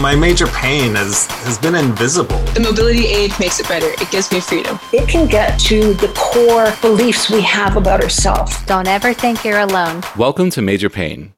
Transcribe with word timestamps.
My 0.00 0.16
major 0.16 0.46
pain 0.48 0.94
has, 0.94 1.26
has 1.26 1.58
been 1.58 1.74
invisible. 1.74 2.38
The 2.54 2.60
mobility 2.60 3.06
aid 3.06 3.32
makes 3.38 3.60
it 3.60 3.68
better. 3.68 3.86
It 4.02 4.10
gives 4.10 4.32
me 4.32 4.40
freedom. 4.40 4.78
It 4.92 5.08
can 5.08 5.28
get 5.28 5.60
to 5.60 5.94
the 5.94 6.08
core 6.16 6.74
beliefs 6.80 7.30
we 7.30 7.40
have 7.42 7.76
about 7.76 8.02
ourselves. 8.02 8.62
Don't 8.64 8.88
ever 8.88 9.12
think 9.12 9.44
you're 9.44 9.60
alone. 9.60 10.02
Welcome 10.16 10.50
to 10.50 10.62
Major 10.62 10.90
Pain. 10.90 11.34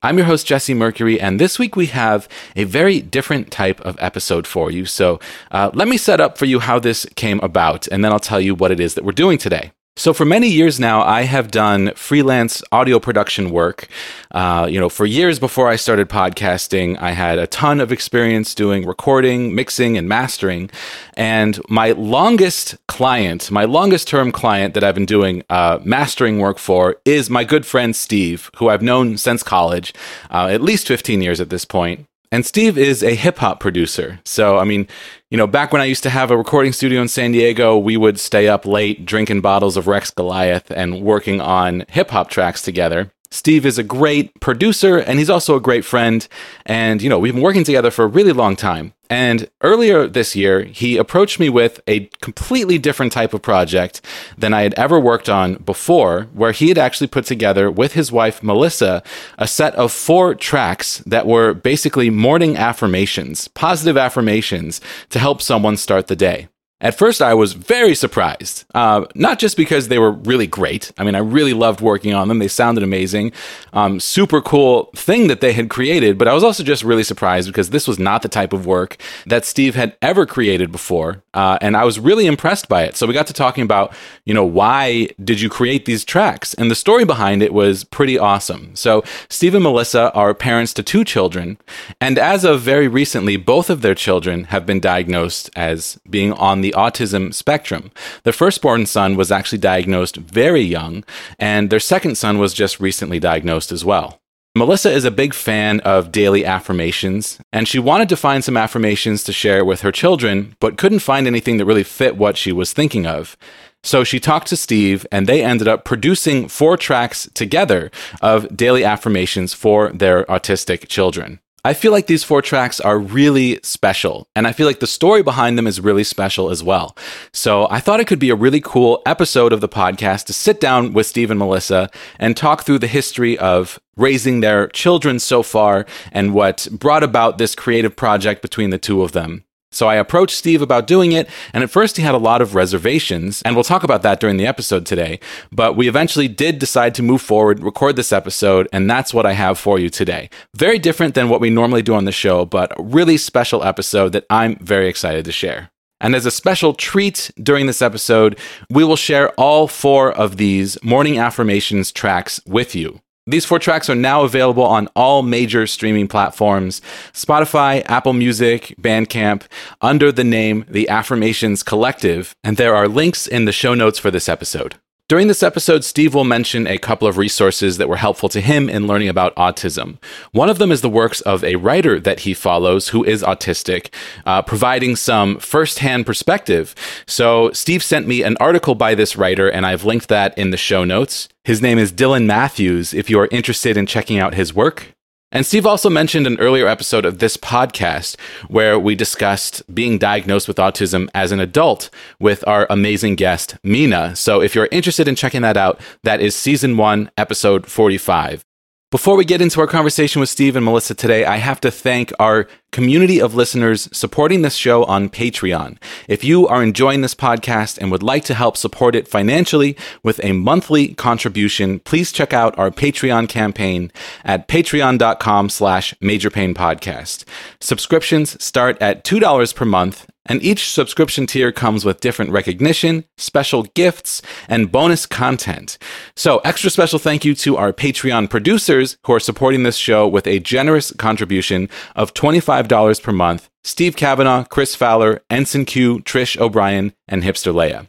I'm 0.00 0.16
your 0.16 0.26
host, 0.26 0.46
Jesse 0.46 0.74
Mercury, 0.74 1.20
and 1.20 1.40
this 1.40 1.58
week 1.58 1.74
we 1.74 1.86
have 1.86 2.28
a 2.54 2.64
very 2.64 3.00
different 3.00 3.50
type 3.50 3.80
of 3.80 3.96
episode 3.98 4.46
for 4.46 4.70
you. 4.70 4.84
So 4.86 5.18
uh, 5.50 5.70
let 5.74 5.88
me 5.88 5.96
set 5.96 6.20
up 6.20 6.38
for 6.38 6.44
you 6.44 6.60
how 6.60 6.78
this 6.78 7.04
came 7.16 7.40
about, 7.40 7.88
and 7.88 8.04
then 8.04 8.12
I'll 8.12 8.20
tell 8.20 8.40
you 8.40 8.54
what 8.54 8.70
it 8.70 8.78
is 8.78 8.94
that 8.94 9.04
we're 9.04 9.10
doing 9.12 9.38
today. 9.38 9.72
So 9.98 10.14
for 10.14 10.24
many 10.24 10.46
years 10.46 10.78
now, 10.78 11.02
I 11.02 11.22
have 11.22 11.50
done 11.50 11.92
freelance 11.96 12.62
audio 12.70 13.00
production 13.00 13.50
work. 13.50 13.88
Uh, 14.30 14.68
you 14.70 14.78
know, 14.78 14.88
for 14.88 15.04
years 15.04 15.40
before 15.40 15.66
I 15.66 15.74
started 15.74 16.08
podcasting, 16.08 16.96
I 17.00 17.10
had 17.10 17.40
a 17.40 17.48
ton 17.48 17.80
of 17.80 17.90
experience 17.90 18.54
doing 18.54 18.86
recording, 18.86 19.56
mixing, 19.56 19.98
and 19.98 20.08
mastering. 20.08 20.70
And 21.14 21.60
my 21.68 21.90
longest 21.90 22.76
client, 22.86 23.50
my 23.50 23.64
longest 23.64 24.06
term 24.06 24.30
client 24.30 24.74
that 24.74 24.84
I've 24.84 24.94
been 24.94 25.04
doing 25.04 25.42
uh, 25.50 25.80
mastering 25.82 26.38
work 26.38 26.58
for, 26.58 26.94
is 27.04 27.28
my 27.28 27.42
good 27.42 27.66
friend 27.66 27.96
Steve, 27.96 28.52
who 28.58 28.68
I've 28.68 28.82
known 28.82 29.18
since 29.18 29.42
college, 29.42 29.92
uh, 30.30 30.46
at 30.46 30.62
least 30.62 30.86
15 30.86 31.22
years 31.22 31.40
at 31.40 31.50
this 31.50 31.64
point. 31.64 32.06
And 32.30 32.44
Steve 32.44 32.76
is 32.76 33.02
a 33.02 33.14
hip 33.14 33.38
hop 33.38 33.58
producer. 33.58 34.20
So, 34.24 34.58
I 34.58 34.64
mean, 34.64 34.86
you 35.30 35.38
know, 35.38 35.46
back 35.46 35.72
when 35.72 35.80
I 35.80 35.86
used 35.86 36.02
to 36.02 36.10
have 36.10 36.30
a 36.30 36.36
recording 36.36 36.72
studio 36.72 37.00
in 37.00 37.08
San 37.08 37.32
Diego, 37.32 37.78
we 37.78 37.96
would 37.96 38.20
stay 38.20 38.48
up 38.48 38.66
late 38.66 39.06
drinking 39.06 39.40
bottles 39.40 39.76
of 39.76 39.86
Rex 39.86 40.10
Goliath 40.10 40.70
and 40.70 41.02
working 41.02 41.40
on 41.40 41.84
hip 41.88 42.10
hop 42.10 42.28
tracks 42.28 42.60
together. 42.60 43.10
Steve 43.30 43.66
is 43.66 43.78
a 43.78 43.82
great 43.82 44.38
producer 44.40 44.98
and 44.98 45.18
he's 45.18 45.30
also 45.30 45.54
a 45.54 45.60
great 45.60 45.84
friend. 45.84 46.26
And, 46.64 47.02
you 47.02 47.10
know, 47.10 47.18
we've 47.18 47.34
been 47.34 47.42
working 47.42 47.64
together 47.64 47.90
for 47.90 48.04
a 48.04 48.08
really 48.08 48.32
long 48.32 48.56
time. 48.56 48.94
And 49.10 49.48
earlier 49.62 50.06
this 50.06 50.36
year, 50.36 50.64
he 50.64 50.96
approached 50.96 51.40
me 51.40 51.48
with 51.48 51.80
a 51.86 52.10
completely 52.20 52.78
different 52.78 53.12
type 53.12 53.32
of 53.32 53.40
project 53.40 54.02
than 54.36 54.52
I 54.52 54.62
had 54.62 54.74
ever 54.74 55.00
worked 55.00 55.28
on 55.28 55.54
before, 55.54 56.24
where 56.34 56.52
he 56.52 56.68
had 56.68 56.76
actually 56.76 57.06
put 57.06 57.24
together 57.24 57.70
with 57.70 57.94
his 57.94 58.12
wife, 58.12 58.42
Melissa, 58.42 59.02
a 59.38 59.48
set 59.48 59.74
of 59.76 59.92
four 59.92 60.34
tracks 60.34 60.98
that 61.06 61.26
were 61.26 61.54
basically 61.54 62.10
morning 62.10 62.56
affirmations, 62.56 63.48
positive 63.48 63.96
affirmations 63.96 64.80
to 65.08 65.18
help 65.18 65.40
someone 65.40 65.78
start 65.78 66.08
the 66.08 66.16
day. 66.16 66.48
At 66.80 66.96
first, 66.96 67.20
I 67.20 67.34
was 67.34 67.54
very 67.54 67.96
surprised, 67.96 68.64
uh, 68.72 69.04
not 69.16 69.40
just 69.40 69.56
because 69.56 69.88
they 69.88 69.98
were 69.98 70.12
really 70.12 70.46
great. 70.46 70.92
I 70.96 71.02
mean, 71.02 71.16
I 71.16 71.18
really 71.18 71.52
loved 71.52 71.80
working 71.80 72.14
on 72.14 72.28
them. 72.28 72.38
They 72.38 72.46
sounded 72.46 72.84
amazing. 72.84 73.32
Um, 73.72 73.98
super 73.98 74.40
cool 74.40 74.90
thing 74.94 75.26
that 75.26 75.40
they 75.40 75.52
had 75.54 75.70
created, 75.70 76.18
but 76.18 76.28
I 76.28 76.34
was 76.34 76.44
also 76.44 76.62
just 76.62 76.84
really 76.84 77.02
surprised 77.02 77.48
because 77.48 77.70
this 77.70 77.88
was 77.88 77.98
not 77.98 78.22
the 78.22 78.28
type 78.28 78.52
of 78.52 78.64
work 78.64 78.96
that 79.26 79.44
Steve 79.44 79.74
had 79.74 79.96
ever 80.00 80.24
created 80.24 80.70
before. 80.70 81.24
Uh, 81.34 81.58
and 81.60 81.76
I 81.76 81.84
was 81.84 81.98
really 81.98 82.26
impressed 82.26 82.68
by 82.68 82.84
it. 82.84 82.96
So 82.96 83.08
we 83.08 83.12
got 83.12 83.26
to 83.26 83.32
talking 83.32 83.64
about, 83.64 83.92
you 84.24 84.32
know, 84.32 84.44
why 84.44 85.08
did 85.22 85.40
you 85.40 85.48
create 85.48 85.84
these 85.84 86.04
tracks? 86.04 86.54
And 86.54 86.70
the 86.70 86.76
story 86.76 87.04
behind 87.04 87.42
it 87.42 87.52
was 87.52 87.82
pretty 87.82 88.18
awesome. 88.18 88.76
So 88.76 89.02
Steve 89.28 89.54
and 89.54 89.64
Melissa 89.64 90.12
are 90.12 90.32
parents 90.32 90.72
to 90.74 90.84
two 90.84 91.02
children. 91.02 91.58
And 92.00 92.18
as 92.18 92.44
of 92.44 92.60
very 92.60 92.86
recently, 92.86 93.36
both 93.36 93.68
of 93.68 93.82
their 93.82 93.96
children 93.96 94.44
have 94.44 94.64
been 94.64 94.78
diagnosed 94.78 95.50
as 95.56 95.98
being 96.08 96.32
on 96.34 96.60
the 96.60 96.67
the 96.68 96.78
autism 96.78 97.32
spectrum. 97.32 97.90
Their 98.24 98.32
firstborn 98.32 98.84
son 98.84 99.16
was 99.16 99.32
actually 99.32 99.58
diagnosed 99.58 100.16
very 100.16 100.60
young, 100.60 101.02
and 101.38 101.70
their 101.70 101.80
second 101.80 102.16
son 102.16 102.38
was 102.38 102.52
just 102.52 102.78
recently 102.78 103.18
diagnosed 103.18 103.72
as 103.72 103.84
well. 103.84 104.20
Melissa 104.54 104.90
is 104.90 105.04
a 105.04 105.10
big 105.10 105.32
fan 105.34 105.80
of 105.80 106.12
daily 106.12 106.44
affirmations, 106.44 107.38
and 107.52 107.66
she 107.66 107.78
wanted 107.78 108.08
to 108.10 108.16
find 108.16 108.44
some 108.44 108.56
affirmations 108.56 109.24
to 109.24 109.32
share 109.32 109.64
with 109.64 109.80
her 109.80 109.92
children, 109.92 110.56
but 110.60 110.76
couldn't 110.76 110.98
find 110.98 111.26
anything 111.26 111.56
that 111.56 111.64
really 111.64 111.84
fit 111.84 112.16
what 112.16 112.36
she 112.36 112.52
was 112.52 112.72
thinking 112.72 113.06
of. 113.06 113.36
So 113.82 114.04
she 114.04 114.20
talked 114.20 114.48
to 114.48 114.56
Steve, 114.56 115.06
and 115.10 115.26
they 115.26 115.42
ended 115.42 115.68
up 115.68 115.84
producing 115.84 116.48
four 116.48 116.76
tracks 116.76 117.30
together 117.32 117.90
of 118.20 118.54
daily 118.54 118.84
affirmations 118.84 119.54
for 119.54 119.90
their 119.92 120.24
autistic 120.24 120.88
children. 120.88 121.40
I 121.64 121.74
feel 121.74 121.90
like 121.90 122.06
these 122.06 122.22
four 122.22 122.40
tracks 122.40 122.80
are 122.80 122.98
really 122.98 123.58
special, 123.62 124.28
and 124.36 124.46
I 124.46 124.52
feel 124.52 124.66
like 124.66 124.80
the 124.80 124.86
story 124.86 125.22
behind 125.22 125.58
them 125.58 125.66
is 125.66 125.80
really 125.80 126.04
special 126.04 126.50
as 126.50 126.62
well. 126.62 126.96
So 127.32 127.66
I 127.70 127.80
thought 127.80 128.00
it 128.00 128.06
could 128.06 128.20
be 128.20 128.30
a 128.30 128.36
really 128.36 128.60
cool 128.60 129.02
episode 129.04 129.52
of 129.52 129.60
the 129.60 129.68
podcast 129.68 130.26
to 130.26 130.32
sit 130.32 130.60
down 130.60 130.92
with 130.92 131.06
Steve 131.06 131.30
and 131.30 131.38
Melissa 131.38 131.90
and 132.18 132.36
talk 132.36 132.62
through 132.62 132.78
the 132.78 132.86
history 132.86 133.36
of 133.38 133.80
raising 133.96 134.40
their 134.40 134.68
children 134.68 135.18
so 135.18 135.42
far 135.42 135.84
and 136.12 136.32
what 136.32 136.68
brought 136.70 137.02
about 137.02 137.38
this 137.38 137.56
creative 137.56 137.96
project 137.96 138.40
between 138.40 138.70
the 138.70 138.78
two 138.78 139.02
of 139.02 139.12
them. 139.12 139.44
So 139.70 139.86
I 139.86 139.96
approached 139.96 140.36
Steve 140.36 140.62
about 140.62 140.86
doing 140.86 141.12
it, 141.12 141.28
and 141.52 141.62
at 141.62 141.70
first 141.70 141.96
he 141.96 142.02
had 142.02 142.14
a 142.14 142.18
lot 142.18 142.40
of 142.40 142.54
reservations, 142.54 143.42
and 143.42 143.54
we'll 143.54 143.64
talk 143.64 143.82
about 143.82 144.02
that 144.02 144.18
during 144.18 144.38
the 144.38 144.46
episode 144.46 144.86
today. 144.86 145.20
But 145.52 145.76
we 145.76 145.88
eventually 145.88 146.28
did 146.28 146.58
decide 146.58 146.94
to 146.94 147.02
move 147.02 147.20
forward, 147.20 147.62
record 147.62 147.96
this 147.96 148.12
episode, 148.12 148.68
and 148.72 148.88
that's 148.88 149.12
what 149.12 149.26
I 149.26 149.32
have 149.32 149.58
for 149.58 149.78
you 149.78 149.90
today. 149.90 150.30
Very 150.56 150.78
different 150.78 151.14
than 151.14 151.28
what 151.28 151.40
we 151.40 151.50
normally 151.50 151.82
do 151.82 151.94
on 151.94 152.06
the 152.06 152.12
show, 152.12 152.44
but 152.44 152.78
a 152.78 152.82
really 152.82 153.18
special 153.18 153.62
episode 153.62 154.12
that 154.12 154.26
I'm 154.30 154.56
very 154.56 154.88
excited 154.88 155.24
to 155.26 155.32
share. 155.32 155.70
And 156.00 156.14
as 156.14 156.26
a 156.26 156.30
special 156.30 156.74
treat 156.74 157.30
during 157.42 157.66
this 157.66 157.82
episode, 157.82 158.38
we 158.70 158.84
will 158.84 158.96
share 158.96 159.30
all 159.30 159.66
four 159.66 160.12
of 160.12 160.36
these 160.36 160.82
morning 160.82 161.18
affirmations 161.18 161.90
tracks 161.92 162.40
with 162.46 162.74
you. 162.74 163.00
These 163.28 163.44
four 163.44 163.58
tracks 163.58 163.90
are 163.90 163.94
now 163.94 164.22
available 164.22 164.62
on 164.62 164.88
all 164.96 165.22
major 165.22 165.66
streaming 165.66 166.08
platforms 166.08 166.80
Spotify, 167.12 167.82
Apple 167.84 168.14
Music, 168.14 168.74
Bandcamp, 168.80 169.42
under 169.82 170.10
the 170.10 170.24
name 170.24 170.64
The 170.66 170.88
Affirmations 170.88 171.62
Collective, 171.62 172.34
and 172.42 172.56
there 172.56 172.74
are 172.74 172.88
links 172.88 173.26
in 173.26 173.44
the 173.44 173.52
show 173.52 173.74
notes 173.74 173.98
for 173.98 174.10
this 174.10 174.30
episode. 174.30 174.76
During 175.08 175.28
this 175.28 175.42
episode, 175.42 175.84
Steve 175.84 176.12
will 176.12 176.24
mention 176.24 176.66
a 176.66 176.76
couple 176.76 177.08
of 177.08 177.16
resources 177.16 177.78
that 177.78 177.88
were 177.88 177.96
helpful 177.96 178.28
to 178.28 178.42
him 178.42 178.68
in 178.68 178.86
learning 178.86 179.08
about 179.08 179.34
autism. 179.36 179.96
One 180.32 180.50
of 180.50 180.58
them 180.58 180.70
is 180.70 180.82
the 180.82 180.90
works 180.90 181.22
of 181.22 181.42
a 181.42 181.56
writer 181.56 181.98
that 181.98 182.20
he 182.20 182.34
follows 182.34 182.88
who 182.88 183.04
is 183.04 183.22
autistic, 183.22 183.88
uh, 184.26 184.42
providing 184.42 184.96
some 184.96 185.38
firsthand 185.38 186.04
perspective. 186.04 186.74
So, 187.06 187.50
Steve 187.52 187.82
sent 187.82 188.06
me 188.06 188.22
an 188.22 188.36
article 188.38 188.74
by 188.74 188.94
this 188.94 189.16
writer, 189.16 189.48
and 189.48 189.64
I've 189.64 189.86
linked 189.86 190.08
that 190.08 190.36
in 190.36 190.50
the 190.50 190.58
show 190.58 190.84
notes. 190.84 191.30
His 191.42 191.62
name 191.62 191.78
is 191.78 191.90
Dylan 191.90 192.26
Matthews, 192.26 192.92
if 192.92 193.08
you 193.08 193.18
are 193.18 193.28
interested 193.30 193.78
in 193.78 193.86
checking 193.86 194.18
out 194.18 194.34
his 194.34 194.52
work. 194.52 194.94
And 195.30 195.44
Steve 195.44 195.66
also 195.66 195.90
mentioned 195.90 196.26
an 196.26 196.40
earlier 196.40 196.66
episode 196.66 197.04
of 197.04 197.18
this 197.18 197.36
podcast 197.36 198.16
where 198.48 198.78
we 198.78 198.94
discussed 198.94 199.62
being 199.74 199.98
diagnosed 199.98 200.48
with 200.48 200.56
autism 200.56 201.08
as 201.14 201.32
an 201.32 201.40
adult 201.40 201.90
with 202.18 202.42
our 202.46 202.66
amazing 202.70 203.14
guest, 203.14 203.58
Mina. 203.62 204.16
So 204.16 204.40
if 204.40 204.54
you're 204.54 204.68
interested 204.72 205.06
in 205.06 205.14
checking 205.14 205.42
that 205.42 205.58
out, 205.58 205.80
that 206.02 206.22
is 206.22 206.34
season 206.34 206.78
one, 206.78 207.10
episode 207.18 207.66
45. 207.66 208.42
Before 208.90 209.18
we 209.18 209.26
get 209.26 209.42
into 209.42 209.60
our 209.60 209.66
conversation 209.66 210.18
with 210.18 210.30
Steve 210.30 210.56
and 210.56 210.64
Melissa 210.64 210.94
today, 210.94 211.26
I 211.26 211.36
have 211.36 211.60
to 211.60 211.70
thank 211.70 212.10
our 212.18 212.48
community 212.72 213.20
of 213.20 213.34
listeners 213.34 213.86
supporting 213.92 214.40
this 214.40 214.54
show 214.54 214.84
on 214.84 215.10
Patreon. 215.10 215.76
If 216.08 216.24
you 216.24 216.48
are 216.48 216.62
enjoying 216.62 217.02
this 217.02 217.14
podcast 217.14 217.76
and 217.76 217.90
would 217.90 218.02
like 218.02 218.24
to 218.24 218.34
help 218.34 218.56
support 218.56 218.94
it 218.94 219.06
financially 219.06 219.76
with 220.02 220.24
a 220.24 220.32
monthly 220.32 220.94
contribution, 220.94 221.80
please 221.80 222.12
check 222.12 222.32
out 222.32 222.58
our 222.58 222.70
Patreon 222.70 223.28
campaign 223.28 223.92
at 224.24 224.48
patreon.com 224.48 225.50
slash 225.50 225.92
majorpainpodcast. 226.00 227.24
Subscriptions 227.60 228.42
start 228.42 228.80
at 228.80 229.04
$2 229.04 229.54
per 229.54 229.66
month 229.66 230.06
and 230.26 230.42
each 230.42 230.70
subscription 230.70 231.26
tier 231.26 231.52
comes 231.52 231.84
with 231.84 232.00
different 232.00 232.30
recognition, 232.30 233.04
special 233.16 233.62
gifts, 233.74 234.22
and 234.48 234.70
bonus 234.70 235.06
content. 235.06 235.78
So, 236.16 236.38
extra 236.38 236.70
special 236.70 236.98
thank 236.98 237.24
you 237.24 237.34
to 237.36 237.56
our 237.56 237.72
Patreon 237.72 238.30
producers 238.30 238.96
who 239.04 239.12
are 239.14 239.20
supporting 239.20 239.62
this 239.62 239.76
show 239.76 240.06
with 240.06 240.26
a 240.26 240.40
generous 240.40 240.92
contribution 240.92 241.68
of 241.96 242.14
$25 242.14 243.02
per 243.02 243.12
month 243.12 243.48
Steve 243.64 243.96
Kavanaugh, 243.96 244.44
Chris 244.44 244.74
Fowler, 244.74 245.20
Ensign 245.28 245.64
Q, 245.66 245.98
Trish 246.00 246.40
O'Brien, 246.40 246.92
and 247.06 247.22
Hipster 247.22 247.52
Leia. 247.52 247.88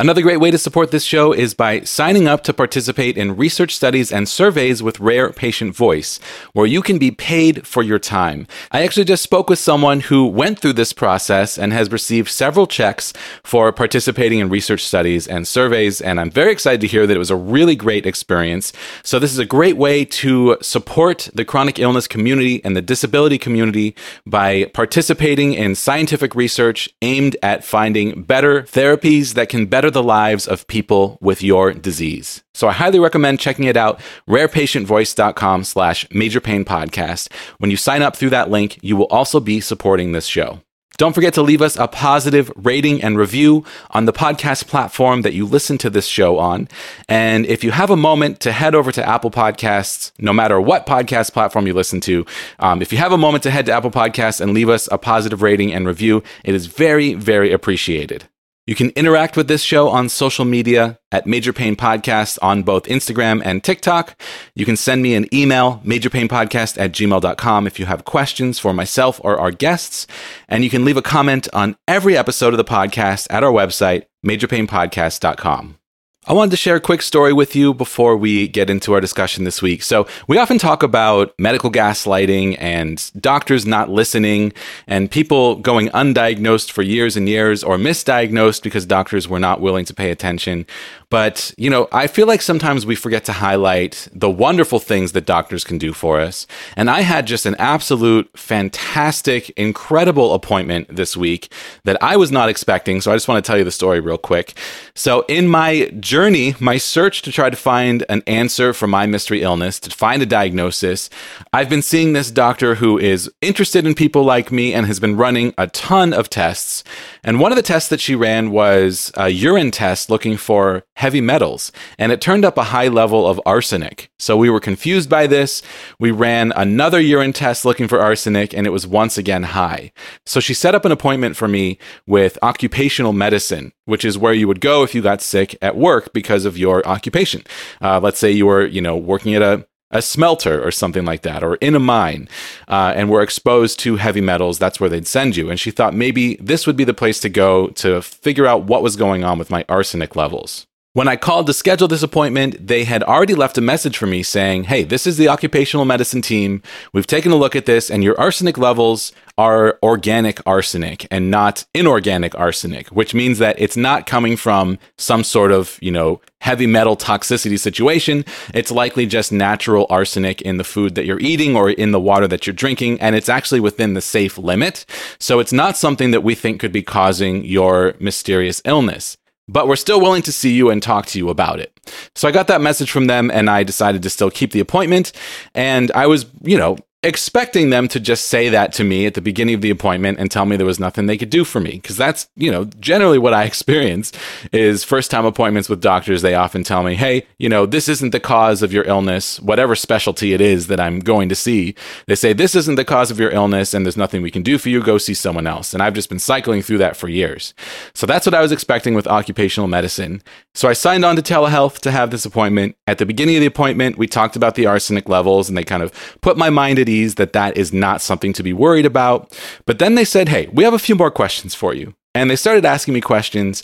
Another 0.00 0.22
great 0.22 0.40
way 0.40 0.50
to 0.50 0.56
support 0.56 0.92
this 0.92 1.04
show 1.04 1.30
is 1.30 1.52
by 1.52 1.82
signing 1.82 2.26
up 2.26 2.42
to 2.44 2.54
participate 2.54 3.18
in 3.18 3.36
research 3.36 3.76
studies 3.76 4.10
and 4.10 4.26
surveys 4.26 4.82
with 4.82 4.98
Rare 4.98 5.30
Patient 5.30 5.76
Voice, 5.76 6.18
where 6.54 6.64
you 6.64 6.80
can 6.80 6.96
be 6.96 7.10
paid 7.10 7.66
for 7.66 7.82
your 7.82 7.98
time. 7.98 8.46
I 8.72 8.82
actually 8.82 9.04
just 9.04 9.22
spoke 9.22 9.50
with 9.50 9.58
someone 9.58 10.00
who 10.00 10.26
went 10.26 10.58
through 10.58 10.72
this 10.72 10.94
process 10.94 11.58
and 11.58 11.74
has 11.74 11.92
received 11.92 12.30
several 12.30 12.66
checks 12.66 13.12
for 13.44 13.70
participating 13.72 14.38
in 14.38 14.48
research 14.48 14.86
studies 14.86 15.28
and 15.28 15.46
surveys, 15.46 16.00
and 16.00 16.18
I'm 16.18 16.30
very 16.30 16.50
excited 16.50 16.80
to 16.80 16.86
hear 16.86 17.06
that 17.06 17.14
it 17.14 17.18
was 17.18 17.30
a 17.30 17.36
really 17.36 17.76
great 17.76 18.06
experience. 18.06 18.72
So, 19.02 19.18
this 19.18 19.32
is 19.32 19.38
a 19.38 19.44
great 19.44 19.76
way 19.76 20.06
to 20.06 20.56
support 20.62 21.28
the 21.34 21.44
chronic 21.44 21.78
illness 21.78 22.08
community 22.08 22.64
and 22.64 22.74
the 22.74 22.80
disability 22.80 23.36
community 23.36 23.94
by 24.24 24.64
participating 24.72 25.52
in 25.52 25.74
scientific 25.74 26.34
research 26.34 26.88
aimed 27.02 27.36
at 27.42 27.66
finding 27.66 28.22
better 28.22 28.62
therapies 28.62 29.34
that 29.34 29.50
can 29.50 29.66
better 29.66 29.89
better 29.90 30.02
the 30.02 30.06
lives 30.06 30.46
of 30.46 30.66
people 30.66 31.18
with 31.20 31.42
your 31.42 31.72
disease. 31.72 32.42
So 32.54 32.68
I 32.68 32.72
highly 32.72 32.98
recommend 32.98 33.40
checking 33.40 33.66
it 33.66 33.76
out, 33.76 34.00
rarepatientvoice.com 34.28 35.64
slash 35.64 36.06
major 36.10 36.40
pain 36.40 36.64
podcast. 36.64 37.32
When 37.58 37.70
you 37.70 37.76
sign 37.76 38.02
up 38.02 38.16
through 38.16 38.30
that 38.30 38.50
link, 38.50 38.78
you 38.82 38.96
will 38.96 39.06
also 39.10 39.40
be 39.40 39.60
supporting 39.60 40.12
this 40.12 40.26
show. 40.26 40.60
Don't 40.98 41.14
forget 41.14 41.32
to 41.34 41.42
leave 41.42 41.62
us 41.62 41.78
a 41.78 41.88
positive 41.88 42.52
rating 42.56 43.02
and 43.02 43.16
review 43.16 43.64
on 43.90 44.04
the 44.04 44.12
podcast 44.12 44.66
platform 44.66 45.22
that 45.22 45.32
you 45.32 45.46
listen 45.46 45.78
to 45.78 45.88
this 45.88 46.06
show 46.06 46.38
on. 46.38 46.68
And 47.08 47.46
if 47.46 47.64
you 47.64 47.70
have 47.70 47.90
a 47.90 47.96
moment 47.96 48.40
to 48.40 48.52
head 48.52 48.74
over 48.74 48.92
to 48.92 49.08
Apple 49.08 49.30
Podcasts, 49.30 50.12
no 50.18 50.34
matter 50.34 50.60
what 50.60 50.86
podcast 50.86 51.32
platform 51.32 51.66
you 51.66 51.72
listen 51.72 52.00
to, 52.02 52.26
um, 52.58 52.82
if 52.82 52.92
you 52.92 52.98
have 52.98 53.12
a 53.12 53.18
moment 53.18 53.42
to 53.44 53.50
head 53.50 53.66
to 53.66 53.72
Apple 53.72 53.90
Podcasts 53.90 54.42
and 54.42 54.52
leave 54.52 54.68
us 54.68 54.88
a 54.92 54.98
positive 54.98 55.40
rating 55.40 55.72
and 55.72 55.86
review, 55.86 56.22
it 56.44 56.54
is 56.54 56.66
very, 56.66 57.14
very 57.14 57.50
appreciated. 57.50 58.28
You 58.66 58.74
can 58.74 58.90
interact 58.90 59.36
with 59.36 59.48
this 59.48 59.62
show 59.62 59.88
on 59.88 60.08
social 60.08 60.44
media 60.44 60.98
at 61.10 61.26
Major 61.26 61.52
Pain 61.52 61.74
Podcast 61.74 62.38
on 62.40 62.62
both 62.62 62.84
Instagram 62.84 63.42
and 63.44 63.64
TikTok. 63.64 64.20
You 64.54 64.64
can 64.64 64.76
send 64.76 65.02
me 65.02 65.14
an 65.14 65.26
email, 65.34 65.80
majorpainpodcast 65.84 66.78
at 66.78 66.92
gmail.com, 66.92 67.66
if 67.66 67.80
you 67.80 67.86
have 67.86 68.04
questions 68.04 68.58
for 68.58 68.72
myself 68.72 69.20
or 69.24 69.40
our 69.40 69.50
guests. 69.50 70.06
And 70.48 70.62
you 70.62 70.70
can 70.70 70.84
leave 70.84 70.96
a 70.96 71.02
comment 71.02 71.48
on 71.52 71.76
every 71.88 72.16
episode 72.16 72.54
of 72.54 72.58
the 72.58 72.64
podcast 72.64 73.26
at 73.30 73.42
our 73.42 73.52
website, 73.52 74.04
majorpainpodcast.com. 74.24 75.79
I 76.26 76.34
wanted 76.34 76.50
to 76.50 76.58
share 76.58 76.76
a 76.76 76.80
quick 76.80 77.00
story 77.00 77.32
with 77.32 77.56
you 77.56 77.72
before 77.72 78.14
we 78.14 78.46
get 78.46 78.68
into 78.68 78.92
our 78.92 79.00
discussion 79.00 79.44
this 79.44 79.62
week. 79.62 79.82
So, 79.82 80.06
we 80.28 80.36
often 80.36 80.58
talk 80.58 80.82
about 80.82 81.32
medical 81.38 81.72
gaslighting 81.72 82.58
and 82.60 83.10
doctors 83.18 83.64
not 83.64 83.88
listening 83.88 84.52
and 84.86 85.10
people 85.10 85.56
going 85.56 85.88
undiagnosed 85.88 86.72
for 86.72 86.82
years 86.82 87.16
and 87.16 87.26
years 87.26 87.64
or 87.64 87.78
misdiagnosed 87.78 88.62
because 88.62 88.84
doctors 88.84 89.28
were 89.28 89.38
not 89.38 89.62
willing 89.62 89.86
to 89.86 89.94
pay 89.94 90.10
attention. 90.10 90.66
But, 91.10 91.52
you 91.58 91.68
know, 91.68 91.88
I 91.92 92.06
feel 92.06 92.26
like 92.26 92.40
sometimes 92.40 92.86
we 92.86 92.94
forget 92.94 93.24
to 93.24 93.32
highlight 93.32 94.08
the 94.12 94.30
wonderful 94.30 94.78
things 94.78 95.12
that 95.12 95.26
doctors 95.26 95.64
can 95.64 95.76
do 95.76 95.92
for 95.92 96.20
us. 96.20 96.46
And 96.76 96.88
I 96.88 97.00
had 97.00 97.26
just 97.26 97.46
an 97.46 97.56
absolute 97.58 98.30
fantastic, 98.38 99.50
incredible 99.50 100.32
appointment 100.34 100.94
this 100.94 101.16
week 101.16 101.52
that 101.82 102.00
I 102.00 102.16
was 102.16 102.30
not 102.30 102.48
expecting. 102.48 103.00
So 103.00 103.10
I 103.10 103.16
just 103.16 103.26
want 103.26 103.44
to 103.44 103.46
tell 103.46 103.58
you 103.58 103.64
the 103.64 103.72
story 103.72 103.98
real 103.98 104.18
quick. 104.18 104.56
So, 104.94 105.24
in 105.28 105.48
my 105.48 105.86
journey, 105.98 106.54
my 106.60 106.78
search 106.78 107.22
to 107.22 107.32
try 107.32 107.50
to 107.50 107.56
find 107.56 108.04
an 108.08 108.22
answer 108.26 108.72
for 108.72 108.86
my 108.86 109.06
mystery 109.06 109.42
illness, 109.42 109.80
to 109.80 109.90
find 109.90 110.22
a 110.22 110.26
diagnosis, 110.26 111.10
I've 111.52 111.68
been 111.68 111.82
seeing 111.82 112.12
this 112.12 112.30
doctor 112.30 112.76
who 112.76 112.98
is 112.98 113.30
interested 113.40 113.84
in 113.84 113.94
people 113.94 114.22
like 114.22 114.52
me 114.52 114.72
and 114.72 114.86
has 114.86 115.00
been 115.00 115.16
running 115.16 115.54
a 115.58 115.66
ton 115.68 116.12
of 116.12 116.30
tests. 116.30 116.84
And 117.22 117.40
one 117.40 117.52
of 117.52 117.56
the 117.56 117.62
tests 117.62 117.88
that 117.90 118.00
she 118.00 118.14
ran 118.14 118.50
was 118.50 119.12
a 119.16 119.28
urine 119.28 119.70
test 119.70 120.10
looking 120.10 120.36
for 120.36 120.84
heavy 120.96 121.20
metals, 121.20 121.72
and 121.98 122.12
it 122.12 122.20
turned 122.20 122.44
up 122.44 122.58
a 122.58 122.64
high 122.64 122.88
level 122.88 123.26
of 123.26 123.40
arsenic. 123.46 124.10
So 124.18 124.36
we 124.36 124.50
were 124.50 124.60
confused 124.60 125.08
by 125.08 125.26
this. 125.26 125.62
We 125.98 126.10
ran 126.10 126.52
another 126.52 127.00
urine 127.00 127.32
test 127.32 127.64
looking 127.64 127.88
for 127.88 128.00
arsenic, 128.00 128.54
and 128.54 128.66
it 128.66 128.70
was 128.70 128.86
once 128.86 129.18
again 129.18 129.44
high. 129.44 129.92
So 130.26 130.40
she 130.40 130.54
set 130.54 130.74
up 130.74 130.84
an 130.84 130.92
appointment 130.92 131.36
for 131.36 131.48
me 131.48 131.78
with 132.06 132.38
occupational 132.42 133.12
medicine, 133.12 133.72
which 133.84 134.04
is 134.04 134.18
where 134.18 134.34
you 134.34 134.46
would 134.48 134.60
go 134.60 134.82
if 134.82 134.94
you 134.94 135.02
got 135.02 135.22
sick 135.22 135.56
at 135.62 135.76
work 135.76 136.12
because 136.12 136.44
of 136.44 136.58
your 136.58 136.86
occupation. 136.86 137.42
Uh, 137.80 138.00
let's 138.00 138.18
say 138.18 138.30
you 138.30 138.46
were, 138.46 138.66
you 138.66 138.80
know, 138.80 138.96
working 138.96 139.34
at 139.34 139.42
a 139.42 139.66
a 139.90 140.00
smelter 140.02 140.62
or 140.62 140.70
something 140.70 141.04
like 141.04 141.22
that, 141.22 141.42
or 141.42 141.56
in 141.56 141.74
a 141.74 141.80
mine, 141.80 142.28
uh, 142.68 142.92
and 142.96 143.10
were 143.10 143.22
exposed 143.22 143.78
to 143.80 143.96
heavy 143.96 144.20
metals, 144.20 144.58
that's 144.58 144.80
where 144.80 144.90
they'd 144.90 145.06
send 145.06 145.36
you. 145.36 145.50
And 145.50 145.58
she 145.58 145.70
thought 145.70 145.94
maybe 145.94 146.36
this 146.36 146.66
would 146.66 146.76
be 146.76 146.84
the 146.84 146.94
place 146.94 147.20
to 147.20 147.28
go 147.28 147.68
to 147.68 148.00
figure 148.00 148.46
out 148.46 148.64
what 148.64 148.82
was 148.82 148.96
going 148.96 149.24
on 149.24 149.38
with 149.38 149.50
my 149.50 149.64
arsenic 149.68 150.16
levels. 150.16 150.66
When 150.92 151.06
I 151.06 151.14
called 151.14 151.46
to 151.46 151.52
schedule 151.52 151.86
this 151.86 152.02
appointment, 152.02 152.66
they 152.66 152.82
had 152.82 153.04
already 153.04 153.36
left 153.36 153.56
a 153.56 153.60
message 153.60 153.96
for 153.96 154.08
me 154.08 154.24
saying, 154.24 154.64
Hey, 154.64 154.82
this 154.82 155.06
is 155.06 155.18
the 155.18 155.28
occupational 155.28 155.84
medicine 155.84 156.20
team. 156.20 156.62
We've 156.92 157.06
taken 157.06 157.30
a 157.30 157.36
look 157.36 157.54
at 157.54 157.66
this, 157.66 157.92
and 157.92 158.02
your 158.02 158.18
arsenic 158.18 158.58
levels 158.58 159.12
are 159.38 159.78
organic 159.84 160.44
arsenic 160.48 161.06
and 161.08 161.30
not 161.30 161.64
inorganic 161.74 162.36
arsenic, 162.36 162.88
which 162.88 163.14
means 163.14 163.38
that 163.38 163.54
it's 163.60 163.76
not 163.76 164.06
coming 164.06 164.36
from 164.36 164.80
some 164.98 165.22
sort 165.22 165.52
of, 165.52 165.78
you 165.80 165.92
know, 165.92 166.20
heavy 166.40 166.66
metal 166.66 166.96
toxicity 166.96 167.56
situation. 167.56 168.24
It's 168.52 168.72
likely 168.72 169.06
just 169.06 169.30
natural 169.30 169.86
arsenic 169.90 170.42
in 170.42 170.56
the 170.56 170.64
food 170.64 170.96
that 170.96 171.06
you're 171.06 171.20
eating 171.20 171.54
or 171.54 171.70
in 171.70 171.92
the 171.92 172.00
water 172.00 172.26
that 172.26 172.48
you're 172.48 172.52
drinking, 172.52 173.00
and 173.00 173.14
it's 173.14 173.28
actually 173.28 173.60
within 173.60 173.94
the 173.94 174.00
safe 174.00 174.36
limit. 174.36 174.86
So 175.20 175.38
it's 175.38 175.52
not 175.52 175.76
something 175.76 176.10
that 176.10 176.24
we 176.24 176.34
think 176.34 176.60
could 176.60 176.72
be 176.72 176.82
causing 176.82 177.44
your 177.44 177.94
mysterious 178.00 178.60
illness 178.64 179.16
but 179.52 179.66
we're 179.66 179.76
still 179.76 180.00
willing 180.00 180.22
to 180.22 180.32
see 180.32 180.52
you 180.52 180.70
and 180.70 180.82
talk 180.82 181.06
to 181.06 181.18
you 181.18 181.28
about 181.28 181.60
it. 181.60 181.72
So 182.14 182.28
I 182.28 182.30
got 182.30 182.46
that 182.48 182.60
message 182.60 182.90
from 182.90 183.06
them 183.06 183.30
and 183.30 183.50
I 183.50 183.62
decided 183.62 184.02
to 184.02 184.10
still 184.10 184.30
keep 184.30 184.52
the 184.52 184.60
appointment. 184.60 185.12
And 185.54 185.90
I 185.92 186.06
was, 186.06 186.26
you 186.42 186.56
know, 186.56 186.76
expecting 187.02 187.70
them 187.70 187.88
to 187.88 187.98
just 187.98 188.26
say 188.26 188.50
that 188.50 188.74
to 188.74 188.84
me 188.84 189.06
at 189.06 189.14
the 189.14 189.22
beginning 189.22 189.54
of 189.54 189.62
the 189.62 189.70
appointment 189.70 190.18
and 190.18 190.30
tell 190.30 190.44
me 190.44 190.54
there 190.56 190.66
was 190.66 190.78
nothing 190.78 191.06
they 191.06 191.16
could 191.16 191.30
do 191.30 191.44
for 191.44 191.58
me. 191.58 191.72
Because 191.72 191.96
that's 191.96 192.28
you 192.36 192.50
know 192.50 192.64
generally 192.78 193.18
what 193.18 193.32
i 193.32 193.44
experience 193.50 194.12
is 194.52 194.84
first 194.84 195.10
time 195.10 195.24
appointments 195.24 195.68
with 195.68 195.80
doctors 195.80 196.22
they 196.22 196.34
often 196.34 196.62
tell 196.62 196.82
me 196.82 196.94
hey 196.94 197.26
you 197.38 197.48
know 197.48 197.64
this 197.64 197.88
isn't 197.88 198.10
the 198.10 198.20
cause 198.20 198.62
of 198.62 198.72
your 198.72 198.84
illness 198.84 199.40
whatever 199.40 199.74
specialty 199.74 200.32
it 200.34 200.40
is 200.40 200.66
that 200.66 200.78
i'm 200.78 200.98
going 201.00 201.28
to 201.28 201.34
see. 201.34 201.74
They 202.06 202.14
say 202.14 202.32
this 202.32 202.54
isn't 202.54 202.74
the 202.74 202.84
cause 202.84 203.10
of 203.10 203.18
your 203.18 203.30
illness 203.30 203.72
and 203.72 203.86
there's 203.86 203.96
nothing 203.96 204.20
we 204.20 204.30
can 204.30 204.42
do 204.42 204.58
for 204.58 204.68
you. 204.68 204.82
Go 204.82 204.98
see 204.98 205.14
someone 205.14 205.46
else. 205.46 205.72
And 205.72 205.82
i've 205.82 205.94
just 205.94 206.10
been 206.10 206.18
cycling 206.18 206.60
through 206.60 206.78
that 206.78 206.96
for 206.96 207.08
years. 207.08 207.54
So 207.94 208.06
that's 208.06 208.26
what 208.26 208.34
i 208.34 208.42
was 208.42 208.52
expecting 208.52 208.94
with 208.94 209.06
occupational 209.06 209.68
medicine. 209.68 210.22
So 210.54 210.68
i 210.68 210.74
signed 210.74 211.06
on 211.06 211.16
to 211.16 211.22
telehealth 211.22 211.78
to 211.80 211.90
have 211.90 212.10
this 212.10 212.26
appointment. 212.26 212.76
At 212.86 212.98
the 212.98 213.06
beginning 213.06 213.36
of 213.36 213.40
the 213.40 213.46
appointment 213.46 213.96
we 213.96 214.06
talked 214.06 214.36
about 214.36 214.54
the 214.54 214.66
arsenic 214.66 215.08
levels 215.08 215.48
and 215.48 215.56
they 215.56 215.64
kind 215.64 215.82
of 215.82 216.18
put 216.20 216.36
my 216.36 216.50
mind 216.50 216.78
at 216.78 216.89
that 217.16 217.32
that 217.32 217.56
is 217.56 217.72
not 217.72 218.00
something 218.00 218.32
to 218.34 218.42
be 218.42 218.52
worried 218.52 218.86
about. 218.86 219.36
But 219.66 219.78
then 219.78 219.94
they 219.94 220.04
said, 220.04 220.28
hey, 220.28 220.48
we 220.52 220.64
have 220.64 220.74
a 220.74 220.78
few 220.78 220.94
more 220.94 221.10
questions 221.10 221.54
for 221.54 221.74
you. 221.74 221.94
And 222.14 222.30
they 222.30 222.36
started 222.36 222.64
asking 222.64 222.94
me 222.94 223.00
questions. 223.00 223.62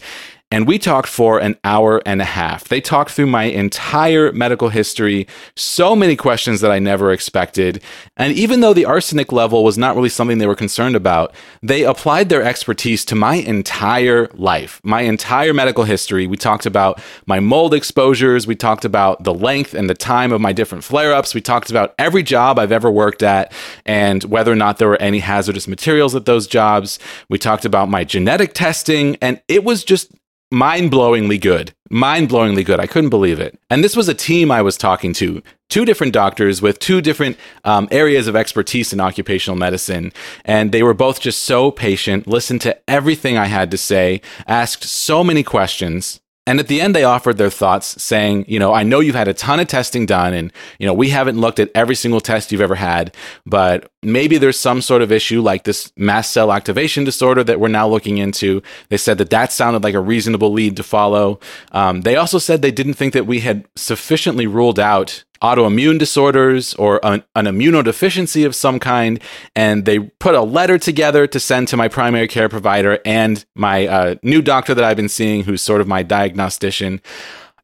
And 0.52 0.64
we 0.64 0.78
talked 0.78 1.08
for 1.08 1.40
an 1.40 1.56
hour 1.64 2.00
and 2.06 2.22
a 2.22 2.25
half. 2.25 2.69
They 2.69 2.81
talked 2.81 3.10
through 3.10 3.26
my 3.26 3.44
entire 3.44 4.31
medical 4.31 4.69
history, 4.69 5.26
so 5.56 5.96
many 5.96 6.14
questions 6.14 6.60
that 6.60 6.70
I 6.70 6.78
never 6.78 7.10
expected. 7.10 7.82
And 8.16 8.32
even 8.32 8.60
though 8.60 8.72
the 8.72 8.84
arsenic 8.84 9.32
level 9.32 9.64
was 9.64 9.76
not 9.76 9.96
really 9.96 10.08
something 10.08 10.38
they 10.38 10.46
were 10.46 10.54
concerned 10.54 10.94
about, 10.94 11.34
they 11.62 11.82
applied 11.82 12.28
their 12.28 12.44
expertise 12.44 13.04
to 13.06 13.16
my 13.16 13.34
entire 13.34 14.28
life, 14.34 14.81
my 14.84 15.00
entire 15.00 15.52
medical 15.52 15.82
history. 15.82 16.28
We 16.28 16.37
talked 16.37 16.64
about 16.64 17.00
my 17.26 17.40
mold 17.40 17.75
exposures. 17.75 18.46
We 18.46 18.54
talked 18.54 18.84
about 18.84 19.25
the 19.25 19.34
length 19.34 19.75
and 19.75 19.90
the 19.90 19.94
time 19.94 20.31
of 20.31 20.40
my 20.40 20.52
different 20.52 20.84
flare 20.84 21.12
ups. 21.12 21.34
We 21.34 21.40
talked 21.40 21.70
about 21.70 21.92
every 21.99 22.22
job 22.22 22.60
I've 22.60 22.70
ever 22.70 22.90
worked 22.90 23.25
at 23.25 23.52
and 23.84 24.22
whether 24.22 24.52
or 24.52 24.56
not 24.56 24.78
there 24.78 24.88
were 24.88 25.02
any 25.02 25.19
hazardous 25.19 25.66
materials 25.66 26.14
at 26.14 26.25
those 26.25 26.46
jobs. 26.46 27.00
We 27.28 27.37
talked 27.37 27.64
about 27.64 27.88
my 27.88 28.04
genetic 28.04 28.54
testing, 28.54 29.16
and 29.21 29.40
it 29.49 29.64
was 29.64 29.82
just 29.82 30.12
mind 30.50 30.91
blowingly 30.91 31.41
good. 31.41 31.73
Mind 31.91 32.29
blowingly 32.29 32.65
good. 32.65 32.81
I 32.81 32.87
couldn't 32.87 33.11
believe 33.11 33.41
it. 33.41 33.59
And 33.71 33.83
this 33.83 33.97
was 33.97 34.09
a 34.09 34.15
team 34.15 34.50
I 34.50 34.62
was 34.62 34.76
talking 34.76 35.12
to 35.15 35.43
two 35.69 35.85
different 35.85 36.12
doctors 36.12 36.62
with 36.62 36.79
two 36.79 37.00
different 37.00 37.37
um, 37.65 37.88
areas 37.91 38.26
of 38.26 38.37
expertise 38.37 38.93
in 38.93 39.00
occupational 39.00 39.57
medicine. 39.57 40.12
And 40.45 40.73
they 40.73 40.83
were 40.83 40.95
both 40.95 41.21
just 41.21 41.45
so 41.45 41.71
patient, 41.71 42.26
listened 42.26 42.61
to 42.62 42.79
everything 42.88 43.37
I 43.37 43.47
had 43.47 43.71
to 43.71 43.76
say, 43.76 44.21
asked 44.47 44.85
so 44.85 45.23
many 45.25 45.43
questions. 45.43 46.21
And 46.47 46.61
at 46.61 46.69
the 46.69 46.81
end, 46.81 46.95
they 46.95 47.03
offered 47.03 47.38
their 47.38 47.50
thoughts 47.50 48.00
saying, 48.00 48.45
you 48.47 48.61
know, 48.61 48.73
I 48.73 48.85
know 48.85 49.00
you've 49.00 49.17
had 49.17 49.26
a 49.26 49.35
ton 49.35 49.59
of 49.59 49.67
testing 49.67 50.07
done 50.07 50.33
and, 50.33 50.53
you 50.79 50.87
know, 50.87 50.95
we 50.95 51.09
haven't 51.09 51.41
looked 51.41 51.59
at 51.59 51.71
every 51.75 51.97
single 51.97 52.21
test 52.21 52.53
you've 52.53 52.61
ever 52.61 52.76
had, 52.76 53.15
but 53.45 53.91
maybe 54.03 54.38
there's 54.38 54.59
some 54.59 54.81
sort 54.81 55.03
of 55.03 55.11
issue 55.11 55.43
like 55.43 55.65
this 55.65 55.93
mast 55.97 56.31
cell 56.31 56.53
activation 56.53 57.03
disorder 57.03 57.43
that 57.43 57.59
we're 57.59 57.67
now 57.67 57.88
looking 57.88 58.19
into. 58.19 58.62
They 58.91 58.97
said 58.97 59.19
that 59.19 59.31
that 59.31 59.50
sounded 59.50 59.83
like 59.83 59.95
a 59.95 60.00
reasonable 60.00 60.53
lead 60.53 60.76
to 60.76 60.85
follow. 60.85 61.41
Um, 61.73 62.03
they 62.03 62.15
also 62.15 62.38
said 62.38 62.62
they 62.62 62.71
didn't 62.71 62.95
think 62.95 63.12
that 63.15 63.26
we 63.26 63.41
had 63.41 63.67
sufficiently 63.75 64.47
ruled 64.47 64.79
out 64.79 65.25
autoimmune 65.43 65.99
disorders 65.99 66.75
or 66.75 67.00
an, 67.05 67.25
an, 67.35 67.47
immunodeficiency 67.47 68.47
of 68.47 68.55
some 68.55 68.78
kind. 68.78 69.21
And 69.55 69.85
they 69.85 69.99
put 69.99 70.35
a 70.35 70.43
letter 70.43 70.78
together 70.78 71.26
to 71.26 71.40
send 71.40 71.69
to 71.69 71.76
my 71.76 71.88
primary 71.88 72.28
care 72.28 72.49
provider 72.49 72.99
and 73.05 73.45
my 73.55 73.87
uh, 73.87 74.14
new 74.23 74.43
doctor 74.43 74.75
that 74.75 74.85
I've 74.85 74.97
been 74.97 75.09
seeing, 75.09 75.45
who's 75.45 75.62
sort 75.62 75.81
of 75.81 75.88
my 75.88 76.02
diagnostician. 76.02 77.00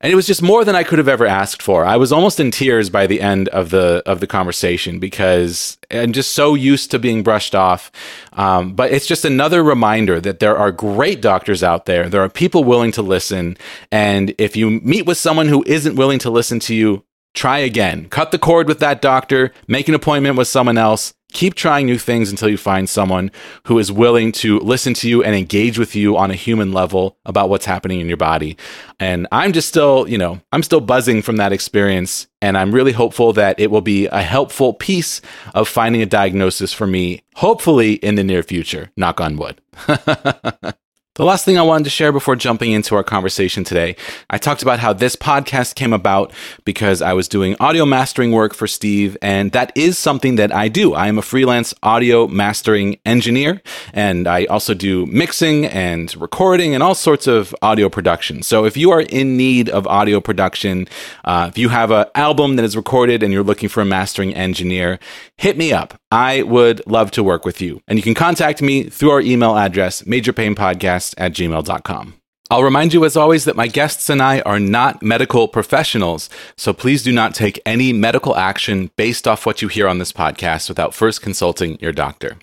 And 0.02 0.12
it 0.12 0.17
was 0.17 0.26
just 0.26 0.43
more 0.43 0.64
than 0.64 0.75
I 0.75 0.83
could 0.83 0.99
have 0.99 1.07
ever 1.07 1.26
asked 1.26 1.62
for. 1.62 1.85
I 1.85 1.97
was 1.97 2.12
almost 2.12 2.41
in 2.41 2.50
tears 2.50 2.91
by 2.91 3.07
the 3.07 3.21
end 3.21 3.49
of 3.50 3.71
the 3.71 4.02
of 4.05 4.19
the 4.19 4.26
conversation 4.26 4.99
because 4.99 5.79
I'm 5.93 6.11
just 6.12 6.33
so 6.33 6.55
used 6.55 6.91
to 6.91 6.99
being 6.99 7.23
brushed 7.23 7.55
off. 7.55 7.93
Um, 8.33 8.75
but 8.75 8.91
it's 8.91 9.07
just 9.07 9.25
another 9.25 9.62
reminder 9.62 10.21
that 10.21 10.41
there 10.41 10.59
are 10.59 10.73
great 10.73 11.23
doctors 11.23 11.62
out 11.62 11.87
there. 11.87 12.09
There 12.09 12.21
are 12.21 12.29
people 12.29 12.64
willing 12.64 12.91
to 12.93 13.02
listen, 13.02 13.57
and 13.93 14.35
if 14.38 14.57
you 14.57 14.71
meet 14.71 15.07
with 15.07 15.19
someone 15.19 15.47
who 15.47 15.62
isn't 15.69 15.95
willing 15.95 16.19
to 16.21 16.31
listen 16.31 16.59
to 16.61 16.75
you, 16.75 17.05
try 17.35 17.59
again. 17.59 18.09
Cut 18.09 18.31
the 18.31 18.39
cord 18.39 18.69
with 18.69 18.81
that 18.81 19.01
doctor, 19.01 19.53
make 19.69 19.89
an 19.89 19.95
appointment 19.95 20.37
with 20.37 20.49
someone 20.49 20.79
else, 20.79 21.15
keep 21.33 21.55
trying 21.55 21.87
new 21.87 21.99
things 21.99 22.31
until 22.31 22.49
you 22.49 22.57
find 22.57 22.89
someone 22.89 23.31
who 23.67 23.79
is 23.79 23.91
willing 23.91 24.33
to 24.33 24.59
listen 24.61 24.95
to 24.95 25.09
you 25.09 25.23
and 25.23 25.35
engage 25.35 25.79
with 25.79 25.97
you 25.97 26.17
on 26.17 26.31
a 26.31 26.35
human 26.35 26.73
level 26.73 27.17
about 27.25 27.49
what's 27.49 27.65
happening 27.65 28.01
in 28.01 28.09
your 28.09 28.17
body. 28.17 28.57
And 29.01 29.27
I'm 29.33 29.53
just 29.53 29.69
still, 29.69 30.07
you 30.09 30.19
know, 30.19 30.41
I'm 30.53 30.62
still 30.62 30.81
buzzing 30.81 31.23
from 31.23 31.37
that 31.37 31.53
experience. 31.53 32.29
And 32.41 32.59
I'm 32.59 32.73
really 32.73 32.93
hopeful 32.93 33.33
that 33.35 33.59
it 33.59 33.71
will 33.71 33.81
be 33.81 34.07
a 34.07 34.23
helpful 34.23 34.75
piece 34.75 35.21
of 35.55 35.69
finding 35.69 36.03
a 36.03 36.07
diagnosis 36.07 36.73
for 36.73 36.87
me, 36.87 37.23
hopefully 37.37 37.95
in 37.95 38.17
the 38.17 38.25
near 38.25 38.43
future. 38.43 38.91
Knock 38.97 39.21
on 39.21 39.37
wood. 39.37 39.61
The 41.14 41.26
last 41.26 41.45
thing 41.45 41.59
I 41.59 41.62
wanted 41.62 41.85
to 41.85 41.90
share 41.90 42.11
before 42.11 42.37
jumping 42.37 42.73
into 42.73 42.95
our 42.95 43.04
conversation 43.04 43.64
today, 43.64 43.97
I 44.31 44.38
talked 44.38 44.62
about 44.62 44.78
how 44.78 44.95
this 44.95 45.14
podcast 45.14 45.75
came 45.75 45.92
about 45.92 46.33
because 46.64 47.02
I 47.02 47.12
was 47.12 47.28
doing 47.28 47.54
audio 47.61 47.85
mastering 47.85 48.33
work 48.33 48.54
for 48.54 48.66
Steve, 48.66 49.19
and 49.21 49.52
that 49.52 49.73
is 49.75 49.99
something 49.99 50.37
that 50.37 50.54
I 50.54 50.69
do. 50.69 50.95
I 50.95 51.09
am 51.09 51.19
a 51.19 51.23
freelance 51.23 51.75
audio 51.83 52.28
mastering 52.28 52.99
engineer, 53.04 53.61
and 53.92 54.26
I 54.26 54.47
also 54.47 54.73
do 54.73 55.04
mixing 55.04 55.66
and 55.66 56.16
recording 56.16 56.73
and 56.73 56.83
all 56.83 56.95
sorts 56.95 57.26
of 57.26 57.54
audio 57.61 57.90
production. 57.90 58.42
So 58.42 58.64
if 58.64 58.75
you 58.78 58.90
are 58.90 59.02
in 59.02 59.37
need 59.37 59.69
of 59.69 59.87
audio 59.87 60.19
production, 60.19 60.88
uh, 61.26 61.49
if 61.50 61.59
you 61.59 61.69
have 61.69 61.90
an 61.90 62.07
album 62.14 62.57
that 62.57 62.64
is 62.64 62.75
recorded 62.75 63.23
and 63.23 63.35
you're 63.35 63.42
looking 63.42 63.69
for 63.69 63.83
a 63.83 63.85
mastering 63.85 64.35
engineer, 64.35 64.99
hit 65.37 65.59
me 65.59 65.75
up. 65.75 66.01
I 66.12 66.42
would 66.42 66.87
love 66.87 67.11
to 67.12 67.23
work 67.23 67.47
with 67.47 67.62
you. 67.62 67.81
And 67.88 67.99
you 67.99 68.02
can 68.02 68.14
contact 68.14 68.61
me 68.61 68.85
through 68.85 69.11
our 69.11 69.23
email 69.23 69.57
address, 69.57 70.02
majorpainpodcast 70.02 71.14
at 71.16 71.33
gmail.com. 71.33 72.14
I'll 72.50 72.62
remind 72.62 72.92
you, 72.92 73.07
as 73.07 73.16
always, 73.16 73.47
that 73.47 73.57
my 73.57 73.66
guests 73.66 74.11
and 74.11 74.21
I 74.21 74.40
are 74.42 74.61
not 74.61 75.02
medical 75.02 75.49
professionals, 75.49 76.28
so 76.54 76.75
please 76.75 77.02
do 77.02 77.12
not 77.12 77.35
take 77.35 77.59
any 77.64 77.95
medical 77.95 78.37
action 78.37 78.90
based 78.97 79.26
off 79.26 79.47
what 79.47 79.62
you 79.62 79.69
hear 79.69 79.88
on 79.88 79.97
this 79.97 80.12
podcast 80.12 80.69
without 80.69 80.95
first 80.95 81.23
consulting 81.23 81.78
your 81.81 81.92
doctor. 81.92 82.37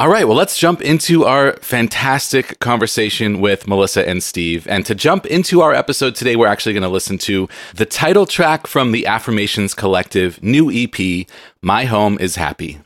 All 0.00 0.08
right, 0.08 0.26
well, 0.26 0.34
let's 0.34 0.56
jump 0.56 0.80
into 0.80 1.26
our 1.26 1.58
fantastic 1.60 2.58
conversation 2.58 3.38
with 3.38 3.68
Melissa 3.68 4.08
and 4.08 4.22
Steve. 4.22 4.66
And 4.66 4.86
to 4.86 4.94
jump 4.94 5.26
into 5.26 5.60
our 5.60 5.74
episode 5.74 6.14
today, 6.14 6.36
we're 6.36 6.46
actually 6.46 6.72
going 6.72 6.84
to 6.84 6.88
listen 6.88 7.18
to 7.18 7.50
the 7.74 7.84
title 7.84 8.24
track 8.24 8.66
from 8.66 8.92
the 8.92 9.06
Affirmations 9.06 9.74
Collective 9.74 10.42
new 10.42 10.70
EP, 10.72 11.26
My 11.60 11.84
Home 11.84 12.16
is 12.18 12.36
Happy. 12.36 12.80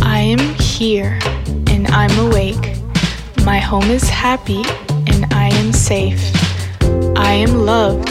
I 0.00 0.20
am 0.20 0.38
here. 0.60 1.18
My 3.44 3.58
home 3.58 3.90
is 3.90 4.08
happy 4.08 4.62
and 5.06 5.26
I 5.34 5.48
am 5.52 5.70
safe. 5.74 6.32
I 7.14 7.32
am 7.32 7.66
loved. 7.66 8.08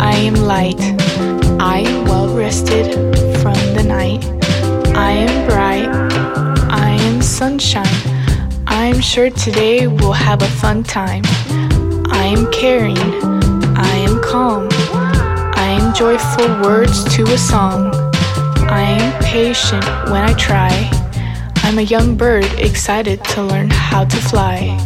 I 0.00 0.14
am 0.14 0.34
light. 0.34 0.80
I 1.60 1.82
am 1.84 2.04
well 2.04 2.32
rested 2.32 2.94
from 3.42 3.54
the 3.74 3.82
night. 3.82 4.24
I 4.94 5.10
am 5.10 5.48
bright. 5.48 5.88
I 6.70 6.90
am 6.90 7.20
sunshine. 7.22 7.86
I 8.68 8.86
am 8.86 9.00
sure 9.00 9.30
today 9.30 9.88
we'll 9.88 10.12
have 10.12 10.42
a 10.42 10.48
fun 10.62 10.84
time. 10.84 11.24
I 12.12 12.24
am 12.26 12.48
caring. 12.52 12.98
I 13.76 13.96
am 14.06 14.22
calm. 14.22 14.68
I 15.56 15.76
am 15.80 15.92
joyful 15.92 16.46
words 16.62 17.02
to 17.16 17.24
a 17.24 17.38
song. 17.38 17.90
I 18.70 18.82
am 18.82 19.22
patient 19.24 19.84
when 20.08 20.22
I 20.22 20.34
try. 20.34 21.01
I'm 21.64 21.78
a 21.78 21.82
young 21.82 22.16
bird 22.16 22.44
excited 22.58 23.22
to 23.24 23.42
learn 23.44 23.70
how 23.70 24.04
to 24.04 24.16
fly. 24.16 24.76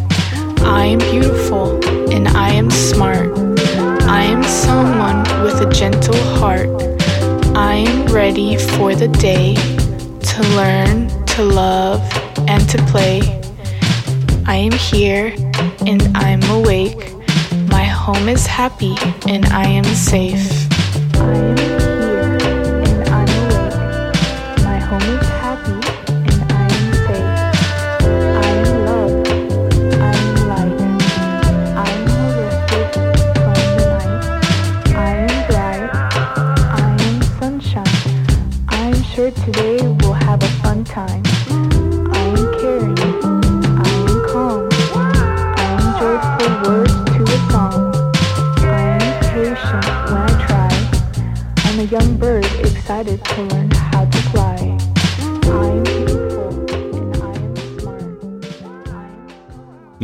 I 0.59 0.85
am 0.85 0.99
beautiful 0.99 1.83
and 2.11 2.27
I 2.27 2.49
am 2.49 2.69
smart. 2.69 3.37
I 4.03 4.21
am 4.21 4.43
someone 4.43 5.23
with 5.43 5.59
a 5.59 5.69
gentle 5.69 6.15
heart. 6.37 6.69
I 7.55 7.83
am 7.87 8.13
ready 8.13 8.57
for 8.57 8.95
the 8.95 9.07
day 9.07 9.55
to 9.55 10.41
learn, 10.55 11.07
to 11.25 11.43
love, 11.43 12.01
and 12.47 12.69
to 12.69 12.77
play. 12.85 13.21
I 14.45 14.55
am 14.55 14.71
here 14.71 15.33
and 15.85 16.03
I'm 16.15 16.43
awake. 16.43 17.13
My 17.69 17.85
home 17.85 18.29
is 18.29 18.45
happy 18.45 18.95
and 19.27 19.45
I 19.47 19.65
am 19.65 19.83
safe. 19.83 20.67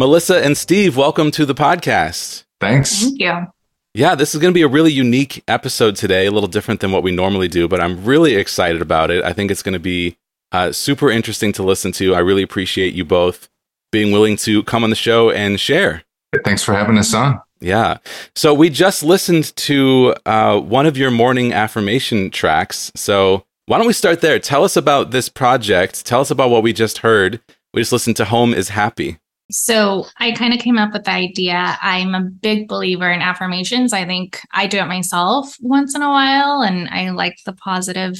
Melissa 0.03 0.43
and 0.43 0.57
Steve, 0.57 0.98
welcome 0.98 1.31
to 1.31 1.45
the 1.45 1.55
podcast. 1.55 2.43
Thanks. 2.60 3.03
Thank 3.03 3.22
you. 3.22 3.48
Yeah, 3.93 4.15
this 4.15 4.36
is 4.36 4.41
going 4.41 4.51
to 4.51 4.53
be 4.53 4.62
a 4.62 4.67
really 4.67 4.91
unique 4.91 5.41
episode 5.48 5.95
today, 5.95 6.25
a 6.25 6.31
little 6.31 6.50
different 6.50 6.81
than 6.81 6.91
what 6.91 7.03
we 7.03 7.13
normally 7.13 7.48
do, 7.48 7.69
but 7.69 7.79
I'm 7.79 8.03
really 8.03 8.36
excited 8.36 8.81
about 8.81 9.12
it. 9.12 9.24
I 9.24 9.31
think 9.31 9.50
it's 9.50 9.63
going 9.63 9.72
to 9.72 9.79
be 9.79 10.17
uh, 10.51 10.74
super 10.74 11.10
interesting 11.10 11.53
to 11.53 11.63
listen 11.63 11.93
to. 11.93 12.15
I 12.15 12.19
really 12.19 12.43
appreciate 12.43 12.93
you 12.93 13.05
both 13.05 13.48
being 13.93 14.12
willing 14.12 14.36
to 14.39 14.62
come 14.63 14.83
on 14.83 14.89
the 14.89 14.98
show 14.98 15.31
and 15.31 15.57
share. 15.57 16.03
Thanks 16.43 16.63
for 16.63 16.74
having 16.74 16.98
us 16.98 17.13
on. 17.13 17.39
Yeah. 17.62 18.00
So 18.36 18.53
we 18.53 18.69
just 18.69 19.03
listened 19.03 19.55
to 19.55 20.15
uh, 20.25 20.60
one 20.60 20.86
of 20.86 20.98
your 20.98 21.12
morning 21.12 21.53
affirmation 21.53 22.29
tracks. 22.29 22.91
So 22.93 23.45
why 23.67 23.77
don't 23.77 23.88
we 23.88 23.93
start 23.93 24.19
there? 24.19 24.38
Tell 24.38 24.65
us 24.65 24.75
about 24.75 25.12
this 25.12 25.29
project. 25.29 26.05
Tell 26.05 26.19
us 26.19 26.29
about 26.29 26.50
what 26.50 26.62
we 26.62 26.74
just 26.74 26.98
heard. 26.98 27.39
We 27.74 27.81
just 27.81 27.93
listened 27.93 28.17
to 28.17 28.25
Home 28.25 28.53
is 28.53 28.67
Happy. 28.67 29.17
So 29.53 30.07
I 30.17 30.31
kind 30.31 30.53
of 30.53 30.60
came 30.60 30.79
up 30.79 30.93
with 30.93 31.03
the 31.03 31.12
idea. 31.12 31.77
I'm 31.81 32.15
a 32.15 32.22
big 32.22 32.67
believer 32.67 33.12
in 33.12 33.22
affirmations. 33.22 33.93
I 33.93 34.03
think 34.03 34.41
I 34.51 34.65
do 34.65 34.79
it 34.79 34.88
myself 34.88 35.55
once 35.62 35.95
in 35.95 36.01
a 36.01 36.10
while, 36.10 36.62
and 36.62 36.89
I 36.89 37.12
like 37.12 37.38
the 37.45 37.53
positive 37.53 38.17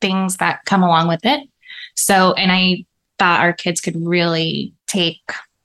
things 0.00 0.38
that 0.38 0.64
come 0.64 0.82
along 0.82 1.08
with 1.08 1.20
it. 1.24 1.48
So, 1.96 2.32
and 2.32 2.50
I 2.50 2.86
thought 3.18 3.40
our 3.40 3.52
kids 3.52 3.80
could 3.80 3.96
really 3.96 4.72
take 4.86 5.20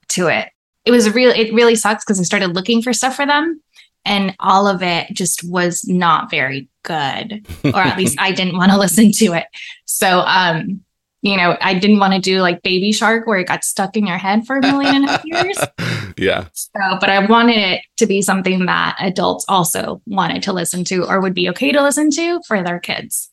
to 0.10 0.28
it. 0.28 0.50
It 0.84 0.92
was 0.92 1.14
real, 1.14 1.32
it 1.32 1.54
really 1.54 1.76
sucks 1.76 2.04
because 2.04 2.20
I 2.20 2.24
started 2.24 2.54
looking 2.54 2.82
for 2.82 2.92
stuff 2.92 3.16
for 3.16 3.26
them, 3.26 3.62
and 4.04 4.36
all 4.40 4.68
of 4.68 4.84
it 4.84 5.14
just 5.14 5.44
was 5.46 5.86
not 5.88 6.30
very 6.30 6.68
good, 6.84 7.48
or 7.64 7.80
at 7.80 7.98
least 7.98 8.18
I 8.20 8.34
didn't 8.34 8.58
want 8.58 8.72
to 8.72 8.78
listen 8.78 9.12
to 9.14 9.34
it. 9.34 9.46
So, 9.86 10.20
um, 10.20 10.82
you 11.22 11.36
know, 11.36 11.58
I 11.60 11.74
didn't 11.74 12.00
want 12.00 12.14
to 12.14 12.20
do 12.20 12.42
like 12.42 12.62
Baby 12.62 12.92
Shark 12.92 13.28
where 13.28 13.40
it 13.40 13.48
got 13.48 13.64
stuck 13.64 13.98
in 13.98 14.08
your 14.08 14.18
head 14.18 14.46
for 14.46 14.58
a 14.58 14.62
million 14.62 14.96
and 14.96 15.06
a 15.06 15.12
half 15.12 15.26
years. 15.26 15.60
yeah. 16.18 16.46
So, 16.54 16.80
but 17.00 17.10
I 17.10 17.26
wanted 17.26 17.58
it 17.58 17.82
to 17.98 18.06
be 18.06 18.22
something 18.22 18.66
that 18.68 18.96
adults 19.00 19.46
also 19.50 20.02
wanted 20.06 20.44
to 20.44 20.54
listen 20.54 20.84
to 20.86 21.06
or 21.06 21.20
would 21.20 21.34
be 21.34 21.50
okay 21.50 21.72
to 21.72 21.84
listen 21.84 22.10
to 22.12 22.42
for 22.48 22.64
their 22.64 22.80
kids. 22.80 23.30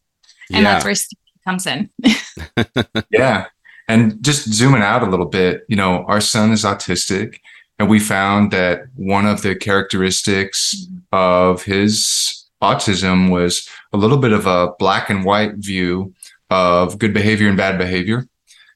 And 0.52 0.64
yeah. 0.64 0.74
that's 0.74 0.84
where 0.84 0.94
Steve 0.94 1.18
comes 1.44 1.66
in. 1.66 1.90
Yeah. 3.10 3.46
And 3.88 4.22
just 4.22 4.52
zooming 4.52 4.82
out 4.82 5.02
a 5.02 5.10
little 5.10 5.26
bit, 5.26 5.62
you 5.68 5.76
know, 5.76 6.04
our 6.06 6.20
son 6.20 6.50
is 6.50 6.64
autistic, 6.64 7.38
and 7.78 7.88
we 7.88 8.00
found 8.00 8.50
that 8.50 8.80
one 8.96 9.26
of 9.26 9.42
the 9.42 9.54
characteristics 9.54 10.74
mm-hmm. 10.74 10.96
of 11.12 11.62
his 11.62 12.44
autism 12.62 13.30
was 13.30 13.68
a 13.92 13.96
little 13.96 14.16
bit 14.18 14.32
of 14.32 14.46
a 14.46 14.72
black 14.78 15.10
and 15.10 15.24
white 15.24 15.54
view 15.56 16.12
of 16.50 16.98
good 16.98 17.12
behavior 17.12 17.48
and 17.48 17.56
bad 17.56 17.78
behavior. 17.78 18.28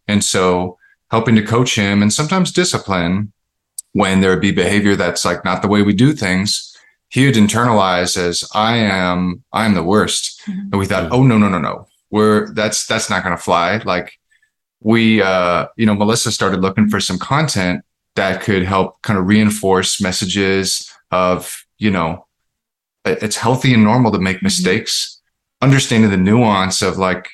And 0.08 0.24
so 0.24 0.78
helping 1.10 1.36
to 1.36 1.42
coach 1.42 1.74
him 1.74 2.02
and 2.02 2.12
sometimes 2.12 2.52
discipline 2.52 3.32
when 3.92 4.20
there 4.20 4.30
would 4.30 4.40
be 4.40 4.52
behavior 4.52 4.96
that's 4.96 5.24
like 5.24 5.44
not 5.44 5.62
the 5.62 5.68
way 5.68 5.82
we 5.82 5.92
do 5.92 6.12
things, 6.12 6.76
he 7.08 7.26
would 7.26 7.34
internalize 7.34 8.16
as 8.16 8.44
I 8.54 8.76
am, 8.76 9.42
I 9.52 9.66
am 9.66 9.74
the 9.74 9.82
worst. 9.82 10.40
And 10.46 10.78
we 10.78 10.86
thought, 10.86 11.10
oh 11.12 11.24
no, 11.24 11.38
no, 11.38 11.48
no, 11.48 11.58
no. 11.58 11.86
We're 12.10 12.52
that's 12.54 12.86
that's 12.86 13.08
not 13.08 13.22
gonna 13.22 13.36
fly. 13.36 13.78
Like 13.84 14.18
we 14.80 15.22
uh, 15.22 15.66
you 15.76 15.86
know, 15.86 15.94
Melissa 15.94 16.32
started 16.32 16.60
looking 16.60 16.88
for 16.88 17.00
some 17.00 17.18
content 17.18 17.84
that 18.16 18.42
could 18.42 18.64
help 18.64 19.00
kind 19.02 19.18
of 19.18 19.26
reinforce 19.26 20.00
messages 20.00 20.90
of, 21.10 21.64
you 21.78 21.90
know, 21.90 22.26
it's 23.04 23.36
healthy 23.36 23.72
and 23.74 23.84
normal 23.84 24.12
to 24.12 24.18
make 24.18 24.42
mistakes, 24.42 25.20
understanding 25.62 26.10
the 26.10 26.16
nuance 26.16 26.82
of 26.82 26.98
like, 26.98 27.28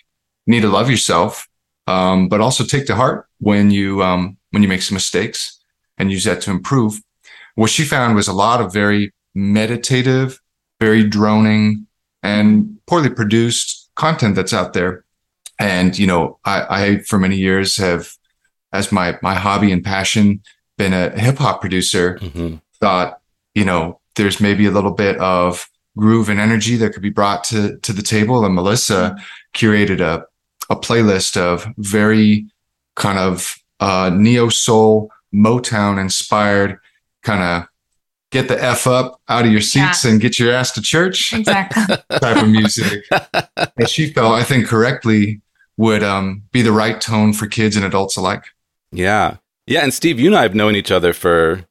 need 0.46 0.60
to 0.60 0.68
love 0.68 0.90
yourself 0.90 1.48
um, 1.86 2.28
but 2.28 2.40
also 2.40 2.64
take 2.64 2.86
to 2.86 2.94
heart 2.94 3.26
when 3.38 3.70
you 3.70 4.02
um, 4.02 4.36
when 4.50 4.62
you 4.62 4.68
make 4.68 4.82
some 4.82 4.94
mistakes 4.94 5.60
and 5.98 6.10
use 6.10 6.24
that 6.24 6.40
to 6.42 6.50
improve. 6.50 7.00
What 7.54 7.70
she 7.70 7.84
found 7.84 8.16
was 8.16 8.28
a 8.28 8.32
lot 8.32 8.60
of 8.60 8.72
very 8.72 9.12
meditative, 9.34 10.40
very 10.80 11.04
droning, 11.04 11.86
and 12.22 12.78
poorly 12.86 13.10
produced 13.10 13.90
content 13.94 14.34
that's 14.34 14.52
out 14.52 14.72
there. 14.72 15.04
And 15.58 15.98
you 15.98 16.06
know, 16.06 16.38
I, 16.44 16.66
I 16.68 16.98
for 16.98 17.18
many 17.18 17.36
years 17.36 17.76
have, 17.76 18.12
as 18.72 18.92
my 18.92 19.18
my 19.22 19.34
hobby 19.34 19.72
and 19.72 19.84
passion, 19.84 20.42
been 20.76 20.92
a 20.92 21.10
hip 21.18 21.38
hop 21.38 21.60
producer. 21.60 22.18
Mhm. 22.20 22.60
Thought 22.80 23.20
you 23.54 23.64
know 23.64 24.00
there's 24.16 24.40
maybe 24.40 24.66
a 24.66 24.70
little 24.70 24.90
bit 24.92 25.16
of 25.18 25.68
groove 25.96 26.28
and 26.28 26.38
energy 26.38 26.76
that 26.76 26.92
could 26.92 27.02
be 27.02 27.10
brought 27.10 27.44
to 27.44 27.78
to 27.78 27.92
the 27.92 28.02
table. 28.02 28.44
And 28.44 28.54
Melissa 28.54 29.16
curated 29.54 30.00
a 30.00 30.26
a 30.70 30.76
playlist 30.76 31.36
of 31.36 31.66
very 31.78 32.46
kind 32.94 33.18
of 33.18 33.56
uh, 33.80 34.10
neo 34.12 34.48
soul 34.48 35.10
Motown 35.34 36.00
inspired 36.00 36.78
kind 37.22 37.42
of 37.42 37.68
get 38.30 38.48
the 38.48 38.62
f 38.62 38.86
up 38.86 39.20
out 39.28 39.44
of 39.44 39.52
your 39.52 39.60
seats 39.60 40.04
and 40.04 40.20
get 40.20 40.38
your 40.38 40.52
ass 40.52 40.72
to 40.72 40.82
church 40.82 41.32
Exactly. 41.32 41.96
type 42.18 42.42
of 42.42 42.48
music 42.48 43.04
that 43.10 43.88
she 43.88 44.12
felt 44.12 44.34
I 44.34 44.42
think 44.44 44.66
correctly 44.66 45.40
would 45.76 46.02
um, 46.02 46.42
be 46.52 46.62
the 46.62 46.72
right 46.72 47.00
tone 47.00 47.32
for 47.32 47.46
kids 47.46 47.76
and 47.76 47.84
adults 47.84 48.16
alike. 48.16 48.44
Yeah. 48.92 49.36
Yeah. 49.66 49.80
And 49.80 49.92
Steve, 49.92 50.18
you 50.18 50.28
and 50.28 50.36
I 50.36 50.42
have 50.42 50.54
known 50.54 50.74
each 50.74 50.90
other 50.90 51.12
for 51.12 51.64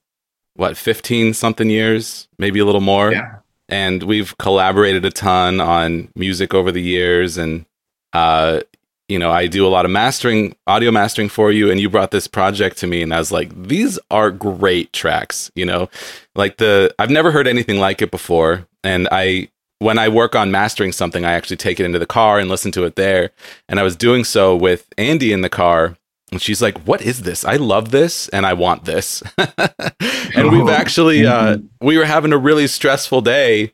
what, 0.56 0.78
15 0.78 1.34
something 1.34 1.70
years, 1.70 2.28
maybe 2.38 2.60
a 2.60 2.66
little 2.66 2.82
more. 2.82 3.12
Yeah. 3.12 3.38
And 3.68 4.04
we've 4.04 4.38
collaborated 4.38 5.06
a 5.06 5.10
ton 5.10 5.60
on 5.60 6.10
music 6.16 6.54
over 6.54 6.72
the 6.72 6.82
years. 6.82 7.38
And, 7.38 7.66
uh, 8.14 8.62
you 9.08 9.20
know, 9.20 9.32
I 9.32 9.48
do 9.48 9.66
a 9.66 9.70
lot 9.70 9.86
of 9.86 9.92
mastering, 9.92 10.56
audio 10.68 10.92
mastering 10.92 11.30
for 11.30 11.52
you. 11.52 11.70
And 11.70 11.80
you 11.80 11.90
brought 11.90 12.12
this 12.12 12.28
project 12.28 12.78
to 12.80 12.88
me, 12.88 13.02
and 13.04 13.14
I 13.14 13.20
was 13.20 13.32
like, 13.32 13.50
these 13.68 14.00
are 14.10 14.32
great 14.32 14.92
tracks. 14.94 15.52
You 15.56 15.66
know, 15.66 15.90
like 16.36 16.58
the, 16.58 16.94
I've 16.98 17.12
never 17.12 17.32
heard 17.32 17.48
anything 17.48 17.80
like 17.80 18.02
it 18.02 18.10
before. 18.12 18.68
And 18.84 19.08
I, 19.12 19.50
when 19.80 20.00
I 20.00 20.10
work 20.10 20.36
on 20.36 20.52
mastering 20.52 20.92
something, 20.92 21.26
I 21.26 21.34
actually 21.34 21.58
take 21.58 21.80
it 21.80 21.86
into 21.86 22.00
the 22.00 22.06
car 22.06 22.40
and 22.40 22.50
listen 22.50 22.72
to 22.74 22.84
it 22.86 22.96
there. 22.96 23.32
And 23.70 23.80
I 23.80 23.84
was 23.84 23.96
doing 23.96 24.24
so 24.24 24.56
with 24.56 24.88
Andy 24.98 25.32
in 25.34 25.42
the 25.42 25.50
car. 25.50 25.98
And 26.32 26.42
she's 26.42 26.60
like, 26.62 26.80
"What 26.88 27.04
is 27.04 27.22
this? 27.22 27.46
I 27.46 27.58
love 27.58 27.92
this, 27.92 28.28
and 28.30 28.48
I 28.48 28.54
want 28.54 28.86
this." 28.86 29.22
and 29.38 30.52
we've 30.52 30.68
Oh. 30.68 30.70
actually, 30.70 31.26
uh, 31.26 31.60
we 31.82 32.00
were 32.00 32.06
having 32.06 32.34
a 32.34 32.38
really 32.38 32.66
stressful 32.66 33.22
day, 33.22 33.74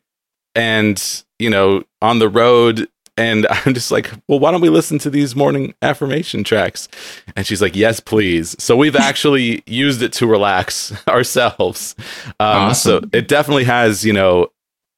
and 0.53 1.23
you 1.39 1.50
know, 1.50 1.83
on 2.01 2.19
the 2.19 2.27
road. 2.29 2.89
And 3.18 3.46
I'm 3.50 3.74
just 3.74 3.91
like, 3.91 4.12
well, 4.27 4.39
why 4.39 4.51
don't 4.51 4.62
we 4.62 4.70
listen 4.70 5.00
to 5.00 5.10
these 5.10 5.36
morning 5.36 5.74
affirmation 5.82 6.44
tracks? 6.44 6.88
And 7.36 7.46
she's 7.46 7.62
like, 7.62 7.75
yes, 7.75 8.00
please. 8.00 8.56
So 8.60 8.75
we've 8.75 8.96
actually 9.10 9.63
used 9.65 10.01
it 10.01 10.13
to 10.13 10.27
relax 10.27 10.94
ourselves. 11.08 11.96
Um, 12.39 12.74
So 12.74 13.01
it 13.13 13.27
definitely 13.27 13.65
has, 13.65 14.06
you 14.06 14.13
know, 14.13 14.51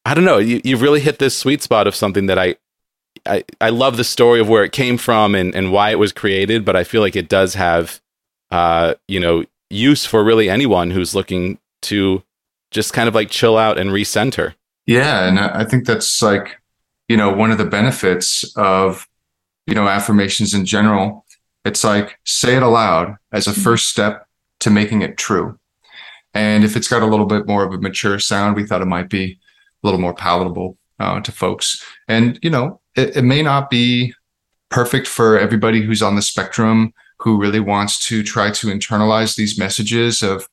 I 0.05 0.13
don't 0.13 0.25
know. 0.25 0.37
You, 0.37 0.61
you've 0.63 0.81
really 0.81 0.99
hit 0.99 1.19
this 1.19 1.35
sweet 1.37 1.61
spot 1.61 1.87
of 1.87 1.95
something 1.95 2.25
that 2.27 2.37
I, 2.37 2.55
I, 3.25 3.43
I 3.61 3.69
love 3.69 3.95
the 3.97 4.03
story 4.03 4.39
of 4.39 4.49
where 4.49 4.63
it 4.63 4.73
came 4.73 4.97
from 4.97 5.33
and, 5.33 5.55
and 5.55 5.71
why 5.71 5.91
it 5.91 5.99
was 5.99 6.11
created, 6.11 6.65
but 6.65 6.75
I 6.75 6.83
feel 6.83 7.01
like 7.01 7.15
it 7.15 7.29
does 7.29 7.53
have, 7.53 8.01
uh, 8.51 8.95
you 9.07 9.19
know, 9.19 9.45
use 9.69 10.05
for 10.05 10.23
really 10.23 10.49
anyone 10.49 10.91
who's 10.91 11.15
looking 11.15 11.57
to 11.83 12.21
just 12.69 12.91
kind 12.91 13.07
of 13.07 13.15
like 13.15 13.29
chill 13.29 13.57
out 13.57 13.77
and 13.77 13.91
recenter. 13.91 14.55
Yeah, 14.85 15.27
and 15.27 15.39
I 15.39 15.63
think 15.63 15.85
that's 15.85 16.21
like, 16.21 16.59
you 17.07 17.17
know, 17.17 17.31
one 17.31 17.51
of 17.51 17.57
the 17.57 17.65
benefits 17.65 18.55
of, 18.55 19.07
you 19.67 19.75
know, 19.75 19.87
affirmations 19.87 20.53
in 20.53 20.65
general. 20.65 21.25
It's 21.65 21.83
like 21.83 22.19
say 22.25 22.55
it 22.55 22.63
aloud 22.63 23.17
as 23.31 23.47
a 23.47 23.53
first 23.53 23.87
step 23.87 24.27
to 24.59 24.69
making 24.69 25.01
it 25.01 25.17
true. 25.17 25.59
And 26.33 26.63
if 26.63 26.75
it's 26.75 26.87
got 26.87 27.03
a 27.03 27.07
little 27.07 27.25
bit 27.25 27.47
more 27.47 27.63
of 27.63 27.73
a 27.73 27.77
mature 27.77 28.19
sound, 28.19 28.55
we 28.55 28.65
thought 28.65 28.81
it 28.81 28.85
might 28.85 29.09
be 29.09 29.39
a 29.83 29.87
little 29.87 29.99
more 29.99 30.13
palatable 30.13 30.77
uh, 30.99 31.21
to 31.21 31.31
folks. 31.31 31.83
And 32.07 32.39
you 32.41 32.49
know, 32.49 32.81
it, 32.95 33.17
it 33.17 33.21
may 33.23 33.41
not 33.41 33.69
be 33.69 34.13
perfect 34.69 35.07
for 35.07 35.37
everybody 35.37 35.81
who's 35.81 36.01
on 36.01 36.15
the 36.15 36.21
spectrum 36.21 36.93
who 37.19 37.39
really 37.39 37.59
wants 37.59 38.05
to 38.07 38.23
try 38.23 38.51
to 38.51 38.67
internalize 38.67 39.35
these 39.35 39.57
messages 39.57 40.21
of 40.21 40.47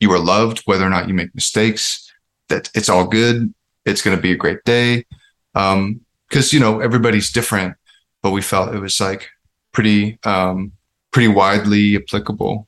you 0.00 0.10
are 0.12 0.18
loved, 0.18 0.60
whether 0.64 0.86
or 0.86 0.90
not 0.90 1.06
you 1.06 1.14
make 1.14 1.34
mistakes, 1.34 2.10
that 2.48 2.70
it's 2.74 2.88
all 2.88 3.06
good. 3.06 3.52
It's 3.84 4.02
going 4.02 4.16
to 4.16 4.22
be 4.22 4.32
a 4.32 4.36
great 4.36 4.64
day. 4.64 5.04
Um, 5.54 6.00
cause 6.30 6.52
you 6.52 6.60
know, 6.60 6.80
everybody's 6.80 7.30
different, 7.30 7.76
but 8.22 8.30
we 8.30 8.40
felt 8.42 8.74
it 8.74 8.78
was 8.80 9.00
like 9.00 9.28
pretty, 9.72 10.18
um, 10.24 10.72
pretty 11.12 11.28
widely 11.28 11.96
applicable. 11.96 12.66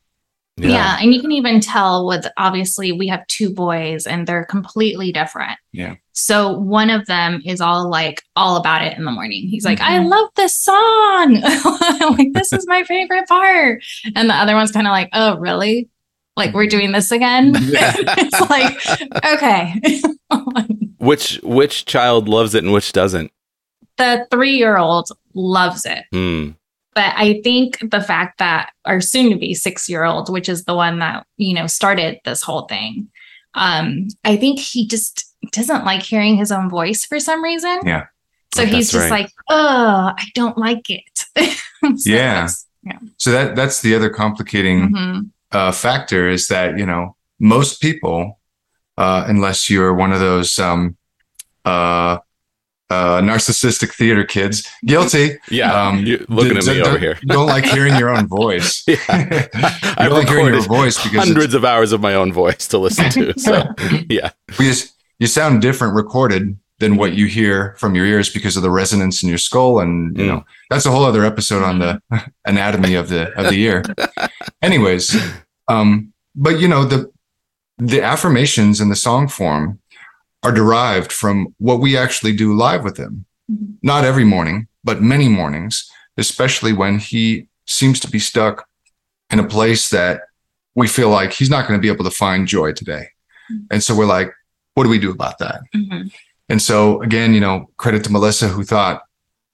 Yeah. 0.56 0.98
And 1.00 1.12
you 1.12 1.20
can 1.20 1.32
even 1.32 1.58
tell 1.60 2.06
with 2.06 2.26
obviously 2.36 2.92
we 2.92 3.08
have 3.08 3.26
two 3.26 3.52
boys 3.52 4.06
and 4.06 4.24
they're 4.24 4.44
completely 4.44 5.10
different. 5.10 5.58
Yeah. 5.72 5.96
So 6.12 6.52
one 6.56 6.90
of 6.90 7.06
them 7.06 7.42
is 7.44 7.60
all 7.60 7.90
like 7.90 8.22
all 8.36 8.56
about 8.56 8.84
it 8.84 8.96
in 8.96 9.04
the 9.04 9.10
morning. 9.10 9.48
He's 9.48 9.64
like, 9.64 9.80
I 9.80 9.98
Mhm. 9.98 10.08
love 10.10 10.28
this 10.36 10.56
song. 10.62 11.40
Like, 12.16 12.32
this 12.34 12.52
is 12.52 12.68
my 12.68 12.84
favorite 12.84 13.26
part. 13.26 13.82
And 14.14 14.30
the 14.30 14.34
other 14.34 14.54
one's 14.54 14.70
kind 14.70 14.86
of 14.86 14.92
like, 14.92 15.08
oh, 15.12 15.38
really? 15.38 15.88
Like 16.36 16.52
we're 16.52 16.66
doing 16.66 16.92
this 16.92 17.10
again? 17.10 17.52
it's 17.56 18.50
like, 18.50 18.76
okay. 19.24 19.80
Which 20.98 21.38
which 21.42 21.84
child 21.84 22.28
loves 22.28 22.54
it 22.54 22.64
and 22.64 22.72
which 22.72 22.92
doesn't? 22.92 23.30
the 23.96 24.26
three 24.30 24.56
year 24.56 24.76
old 24.76 25.08
loves 25.34 25.84
it. 25.84 26.04
Hmm. 26.12 26.50
but 26.94 27.12
I 27.16 27.40
think 27.42 27.78
the 27.90 28.00
fact 28.00 28.38
that 28.38 28.70
our 28.84 29.00
soon 29.00 29.30
to 29.30 29.36
be 29.36 29.54
six 29.54 29.88
year 29.88 30.04
old, 30.04 30.28
which 30.28 30.48
is 30.48 30.64
the 30.64 30.74
one 30.74 30.98
that, 31.00 31.26
you 31.36 31.54
know, 31.54 31.66
started 31.66 32.20
this 32.24 32.42
whole 32.42 32.62
thing, 32.62 33.08
um, 33.54 34.08
I 34.24 34.36
think 34.36 34.58
he 34.58 34.86
just 34.86 35.26
doesn't 35.52 35.84
like 35.84 36.02
hearing 36.02 36.36
his 36.36 36.50
own 36.50 36.70
voice 36.70 37.04
for 37.04 37.20
some 37.20 37.42
reason. 37.42 37.80
Yeah. 37.84 38.06
So 38.54 38.64
he's 38.64 38.90
just 38.90 39.10
right. 39.10 39.22
like, 39.22 39.30
oh, 39.50 40.12
I 40.16 40.24
don't 40.34 40.56
like 40.56 40.88
it. 40.88 41.02
So 41.96 42.10
Yeah. 42.10 42.48
Yeah. 42.84 42.98
So 43.18 43.30
that, 43.32 43.56
that's 43.56 43.82
the 43.82 43.94
other 43.94 44.10
complicating 44.10 44.90
Mhm. 44.90 45.30
Uh, 45.54 45.72
factor 45.72 46.28
is 46.28 46.48
that, 46.48 46.78
you 46.78 46.86
know, 46.86 47.16
most 47.38 47.80
people, 47.80 48.40
uh, 48.96 49.24
unless 49.26 49.70
you're 49.70 49.94
one 49.94 50.12
of 50.12 50.20
those, 50.20 50.58
um, 50.58 50.96
uh, 51.64 52.18
uh, 52.90 53.20
narcissistic 53.20 53.94
theater 53.94 54.24
kids, 54.24 54.68
guilty. 54.84 55.38
Yeah. 55.50 55.72
Um, 55.72 56.04
looking 56.28 56.56
at 56.56 56.66
me 56.66 56.74
d- 56.74 56.82
over 56.82 56.98
here. 56.98 57.18
Don't 57.26 57.46
like 57.46 57.64
hearing 57.64 57.96
your 57.96 58.10
own 58.10 58.26
voice. 58.26 58.84
Yeah. 58.88 58.98
I've 59.08 60.08
don't 60.08 60.18
like 60.18 60.28
hearing 60.28 60.46
your 60.46 60.62
voice 60.62 61.02
because 61.02 61.26
hundreds 61.26 61.54
of 61.54 61.64
hours 61.64 61.92
of 61.92 62.00
my 62.00 62.14
own 62.14 62.32
voice 62.32 62.68
to 62.68 62.78
listen 62.78 63.10
to. 63.10 63.38
So 63.38 63.64
yeah. 64.08 64.30
because 64.46 64.92
you 65.18 65.26
sound 65.26 65.62
different 65.62 65.94
recorded 65.94 66.58
than 66.80 66.96
what 66.96 67.14
you 67.14 67.26
hear 67.26 67.74
from 67.78 67.94
your 67.94 68.04
ears 68.04 68.28
because 68.30 68.56
of 68.56 68.62
the 68.62 68.70
resonance 68.70 69.22
in 69.22 69.28
your 69.28 69.38
skull 69.38 69.80
and 69.80 70.16
you 70.18 70.24
Mm. 70.24 70.28
know 70.28 70.44
that's 70.70 70.86
a 70.86 70.90
whole 70.90 71.04
other 71.04 71.24
episode 71.24 71.62
on 71.62 71.78
the 71.78 72.00
anatomy 72.46 72.94
of 72.94 73.08
the 73.08 73.32
of 73.38 73.50
the 73.50 73.60
ear 73.62 73.82
anyways 74.62 75.16
um 75.68 76.12
but 76.34 76.58
you 76.60 76.68
know 76.68 76.84
the 76.84 77.10
the 77.78 78.02
affirmations 78.02 78.80
in 78.80 78.88
the 78.88 78.96
song 78.96 79.28
form 79.28 79.78
are 80.42 80.52
derived 80.52 81.10
from 81.12 81.54
what 81.58 81.80
we 81.80 81.96
actually 81.96 82.34
do 82.34 82.54
live 82.54 82.82
with 82.84 82.96
him 82.98 83.24
Mhm. 83.50 83.74
not 83.82 84.04
every 84.04 84.24
morning 84.24 84.66
but 84.82 85.02
many 85.02 85.28
mornings 85.28 85.88
especially 86.16 86.72
when 86.72 86.98
he 86.98 87.46
seems 87.66 88.00
to 88.00 88.08
be 88.10 88.18
stuck 88.18 88.66
in 89.30 89.38
a 89.38 89.46
place 89.46 89.90
that 89.90 90.22
we 90.74 90.86
feel 90.88 91.08
like 91.10 91.32
he's 91.32 91.50
not 91.50 91.66
going 91.68 91.78
to 91.78 91.82
be 91.82 91.92
able 91.92 92.04
to 92.04 92.10
find 92.24 92.48
joy 92.48 92.72
today 92.72 93.04
and 93.70 93.82
so 93.82 93.94
we're 93.94 94.06
like 94.18 94.30
what 94.74 94.84
do 94.84 94.90
we 94.90 94.98
do 94.98 95.10
about 95.10 95.38
that 95.38 95.60
Mhm. 95.76 96.10
And 96.48 96.60
so 96.60 97.02
again, 97.02 97.34
you 97.34 97.40
know, 97.40 97.70
credit 97.76 98.04
to 98.04 98.12
Melissa 98.12 98.48
who 98.48 98.64
thought, 98.64 99.02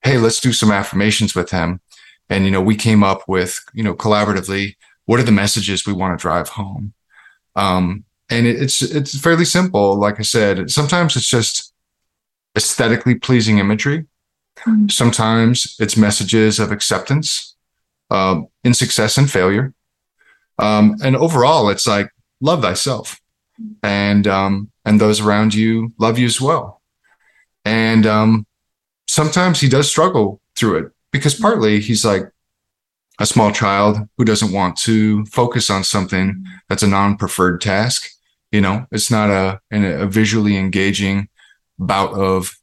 hey, 0.03 0.19
let's 0.19 0.41
do 0.41 0.53
some 0.53 0.71
affirmations 0.71 1.35
with 1.35 1.51
him. 1.51 1.81
And, 2.29 2.45
you 2.45 2.51
know, 2.51 2.61
we 2.61 2.77
came 2.77 3.03
up 3.03 3.23
with, 3.29 3.61
you 3.75 3.83
know, 3.83 3.95
collaboratively, 3.95 4.77
what 5.07 5.21
are 5.21 5.25
the 5.25 5.33
messages 5.33 5.87
we 5.87 5.93
want 5.93 6.19
to 6.19 6.23
drive 6.23 6.49
home? 6.51 6.95
Um, 7.57 8.05
and 8.31 8.47
it, 8.47 8.63
it's 8.63 8.81
it's 8.81 9.19
fairly 9.19 9.45
simple. 9.45 9.97
Like 9.97 10.21
I 10.21 10.23
said, 10.23 10.71
sometimes 10.71 11.17
it's 11.17 11.29
just 11.29 11.73
aesthetically 12.57 13.17
pleasing 13.17 13.59
imagery. 13.59 14.07
Mhm. 14.61 14.91
Sometimes 14.91 15.77
it's 15.81 15.97
messages 15.97 16.59
of 16.61 16.71
acceptance 16.71 17.57
um, 18.11 18.47
in 18.63 18.75
success 18.75 19.19
and 19.19 19.31
failure. 19.31 19.75
Um, 20.59 20.97
and 21.03 21.17
overall, 21.17 21.71
it's 21.71 21.87
like 21.87 22.11
love 22.41 22.63
thyself, 22.63 23.21
and 23.83 24.27
um, 24.27 24.71
and 24.85 25.01
those 25.01 25.21
around 25.21 25.55
you 25.55 25.93
love 25.99 26.19
you 26.19 26.27
as 26.27 26.41
well. 26.41 26.80
And 27.65 28.07
um, 28.07 28.47
sometimes 29.07 29.61
he 29.61 29.69
does 29.69 29.89
struggle 29.89 30.41
through 30.57 30.79
it 30.79 30.93
because 31.13 31.35
partly 31.35 31.81
he's 31.81 32.05
like 32.05 32.31
a 33.19 33.27
small 33.27 33.53
child 33.53 33.99
who 34.17 34.25
doesn't 34.25 34.53
want 34.53 34.77
to 34.79 35.25
focus 35.27 35.69
on 35.71 35.85
something 35.85 36.45
that's 36.69 36.83
a 36.83 36.89
non-preferred 36.89 37.61
task. 37.61 38.09
You 38.51 38.61
know, 38.61 38.87
it's 38.91 39.11
not 39.11 39.31
a 39.31 39.61
an- 39.71 39.85
a 39.85 40.07
visually 40.07 40.57
engaging 40.57 41.29
bout 41.79 42.13
of 42.15 42.57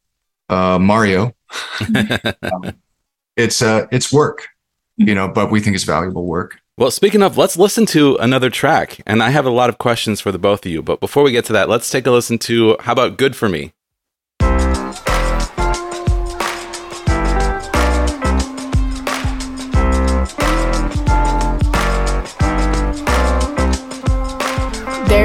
uh, 0.49 0.79
Mario. 0.79 1.36
it's 3.38 3.62
uh 3.62 3.88
it's 3.91 4.12
work, 4.12 4.47
you 4.97 5.15
know, 5.15 5.27
but 5.27 5.51
we 5.51 5.62
think 5.62 5.75
it's 5.75 5.86
valuable 5.86 6.25
work. 6.25 6.60
Well, 6.77 6.91
speaking 6.91 7.23
of, 7.23 7.38
let's 7.38 7.57
listen 7.57 7.88
to 7.88 8.17
another 8.17 8.51
track. 8.51 9.01
And 9.07 9.23
I 9.23 9.31
have 9.31 9.47
a 9.47 9.49
lot 9.49 9.69
of 9.69 9.79
questions 9.79 10.21
for 10.21 10.31
the 10.31 10.38
both 10.38 10.63
of 10.63 10.71
you. 10.71 10.83
But 10.83 10.99
before 10.99 11.23
we 11.23 11.31
get 11.31 11.43
to 11.45 11.53
that, 11.53 11.69
let's 11.69 11.89
take 11.89 12.05
a 12.05 12.12
listen 12.12 12.38
to 12.39 12.77
how 12.81 12.91
about 12.91 13.17
Good 13.17 13.36
for 13.36 13.49
Me? 13.49 13.73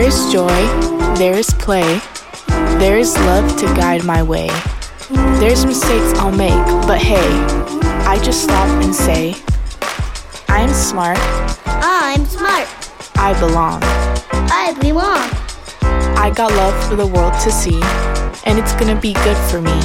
There 0.03 0.11
is 0.11 0.33
joy, 0.33 1.15
there 1.15 1.39
is 1.39 1.49
play, 1.61 2.01
there 2.81 2.99
is 2.99 3.17
love 3.19 3.57
to 3.61 3.67
guide 3.67 4.03
my 4.03 4.21
way. 4.21 4.49
There's 5.39 5.65
mistakes 5.65 6.19
I'll 6.19 6.33
make, 6.33 6.59
but 6.89 6.99
hey, 6.99 7.23
I 8.05 8.21
just 8.21 8.43
stop 8.43 8.67
and 8.83 8.93
say, 8.93 9.37
I'm 10.49 10.71
smart, 10.71 11.19
I'm 11.67 12.25
smart. 12.25 12.67
I 13.15 13.39
belong. 13.39 13.81
I 14.51 14.75
belong. 14.81 15.23
I 16.19 16.33
got 16.35 16.51
love 16.51 16.75
for 16.89 16.97
the 16.97 17.07
world 17.07 17.35
to 17.35 17.53
see, 17.53 17.81
and 18.45 18.59
it's 18.59 18.73
gonna 18.73 19.01
be 19.01 19.13
good 19.13 19.37
for 19.53 19.61
me. 19.61 19.83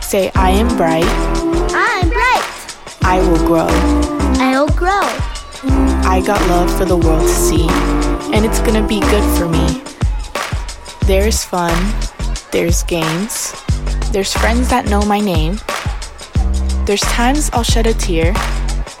Say, 0.00 0.32
I 0.34 0.50
am 0.50 0.66
bright, 0.76 1.06
I'm 1.70 2.08
bright. 2.08 2.44
I 3.02 3.20
will 3.20 3.46
grow. 3.46 3.68
I'll 4.42 4.66
grow. 4.70 5.06
I 6.10 6.20
got 6.26 6.40
love 6.48 6.76
for 6.76 6.84
the 6.84 6.96
world 6.96 7.22
to 7.22 7.28
see, 7.28 7.68
and 8.32 8.44
it's 8.44 8.60
gonna 8.60 8.86
be 8.86 9.00
good 9.00 9.38
for 9.38 9.48
me. 9.48 9.82
There's 11.06 11.44
fun, 11.44 11.74
there's 12.50 12.82
games, 12.84 13.54
there's 14.12 14.32
friends 14.32 14.68
that 14.70 14.86
know 14.88 15.02
my 15.02 15.20
name. 15.20 15.58
There's 16.86 17.02
times 17.02 17.50
I'll 17.52 17.62
shed 17.62 17.86
a 17.86 17.94
tear, 17.94 18.32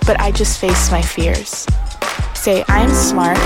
but 0.06 0.20
I 0.20 0.30
just 0.30 0.60
face 0.60 0.90
my 0.90 1.02
fears. 1.02 1.66
Say, 2.34 2.64
I'm 2.68 2.90
smart, 2.90 3.38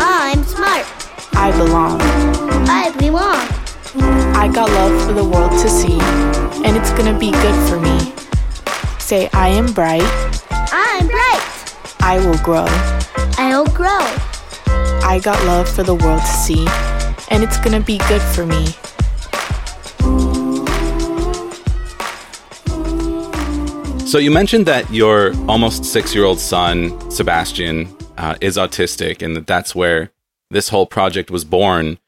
I'm 0.00 0.42
smart. 0.44 0.86
I 1.34 1.52
belong. 1.56 2.00
I 2.68 2.90
belong. 2.98 3.40
I 4.34 4.48
got 4.52 4.68
love 4.70 5.06
for 5.06 5.12
the 5.12 5.24
world 5.24 5.52
to 5.52 5.68
see, 5.68 5.98
and 6.66 6.76
it's 6.76 6.90
gonna 6.92 7.18
be 7.18 7.30
good 7.30 7.68
for 7.68 7.78
me. 7.80 8.12
Say, 8.98 9.28
I 9.32 9.48
am 9.48 9.72
bright, 9.72 10.02
I'm 10.50 11.06
bright. 11.06 11.46
I 12.00 12.18
will 12.24 12.38
grow. 12.38 12.66
I'll 13.38 13.66
grow. 13.66 14.29
I 15.02 15.20
got 15.22 15.44
love 15.46 15.68
for 15.68 15.82
the 15.82 15.94
world 15.94 16.20
to 16.20 16.26
see, 16.26 16.66
and 17.30 17.42
it's 17.42 17.58
gonna 17.58 17.80
be 17.80 17.98
good 18.08 18.22
for 18.22 18.46
me. 18.46 18.66
So 24.10 24.18
you 24.18 24.32
mentioned 24.32 24.66
that 24.66 24.92
your 24.92 25.32
almost 25.48 25.84
six 25.84 26.14
year 26.14 26.24
old 26.24 26.40
son, 26.40 27.10
Sebastian, 27.12 27.96
uh, 28.18 28.34
is 28.40 28.56
autistic 28.56 29.22
and 29.22 29.36
that 29.36 29.46
that's 29.46 29.72
where 29.72 30.10
this 30.50 30.68
whole 30.68 30.84
project 30.84 31.30
was 31.30 31.44
born. 31.44 31.98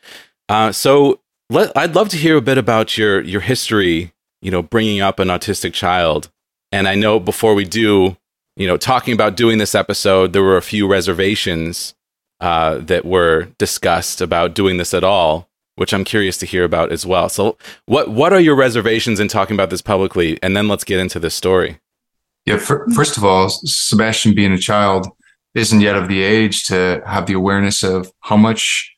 Uh, 0.48 0.72
so 0.72 1.20
let, 1.48 1.70
I'd 1.76 1.94
love 1.94 2.09
to 2.09 2.16
hear 2.16 2.37
a 2.37 2.42
bit 2.42 2.59
about 2.59 2.98
your, 2.98 3.20
your 3.20 3.40
history, 3.40 4.12
you 4.40 4.50
know, 4.50 4.62
bringing 4.62 5.00
up 5.00 5.20
an 5.20 5.28
autistic 5.28 5.72
child. 5.72 6.28
And 6.72 6.88
I 6.88 6.96
know 6.96 7.20
before 7.20 7.55
we 7.55 7.64
do, 7.64 8.16
you 8.57 8.66
know, 8.66 8.76
talking 8.76 9.14
about 9.14 9.37
doing 9.37 9.59
this 9.59 9.74
episode, 9.74 10.33
there 10.33 10.42
were 10.42 10.57
a 10.57 10.62
few 10.62 10.88
reservations 10.88 11.94
uh, 12.42 12.78
that 12.78 13.05
were 13.05 13.48
discussed 13.57 14.20
about 14.20 14.55
doing 14.55 14.76
this 14.76 14.92
at 14.92 15.05
all, 15.05 15.48
which 15.76 15.94
I'm 15.94 16.05
curious 16.05 16.37
to 16.38 16.46
hear 16.46 16.64
about 16.64 16.90
as 16.90 17.07
well. 17.07 17.28
So, 17.28 17.57
what 17.87 18.11
what 18.11 18.33
are 18.33 18.40
your 18.40 18.57
reservations 18.57 19.20
in 19.20 19.28
talking 19.28 19.55
about 19.55 19.70
this 19.70 19.81
publicly? 19.81 20.38
And 20.42 20.57
then 20.57 20.66
let's 20.66 20.85
get 20.85 20.98
into 20.98 21.20
this 21.20 21.37
story. 21.37 21.78
Yeah, 22.44 22.59
fir- 22.59 22.88
first 22.90 23.16
of 23.16 23.24
all, 23.24 23.48
Sebastian 23.48 24.35
being 24.35 24.52
a 24.52 24.59
child 24.59 25.07
isn't 25.55 25.81
yet 25.81 25.94
of 25.94 26.09
the 26.09 26.20
age 26.22 26.66
to 26.66 27.00
have 27.07 27.26
the 27.26 27.35
awareness 27.35 27.85
of 27.85 28.11
how 28.20 28.37
much 28.37 28.92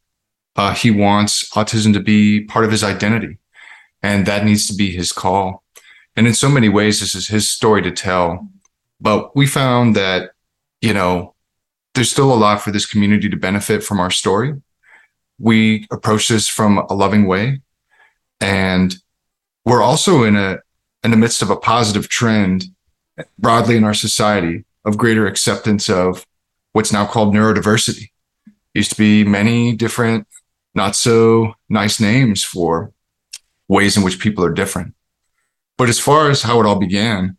uh, 0.57 0.74
he 0.74 0.90
wants 0.90 1.48
autism 1.50 1.92
to 1.92 2.00
be 2.00 2.44
part 2.44 2.64
of 2.64 2.70
his 2.70 2.83
identity. 2.83 3.37
And 4.02 4.24
that 4.24 4.44
needs 4.44 4.66
to 4.68 4.74
be 4.74 4.90
his 4.90 5.12
call. 5.12 5.62
And 6.16 6.26
in 6.26 6.33
so 6.33 6.48
many 6.48 6.70
ways, 6.70 7.00
this 7.00 7.14
is 7.14 7.28
his 7.28 7.50
story 7.50 7.83
to 7.83 7.90
tell. 7.90 8.48
But 9.00 9.37
we 9.37 9.46
found 9.46 9.96
that, 9.96 10.30
you 10.80 10.94
know, 10.94 11.33
there's 11.94 12.11
still 12.11 12.33
a 12.33 12.35
lot 12.35 12.61
for 12.61 12.70
this 12.70 12.87
community 12.87 13.28
to 13.28 13.37
benefit 13.37 13.83
from 13.83 14.00
our 14.00 14.11
story. 14.11 14.54
We 15.38 15.87
approach 15.90 16.28
this 16.28 16.48
from 16.48 16.78
a 16.78 16.94
loving 16.94 17.26
way. 17.26 17.61
And 18.40 18.94
we're 19.64 19.83
also 19.83 20.24
in 20.24 20.37
a 20.37 20.59
in 21.02 21.11
the 21.11 21.16
midst 21.16 21.42
of 21.42 21.50
a 21.50 21.57
positive 21.57 22.09
trend 22.09 22.64
broadly 23.38 23.76
in 23.76 23.85
our 23.85 23.94
society 23.94 24.64
of 24.85 24.96
greater 24.96 25.26
acceptance 25.26 25.88
of 25.88 26.26
what's 26.72 26.92
now 26.92 27.07
called 27.07 27.35
neurodiversity. 27.35 28.11
Used 28.72 28.90
to 28.90 28.96
be 28.96 29.22
many 29.22 29.76
different, 29.76 30.26
not 30.74 30.96
so 30.96 31.54
nice 31.68 32.00
names 32.00 32.42
for 32.42 32.92
ways 33.68 33.96
in 33.96 34.02
which 34.02 34.18
people 34.18 34.44
are 34.44 34.52
different. 34.52 34.94
But 35.76 35.88
as 35.88 36.00
far 36.00 36.30
as 36.30 36.42
how 36.42 36.61
it 36.61 36.66
all 36.66 36.78
began, 36.78 37.37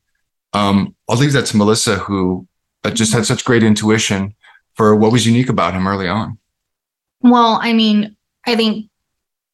um, 0.54 0.96
I'll 1.10 1.18
leave 1.18 1.34
that 1.34 1.48
to 1.48 1.58
Melissa, 1.58 1.98
who 1.98 2.48
uh, 2.84 2.92
just 2.92 3.14
had 3.14 3.26
such 3.26 3.44
great 3.44 3.64
intuition 3.64 4.36
for 4.76 4.96
what 4.96 5.12
was 5.12 5.26
unique 5.26 5.50
about 5.50 5.74
him 5.74 5.88
early 5.88 6.08
on. 6.08 6.38
Well, 7.22 7.60
I 7.62 7.74
mean, 7.74 8.16
I 8.46 8.56
think 8.56 8.90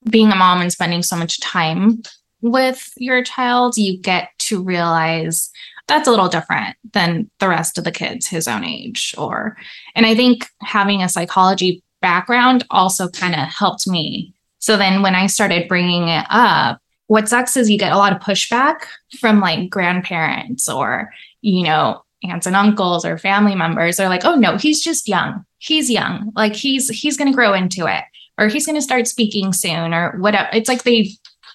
being 0.10 0.32
a 0.32 0.36
mom 0.36 0.62
and 0.62 0.72
spending 0.72 1.04
so 1.04 1.16
much 1.16 1.40
time 1.40 2.02
with 2.42 2.92
your 2.98 3.24
child, 3.24 3.78
you 3.78 3.98
get 3.98 4.30
to 4.40 4.64
realize 4.64 5.52
that's 5.88 6.08
a 6.08 6.12
little 6.12 6.30
different 6.30 6.78
than 6.94 7.30
the 7.40 7.50
rest 7.50 7.78
of 7.78 7.84
the 7.84 7.92
kids 7.92 8.28
his 8.28 8.48
own 8.48 8.64
age 8.64 9.14
or 9.18 9.58
and 9.96 10.06
i 10.06 10.16
think 10.16 10.48
having 10.62 11.02
a 11.02 11.10
psychology 11.10 11.84
background 12.02 12.66
also 12.70 13.10
kind 13.10 13.36
of 13.36 13.42
helped 13.42 13.88
me 13.88 14.34
so 14.60 14.78
then 14.78 15.02
when 15.02 15.16
i 15.16 15.28
started 15.28 15.68
bringing 15.68 16.08
it 16.08 16.26
up 16.30 16.80
what 17.08 17.28
sucks 17.28 17.58
is 17.58 17.70
you 17.70 17.78
get 17.78 17.92
a 17.92 17.98
lot 17.98 18.14
of 18.14 18.22
pushback 18.22 18.84
from 19.20 19.42
like 19.42 19.70
grandparents 19.70 20.70
or 20.70 21.12
you 21.42 21.64
know 21.64 22.02
aunts 22.24 22.46
and 22.46 22.56
uncles 22.56 23.04
or 23.06 23.18
family 23.18 23.56
members 23.56 24.00
are 24.00 24.10
like 24.10 24.26
oh 24.26 24.36
no 24.36 24.58
he's 24.58 24.82
just 24.82 25.08
young. 25.08 25.46
He's 25.58 25.90
young. 25.90 26.32
Like 26.36 26.56
he's 26.56 26.90
he's 26.90 27.18
going 27.18 27.32
to 27.32 27.36
grow 27.36 27.54
into 27.54 27.86
it 27.88 28.04
or 28.38 28.48
he's 28.48 28.66
going 28.66 28.76
to 28.78 28.82
start 28.82 29.08
speaking 29.08 29.54
soon 29.54 29.94
or 29.94 30.18
whatever. 30.20 30.50
It's 30.54 30.70
like 30.70 30.84
they 30.84 31.12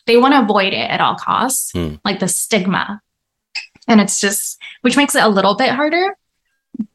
they 0.07 0.17
want 0.17 0.35
to 0.35 0.43
avoid 0.43 0.73
it 0.73 0.91
at 0.91 1.01
all 1.01 1.17
costs 1.17 1.73
Hmm. 1.73 1.95
like 2.05 2.21
the 2.21 2.29
stigma. 2.29 3.01
And 3.89 4.01
it's 4.01 4.21
just 4.21 4.59
which 4.83 4.97
makes 4.97 5.15
it 5.15 5.23
a 5.23 5.29
little 5.29 5.57
bit 5.57 5.71
harder 5.71 6.17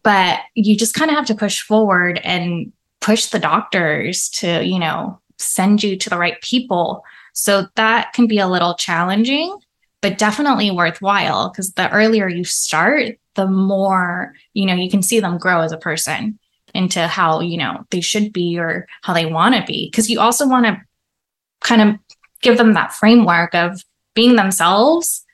but 0.03 0.39
you 0.53 0.77
just 0.77 0.93
kind 0.93 1.09
of 1.09 1.17
have 1.17 1.25
to 1.25 1.35
push 1.35 1.61
forward 1.61 2.19
and 2.23 2.71
push 2.99 3.27
the 3.27 3.39
doctors 3.39 4.29
to 4.29 4.63
you 4.63 4.77
know 4.79 5.19
send 5.37 5.83
you 5.83 5.97
to 5.97 6.09
the 6.09 6.17
right 6.17 6.39
people. 6.41 7.03
So 7.33 7.67
that 7.75 8.13
can 8.13 8.27
be 8.27 8.37
a 8.39 8.47
little 8.47 8.75
challenging 8.75 9.57
but 10.01 10.17
definitely 10.17 10.71
worthwhile 10.71 11.49
because 11.49 11.73
the 11.73 11.89
earlier 11.91 12.27
you 12.27 12.43
start 12.43 13.17
the 13.35 13.47
more 13.47 14.33
you 14.53 14.65
know 14.65 14.75
you 14.75 14.89
can 14.89 15.01
see 15.01 15.19
them 15.19 15.37
grow 15.37 15.61
as 15.61 15.71
a 15.71 15.77
person 15.77 16.37
into 16.73 17.07
how 17.07 17.39
you 17.41 17.57
know 17.57 17.85
they 17.91 18.01
should 18.01 18.31
be 18.31 18.57
or 18.57 18.87
how 19.01 19.13
they 19.13 19.25
want 19.25 19.55
to 19.55 19.63
be 19.65 19.89
because 19.89 20.09
you 20.09 20.19
also 20.19 20.47
want 20.47 20.65
to 20.65 20.79
kind 21.61 21.81
of 21.81 21.95
give 22.41 22.57
them 22.57 22.73
that 22.73 22.93
framework 22.93 23.53
of 23.53 23.83
being 24.15 24.35
themselves 24.35 25.25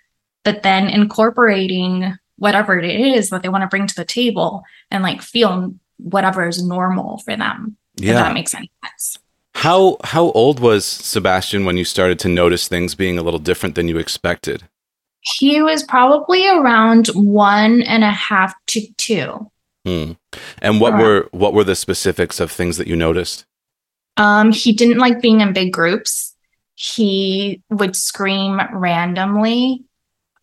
but 0.44 0.64
then 0.64 0.88
incorporating 0.88 2.18
whatever 2.38 2.80
it 2.80 2.86
is 3.00 3.30
that 3.30 3.44
they 3.44 3.50
want 3.50 3.64
to 3.64 3.68
bring 3.68 3.88
to 3.88 3.96
the 3.96 4.06
table 4.06 4.64
and 4.90 5.04
like 5.04 5.22
feel 5.22 5.74
whatever 5.98 6.48
is 6.48 6.64
normal 6.64 7.18
for 7.20 7.36
them. 7.36 7.76
If 7.98 8.06
Yeah. 8.06 8.14
that 8.14 8.34
makes 8.34 8.54
any 8.54 8.72
sense. 8.86 9.18
How 9.56 9.98
how 10.04 10.32
old 10.32 10.60
was 10.60 10.86
Sebastian 10.86 11.66
when 11.66 11.78
you 11.78 11.84
started 11.84 12.20
to 12.20 12.30
notice 12.30 12.68
things 12.68 12.94
being 12.96 13.18
a 13.18 13.24
little 13.24 13.40
different 13.40 13.76
than 13.76 13.88
you 13.88 13.98
expected? 13.98 14.64
He 15.36 15.62
was 15.62 15.84
probably 15.84 16.48
around 16.48 17.08
one 17.08 17.82
and 17.82 18.04
a 18.04 18.12
half 18.12 18.54
to 18.68 18.82
two. 18.98 19.52
Hmm. 19.86 20.14
And 20.62 20.80
what 20.82 20.92
Correct. 20.92 21.32
were 21.34 21.40
what 21.40 21.54
were 21.54 21.64
the 21.64 21.76
specifics 21.76 22.40
of 22.40 22.52
things 22.52 22.78
that 22.78 22.88
you 22.88 22.96
noticed? 22.96 23.46
Um, 24.18 24.52
he 24.52 24.74
didn't 24.74 24.98
like 24.98 25.22
being 25.22 25.42
in 25.42 25.54
big 25.54 25.72
groups. 25.72 26.36
He 26.76 27.62
would 27.70 27.96
scream 27.96 28.60
randomly. 28.74 29.84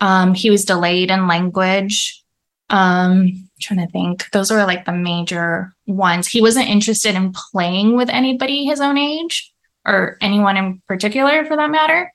Um, 0.00 0.34
he 0.34 0.50
was 0.50 0.64
delayed 0.64 1.10
in 1.10 1.26
language. 1.26 2.22
Um, 2.70 3.48
trying 3.60 3.86
to 3.86 3.92
think. 3.92 4.30
Those 4.30 4.50
were 4.50 4.64
like 4.64 4.84
the 4.84 4.92
major 4.92 5.72
ones. 5.86 6.26
He 6.26 6.40
wasn't 6.40 6.68
interested 6.68 7.14
in 7.14 7.32
playing 7.32 7.96
with 7.96 8.08
anybody 8.08 8.64
his 8.64 8.80
own 8.80 8.98
age 8.98 9.52
or 9.86 10.16
anyone 10.20 10.56
in 10.56 10.82
particular 10.88 11.44
for 11.44 11.56
that 11.56 11.70
matter. 11.70 12.12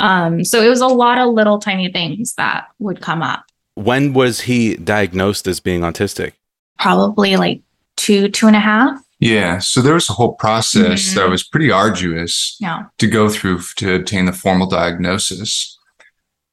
Um, 0.00 0.44
so 0.44 0.62
it 0.62 0.68
was 0.68 0.80
a 0.80 0.86
lot 0.88 1.18
of 1.18 1.32
little 1.34 1.58
tiny 1.58 1.90
things 1.92 2.34
that 2.34 2.66
would 2.78 3.00
come 3.00 3.22
up. 3.22 3.44
When 3.74 4.12
was 4.12 4.42
he 4.42 4.74
diagnosed 4.76 5.46
as 5.46 5.60
being 5.60 5.82
autistic? 5.82 6.32
Probably 6.78 7.36
like 7.36 7.60
two, 7.96 8.28
two 8.28 8.46
and 8.46 8.56
a 8.56 8.60
half. 8.60 8.98
Yeah. 9.20 9.58
So 9.58 9.82
there 9.82 9.94
was 9.94 10.08
a 10.08 10.14
whole 10.14 10.32
process 10.32 11.10
Mhm. 11.10 11.14
that 11.16 11.28
was 11.28 11.42
pretty 11.44 11.70
arduous 11.70 12.56
Yeah. 12.58 12.84
to 12.98 13.06
go 13.06 13.28
through 13.28 13.60
to 13.76 13.94
obtain 13.94 14.24
the 14.24 14.32
formal 14.32 14.66
diagnosis. 14.66 15.76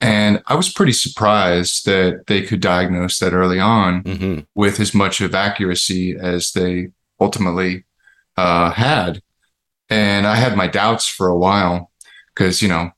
And 0.02 0.44
I 0.48 0.54
was 0.56 0.70
pretty 0.72 0.92
surprised 0.92 1.86
that 1.86 2.28
they 2.28 2.42
could 2.44 2.60
diagnose 2.60 3.18
that 3.20 3.34
early 3.34 3.60
on 3.60 4.02
hmm 4.02 4.40
with 4.54 4.80
as 4.80 4.94
much 4.94 5.22
of 5.22 5.34
accuracy 5.34 6.16
as 6.16 6.52
they 6.52 6.90
ultimately 7.20 7.86
uh, 8.38 8.70
had. 8.72 9.22
And 9.90 10.28
I 10.28 10.36
had 10.36 10.56
my 10.56 10.68
doubts 10.68 11.08
for 11.08 11.28
a 11.30 11.38
while 11.38 11.90
because, 12.36 12.62
you 12.62 12.68
know, 12.68 12.92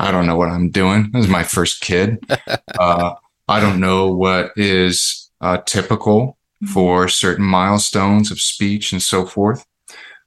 I 0.00 0.10
don't 0.10 0.26
know 0.26 0.36
what 0.36 0.48
I'm 0.48 0.70
doing. 0.70 1.10
This 1.12 1.26
is 1.26 1.30
my 1.30 1.42
first 1.42 1.82
kid. 1.82 2.24
uh, 2.78 3.14
I 3.46 3.60
don't 3.60 3.80
know 3.80 4.10
what 4.10 4.52
is 4.56 5.30
uh, 5.42 5.58
typical 5.66 6.38
for 6.72 7.06
certain 7.06 7.44
milestones 7.44 8.30
of 8.30 8.40
speech 8.40 8.92
and 8.92 9.02
so 9.02 9.26
forth. 9.26 9.66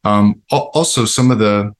Um, 0.03 0.43
also, 0.51 1.05
some 1.05 1.31
of 1.31 1.39
the 1.39 1.73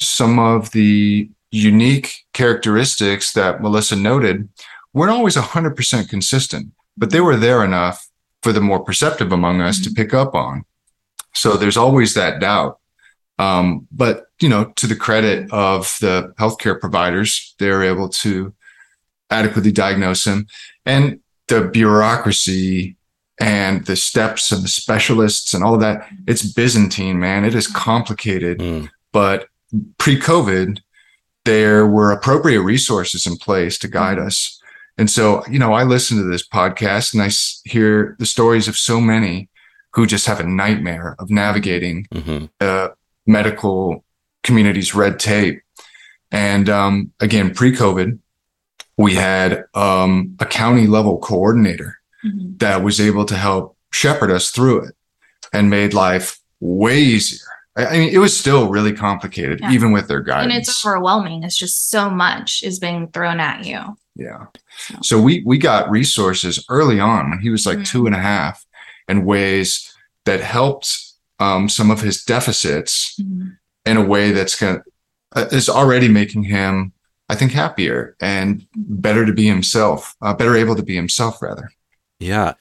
some 0.00 0.38
of 0.38 0.70
the 0.70 1.28
unique 1.50 2.24
characteristics 2.32 3.32
that 3.34 3.60
Melissa 3.60 3.96
noted 3.96 4.48
weren't 4.92 5.12
always 5.12 5.36
100% 5.36 6.08
consistent, 6.08 6.72
but 6.96 7.10
they 7.10 7.20
were 7.20 7.36
there 7.36 7.64
enough 7.64 8.08
for 8.42 8.52
the 8.52 8.60
more 8.60 8.80
perceptive 8.80 9.30
among 9.30 9.60
us 9.60 9.80
to 9.80 9.90
pick 9.90 10.14
up 10.14 10.34
on. 10.34 10.64
So 11.34 11.56
there's 11.56 11.76
always 11.76 12.14
that 12.14 12.40
doubt. 12.40 12.78
Um, 13.38 13.88
but 13.90 14.23
you 14.40 14.48
know, 14.48 14.64
to 14.76 14.86
the 14.86 14.96
credit 14.96 15.50
of 15.52 15.96
the 16.00 16.32
healthcare 16.38 16.78
providers, 16.78 17.54
they're 17.58 17.82
able 17.82 18.08
to 18.08 18.52
adequately 19.30 19.72
diagnose 19.72 20.24
him, 20.26 20.46
and 20.86 21.20
the 21.48 21.62
bureaucracy 21.68 22.96
and 23.40 23.84
the 23.86 23.96
steps 23.96 24.52
and 24.52 24.62
the 24.62 24.68
specialists 24.68 25.54
and 25.54 25.64
all 25.64 25.74
of 25.74 25.80
that. 25.80 26.08
It's 26.26 26.42
Byzantine, 26.44 27.18
man. 27.18 27.44
It 27.44 27.54
is 27.54 27.66
complicated, 27.66 28.58
Mm. 28.60 28.88
but 29.12 29.48
pre-COVID, 29.98 30.78
there 31.44 31.86
were 31.86 32.12
appropriate 32.12 32.62
resources 32.62 33.26
in 33.26 33.36
place 33.36 33.76
to 33.78 33.88
guide 33.88 34.18
us. 34.18 34.60
And 34.96 35.10
so, 35.10 35.44
you 35.50 35.58
know, 35.58 35.72
I 35.72 35.82
listen 35.82 36.16
to 36.18 36.22
this 36.24 36.46
podcast 36.46 37.12
and 37.12 37.22
I 37.22 37.30
hear 37.68 38.14
the 38.20 38.26
stories 38.26 38.68
of 38.68 38.76
so 38.76 39.00
many 39.00 39.48
who 39.94 40.06
just 40.06 40.26
have 40.26 40.38
a 40.40 40.44
nightmare 40.44 41.16
of 41.18 41.28
navigating 41.30 42.06
hmm 42.12 42.44
uh, 42.60 42.88
medical 43.26 44.03
community's 44.48 44.94
red 44.94 45.18
tape. 45.18 45.60
And 46.30 46.68
um, 46.68 47.10
again, 47.20 47.52
pre-COVID, 47.54 48.18
we 48.96 49.14
had 49.14 49.64
um, 49.74 50.36
a 50.38 50.46
county 50.46 50.86
level 50.86 51.18
coordinator 51.18 51.98
Mhm. 52.24 52.58
that 52.60 52.82
was 52.82 53.00
able 53.00 53.24
to 53.26 53.36
help 53.36 53.76
shepherd 53.92 54.30
us 54.30 54.50
through 54.50 54.84
it 54.84 54.94
and 55.52 55.68
made 55.68 55.92
life 55.92 56.38
way 56.60 56.98
easier. 56.98 57.40
I 57.76 57.98
mean, 57.98 58.08
it 58.08 58.18
was 58.18 58.34
still 58.34 58.70
really 58.70 58.92
complicated, 58.94 59.60
Yeah. 59.60 59.72
even 59.72 59.92
with 59.92 60.06
their 60.08 60.18
And 60.18 60.26
guidance. 60.26 60.68
it's 60.68 60.86
overwhelming. 60.86 61.42
It's 61.42 61.56
just 61.58 61.90
so 61.90 62.08
much 62.08 62.62
is 62.62 62.78
being 62.78 63.08
thrown 63.08 63.40
at 63.40 63.66
you. 63.66 63.98
Yeah. 64.16 64.46
So- 64.78 64.98
So 65.02 65.20
we 65.20 65.42
we 65.44 65.58
got 65.58 65.90
resources 65.90 66.64
early 66.70 66.98
on 67.00 67.28
when 67.30 67.40
he 67.40 67.50
was 67.50 67.66
like 67.66 67.78
Mhm. 67.80 67.86
two 67.86 68.06
and 68.06 68.14
a 68.14 68.20
half, 68.20 68.64
in 69.08 69.24
ways 69.26 69.92
that 70.24 70.40
helped 70.40 70.88
um, 71.40 71.68
some 71.68 71.90
of 71.90 72.00
his 72.00 72.22
deficits 72.24 73.20
in 73.84 73.96
a 73.96 74.04
way 74.04 74.32
that's 74.32 74.54
going 74.58 74.82
uh, 75.34 75.46
is 75.50 75.68
already 75.68 76.08
making 76.08 76.44
him, 76.44 76.92
I 77.28 77.34
think, 77.34 77.52
happier 77.52 78.16
and 78.20 78.66
better 78.76 79.26
to 79.26 79.32
be 79.32 79.46
himself, 79.46 80.14
uh, 80.22 80.34
better 80.34 80.56
able 80.56 80.76
to 80.76 80.82
be 80.82 80.94
himself, 80.94 81.42
rather. 81.42 81.70
Yeah. 82.20 82.54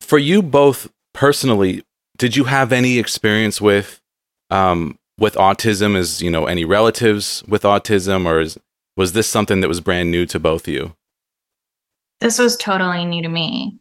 For 0.00 0.18
you 0.18 0.42
both 0.42 0.90
personally, 1.14 1.84
did 2.16 2.36
you 2.36 2.44
have 2.44 2.72
any 2.72 2.98
experience 2.98 3.60
with 3.60 4.00
um 4.50 4.98
with 5.18 5.34
autism 5.34 5.96
as, 5.96 6.20
you 6.20 6.30
know, 6.30 6.46
any 6.46 6.64
relatives 6.64 7.44
with 7.46 7.62
autism 7.62 8.26
or 8.26 8.40
is, 8.40 8.58
was 8.96 9.12
this 9.12 9.28
something 9.28 9.60
that 9.60 9.68
was 9.68 9.80
brand 9.80 10.10
new 10.10 10.26
to 10.26 10.40
both 10.40 10.66
of 10.66 10.74
you? 10.74 10.96
This 12.20 12.38
was 12.38 12.56
totally 12.56 13.04
new 13.04 13.22
to 13.22 13.28
me. 13.28 13.78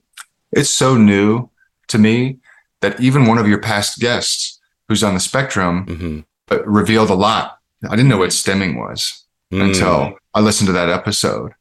It's 0.52 0.70
so 0.70 0.96
new 0.96 1.50
to 1.88 1.98
me 1.98 2.38
that 2.82 3.00
even 3.00 3.26
one 3.26 3.38
of 3.38 3.48
your 3.48 3.60
past 3.60 4.00
guests, 4.00 4.60
who's 4.88 5.04
on 5.04 5.14
the 5.14 5.20
spectrum, 5.20 5.86
hmm 5.86 6.20
uh, 6.20 6.24
revealed 6.66 7.10
a 7.10 7.16
lot. 7.16 7.58
I 7.90 7.96
didn't 7.96 8.10
know 8.10 8.18
what 8.20 8.30
stimming 8.30 8.78
was. 8.78 9.18
Mm. 9.52 9.66
until 9.68 10.14
I 10.34 10.40
listened 10.40 10.68
to 10.68 10.72
that 10.74 10.88
episode. 10.88 11.52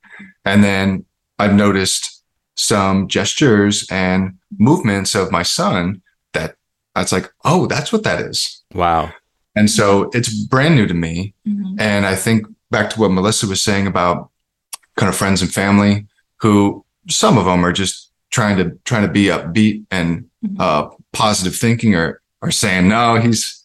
And 0.45 0.63
then 0.63 1.07
I've 1.41 1.55
noticed 1.55 2.23
some 2.55 3.09
gestures 3.09 3.85
and 3.91 4.39
movements 4.59 5.17
of 5.17 5.33
my 5.33 5.43
son 5.43 6.01
that 6.35 6.55
that's 6.95 7.11
like, 7.11 7.33
oh, 7.45 7.67
that's 7.67 7.93
what 7.93 8.05
that 8.05 8.21
is. 8.21 8.63
Wow. 8.75 9.11
And 9.57 9.69
so 9.69 10.09
it's 10.15 10.33
brand 10.33 10.77
new 10.77 10.87
to 10.87 10.95
me. 10.95 11.35
Mhm. 11.49 11.81
And 11.81 12.07
I 12.07 12.15
think 12.15 12.47
back 12.71 12.91
to 12.91 13.01
what 13.01 13.11
Melissa 13.11 13.49
was 13.49 13.61
saying 13.65 13.89
about 13.89 14.31
kind 14.97 15.09
of 15.09 15.17
friends 15.17 15.43
and 15.43 15.53
family 15.53 16.07
who 16.37 16.85
some 17.09 17.39
of 17.39 17.47
them 17.47 17.65
are 17.67 17.73
just 17.73 18.13
trying 18.31 18.57
to 18.59 18.79
trying 18.85 19.03
to 19.03 19.13
be 19.13 19.25
upbeat 19.25 19.83
and 19.91 20.27
Mhm. 20.47 20.61
uh, 20.61 20.91
positive 21.13 21.57
thinking 21.57 21.97
or 21.97 22.21
are 22.41 22.53
saying, 22.53 22.87
no, 22.89 23.17
he's 23.21 23.60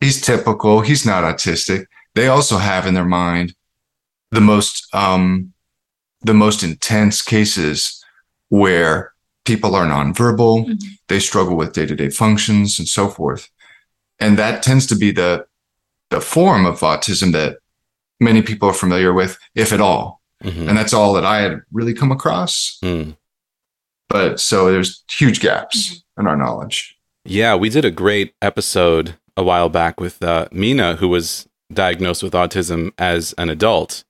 he's 0.00 0.20
typical, 0.20 0.80
he's 0.80 1.04
not 1.06 1.24
autistic. 1.24 1.86
They 2.14 2.28
also 2.28 2.58
have 2.58 2.86
in 2.86 2.94
their 2.94 3.04
mind 3.04 3.54
the 4.30 4.40
most 4.40 4.86
um, 4.94 5.52
the 6.22 6.34
most 6.34 6.62
intense 6.62 7.22
cases 7.22 8.04
where 8.48 9.12
people 9.44 9.74
are 9.74 9.86
nonverbal, 9.86 10.66
Mhm. 10.66 10.82
they 11.08 11.18
struggle 11.20 11.56
with 11.56 11.72
day-to-day 11.72 12.10
functions 12.10 12.78
and 12.78 12.86
so 12.88 13.08
forth. 13.08 13.48
And 14.18 14.38
that 14.38 14.62
tends 14.62 14.86
to 14.88 14.96
be 14.96 15.10
the 15.12 15.46
the 16.10 16.20
form 16.20 16.66
of 16.66 16.80
autism 16.80 17.32
that 17.32 17.58
many 18.18 18.42
people 18.42 18.68
are 18.68 18.74
familiar 18.74 19.12
with, 19.14 19.38
if 19.54 19.72
at 19.72 19.80
all. 19.80 20.20
Mhm. 20.44 20.68
And 20.68 20.76
that's 20.76 20.92
all 20.92 21.12
that 21.14 21.24
I 21.24 21.40
had 21.42 21.60
really 21.72 21.94
come 21.94 22.10
across. 22.12 22.78
Mm. 22.82 23.16
But 24.08 24.40
so 24.40 24.70
there's 24.72 25.04
huge 25.08 25.38
gaps 25.40 26.02
in 26.18 26.26
our 26.26 26.36
knowledge. 26.36 26.96
Yeah, 27.24 27.54
we 27.54 27.68
did 27.68 27.84
a 27.84 27.90
great 27.92 28.34
episode 28.42 29.14
a 29.36 29.42
while 29.42 29.68
back 29.68 30.00
with 30.00 30.22
uh, 30.22 30.48
Mina, 30.52 30.96
who 30.96 31.08
was 31.08 31.48
diagnosed 31.72 32.22
with 32.22 32.32
autism 32.32 32.92
as 32.98 33.32
an 33.38 33.48
adult, 33.50 34.04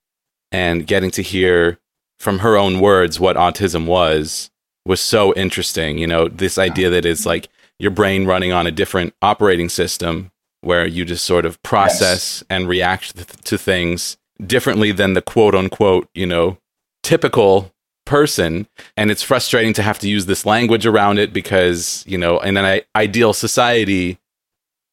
and 0.52 0.86
getting 0.86 1.10
to 1.12 1.22
hear 1.22 1.78
from 2.18 2.40
her 2.40 2.56
own 2.56 2.80
words 2.80 3.18
what 3.20 3.36
autism 3.36 3.86
was 3.86 4.50
was 4.86 5.00
so 5.00 5.32
interesting. 5.34 5.98
You 5.98 6.06
know, 6.06 6.28
this 6.28 6.58
idea 6.58 6.90
that 6.90 7.04
it's 7.04 7.26
like 7.26 7.48
your 7.78 7.90
brain 7.90 8.26
running 8.26 8.52
on 8.52 8.66
a 8.66 8.70
different 8.70 9.14
operating 9.22 9.68
system 9.68 10.30
where 10.62 10.86
you 10.86 11.04
just 11.04 11.24
sort 11.24 11.46
of 11.46 11.62
process 11.62 12.42
and 12.50 12.68
react 12.68 13.14
th- 13.16 13.28
to 13.44 13.56
things 13.56 14.18
differently 14.46 14.92
than 14.92 15.14
the 15.14 15.22
quote 15.22 15.54
unquote, 15.54 16.08
you 16.14 16.26
know, 16.26 16.58
typical 17.02 17.72
person 18.06 18.66
and 18.96 19.10
it's 19.10 19.22
frustrating 19.22 19.72
to 19.72 19.82
have 19.82 19.98
to 19.98 20.08
use 20.08 20.26
this 20.26 20.44
language 20.44 20.84
around 20.84 21.18
it 21.18 21.32
because 21.32 22.02
you 22.08 22.18
know 22.18 22.40
in 22.40 22.56
an 22.56 22.64
i- 22.64 22.82
ideal 22.96 23.32
society 23.32 24.18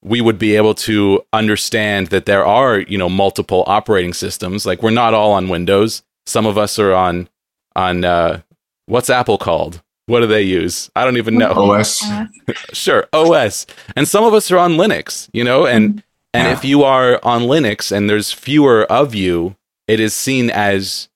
we 0.03 0.21
would 0.21 0.37
be 0.39 0.55
able 0.55 0.73
to 0.75 1.23
understand 1.33 2.07
that 2.07 2.25
there 2.25 2.45
are 2.45 2.79
you 2.79 2.97
know 2.97 3.09
multiple 3.09 3.63
operating 3.67 4.13
systems. 4.13 4.65
Like 4.65 4.81
we're 4.83 4.91
not 4.91 5.13
all 5.13 5.33
on 5.33 5.49
windows. 5.49 6.03
Some 6.25 6.45
of 6.45 6.57
us 6.57 6.77
are 6.79 6.93
on 6.93 7.29
on 7.75 8.03
uh 8.05 8.41
what's 8.85 9.09
apple 9.09 9.37
called? 9.37 9.81
What 10.05 10.21
do 10.21 10.27
they 10.27 10.43
use? 10.43 10.89
I 10.95 11.03
don't 11.03 11.17
even 11.17 11.37
know. 11.37 11.51
OS. 11.51 12.03
Sure 12.73 13.07
os 13.13 13.65
and 13.95 14.07
some 14.07 14.23
of 14.23 14.33
us 14.33 14.51
are 14.51 14.57
on 14.57 14.73
linux 14.73 15.29
you 15.33 15.43
know 15.43 15.65
and 15.65 16.03
and 16.33 16.47
Yeah. 16.47 16.53
if 16.53 16.63
you 16.63 16.83
are 16.83 17.19
on 17.23 17.41
linux 17.43 17.91
and 17.91 18.09
there's 18.09 18.31
fewer 18.31 18.83
of 18.91 19.13
you 19.15 19.55
it 19.87 19.99
is 19.99 20.13
seen 20.13 20.49
as 20.49 21.07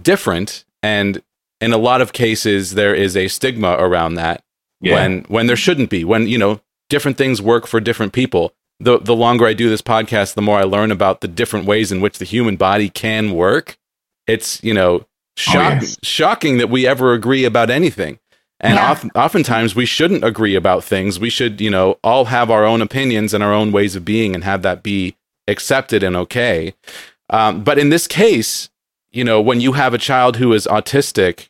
different. 0.00 0.64
And 0.82 1.22
in 1.60 1.72
a 1.72 1.78
lot 1.78 2.00
of 2.00 2.12
cases 2.12 2.74
there 2.74 2.94
is 2.94 3.16
a 3.16 3.28
stigma 3.28 3.72
around 3.78 4.14
that 4.14 4.42
when 4.80 5.24
when 5.28 5.46
there 5.48 5.56
shouldn't 5.56 5.90
be 5.90 6.04
when 6.04 6.28
you 6.28 6.38
know 6.38 6.60
different 6.88 7.18
things 7.18 7.40
work 7.42 7.66
for 7.66 7.80
different 7.80 8.12
people. 8.12 8.52
The 8.80 8.98
the 8.98 9.16
longer 9.16 9.44
i 9.46 9.54
do 9.54 9.68
this 9.68 9.82
podcast 9.82 10.34
the 10.34 10.42
more 10.42 10.58
i 10.58 10.62
learn 10.62 10.92
about 10.92 11.20
the 11.20 11.26
different 11.28 11.66
ways 11.66 11.90
in 11.90 12.00
which 12.00 12.18
the 12.18 12.24
human 12.24 12.56
body 12.56 12.88
can 12.88 13.32
work. 13.32 13.76
It's 14.26 14.62
you 14.62 14.72
know 14.74 15.06
shock, 15.36 15.80
yes. 15.82 15.96
shocking 16.02 16.58
that 16.58 16.70
we 16.70 16.86
ever 16.86 17.12
agree 17.12 17.44
about 17.44 17.70
anything. 17.70 18.18
And 18.60 18.74
Yeah. 18.74 18.90
often, 18.90 19.10
oftentimes 19.14 19.74
we 19.76 19.86
shouldn't 19.86 20.24
agree 20.24 20.54
about 20.56 20.82
things. 20.84 21.18
We 21.20 21.30
should 21.30 21.60
you 21.60 21.70
know 21.70 21.98
all 22.04 22.26
have 22.26 22.50
our 22.50 22.64
own 22.64 22.80
opinions 22.82 23.34
and 23.34 23.42
our 23.42 23.52
own 23.52 23.72
ways 23.72 23.96
of 23.96 24.04
being 24.04 24.34
and 24.34 24.44
have 24.44 24.62
that 24.62 24.82
be 24.82 25.16
accepted 25.48 26.02
and 26.02 26.14
okay. 26.16 26.74
Um, 27.30 27.62
but 27.64 27.78
in 27.78 27.88
this 27.90 28.06
case 28.06 28.70
you 29.10 29.24
know 29.24 29.40
when 29.40 29.60
you 29.60 29.72
have 29.72 29.92
a 29.94 29.98
child 29.98 30.36
who 30.36 30.52
is 30.52 30.66
autistic 30.66 31.48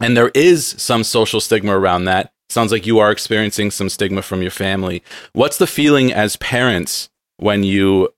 and 0.00 0.16
there 0.16 0.30
is 0.34 0.74
some 0.78 1.04
social 1.04 1.40
stigma 1.40 1.78
around 1.78 2.04
that 2.04 2.31
sounds 2.52 2.72
like 2.72 2.86
you 2.86 2.98
are 2.98 3.10
experiencing 3.10 3.70
some 3.70 3.88
stigma 3.88 4.22
from 4.22 4.42
your 4.42 4.50
family. 4.50 5.02
What's 5.32 5.58
the 5.58 5.66
feeling 5.66 6.12
as 6.12 6.36
parents 6.36 7.08
when 7.38 7.64
you 7.64 8.12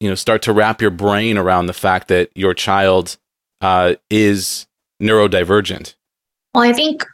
you 0.00 0.08
know 0.08 0.14
start 0.14 0.42
to 0.42 0.52
wrap 0.52 0.82
your 0.82 0.90
brain 0.90 1.38
around 1.38 1.66
the 1.66 1.72
fact 1.72 2.08
that 2.08 2.30
your 2.34 2.54
child 2.54 3.16
uh, 3.60 3.94
is 4.10 4.66
neurodivergent? 5.00 5.94
Well, 6.54 6.64
I 6.64 6.72
think 6.72 7.04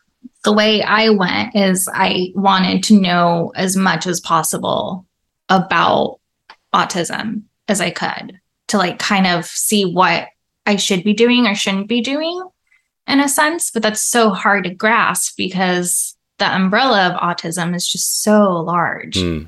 the 0.44 0.52
way 0.52 0.82
I 0.82 1.10
went 1.10 1.54
is 1.54 1.88
I 1.92 2.32
wanted 2.34 2.82
to 2.84 3.00
know 3.00 3.52
as 3.54 3.76
much 3.76 4.06
as 4.06 4.20
possible 4.20 5.06
about 5.48 6.18
autism 6.74 7.42
as 7.68 7.80
I 7.80 7.90
could 7.90 8.40
to 8.68 8.78
like 8.78 8.98
kind 8.98 9.26
of 9.26 9.44
see 9.44 9.84
what 9.84 10.28
I 10.66 10.76
should 10.76 11.04
be 11.04 11.12
doing 11.12 11.46
or 11.46 11.54
shouldn't 11.54 11.88
be 11.88 12.00
doing 12.00 12.42
in 13.06 13.20
a 13.20 13.28
sense, 13.28 13.70
but 13.70 13.82
that's 13.82 14.02
so 14.02 14.30
hard 14.30 14.64
to 14.64 14.74
grasp 14.74 15.36
because 15.36 16.16
the 16.38 16.54
umbrella 16.54 17.08
of 17.08 17.20
autism 17.20 17.74
is 17.74 17.86
just 17.86 18.22
so 18.22 18.50
large. 18.60 19.18
Hmm. 19.18 19.44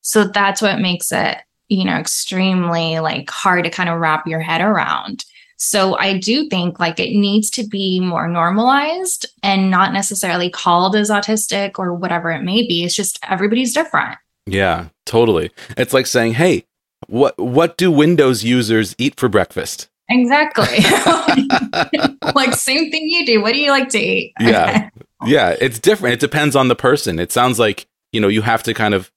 So 0.00 0.24
that's 0.24 0.60
what 0.60 0.80
makes 0.80 1.12
it, 1.12 1.38
you 1.68 1.84
know, 1.84 1.96
extremely 1.96 2.98
like 3.00 3.30
hard 3.30 3.64
to 3.64 3.70
kind 3.70 3.88
of 3.88 4.00
wrap 4.00 4.26
your 4.26 4.40
head 4.40 4.60
around. 4.60 5.24
So 5.56 5.96
I 5.98 6.18
do 6.18 6.48
think 6.48 6.78
like 6.78 6.98
it 6.98 7.16
needs 7.16 7.48
to 7.50 7.66
be 7.66 8.00
more 8.00 8.28
normalized 8.28 9.26
and 9.42 9.70
not 9.70 9.92
necessarily 9.92 10.50
called 10.50 10.96
as 10.96 11.10
autistic 11.10 11.78
or 11.78 11.94
whatever 11.94 12.30
it 12.30 12.42
may 12.42 12.66
be. 12.66 12.84
It's 12.84 12.94
just 12.94 13.18
everybody's 13.28 13.72
different. 13.72 14.18
Yeah, 14.46 14.88
totally. 15.06 15.52
It's 15.76 15.94
like 15.94 16.06
saying, 16.06 16.34
"Hey, 16.34 16.66
what 17.06 17.38
what 17.38 17.78
do 17.78 17.90
Windows 17.90 18.44
users 18.44 18.94
eat 18.98 19.18
for 19.18 19.28
breakfast?" 19.28 19.88
Exactly. 20.10 20.66
like 22.34 22.54
same 22.54 22.90
thing 22.90 23.08
you 23.08 23.24
do. 23.24 23.40
What 23.40 23.54
do 23.54 23.60
you 23.60 23.70
like 23.70 23.88
to 23.90 23.98
eat? 23.98 24.34
Yeah. 24.40 24.90
Yeah, 25.26 25.56
it's 25.60 25.78
different. 25.78 26.14
It 26.14 26.20
depends 26.20 26.54
on 26.56 26.68
the 26.68 26.76
person. 26.76 27.18
It 27.18 27.32
sounds 27.32 27.58
like, 27.58 27.86
you 28.12 28.20
know, 28.20 28.28
you 28.28 28.42
have 28.42 28.62
to 28.64 28.74
kind 28.74 28.94
of 28.94 29.10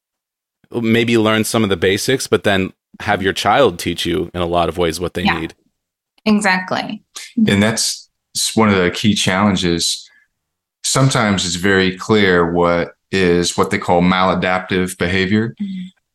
maybe 0.72 1.18
learn 1.18 1.44
some 1.44 1.64
of 1.64 1.70
the 1.70 1.78
basics, 1.78 2.28
but 2.28 2.44
then 2.44 2.74
have 3.00 3.22
your 3.22 3.34
child 3.34 3.80
teach 3.80 4.06
you 4.06 4.30
in 4.34 4.42
a 4.42 4.46
lot 4.46 4.70
of 4.70 4.78
ways 4.78 5.00
what 5.00 5.14
they 5.14 5.24
Yeah. 5.24 5.40
need. 5.40 5.56
exactly. 6.26 7.04
and 7.48 7.62
that's 7.64 8.10
one 8.56 8.68
of 8.70 8.76
the 8.76 8.92
key 8.92 9.14
challenges 9.14 10.10
sometimes 10.84 11.46
it's 11.46 11.56
very 11.56 11.98
clear 11.98 12.52
what 12.52 12.96
is 13.12 13.58
what 13.58 13.72
they 13.72 13.78
call 13.78 14.02
maladaptive 14.02 14.98
behavior 14.98 15.56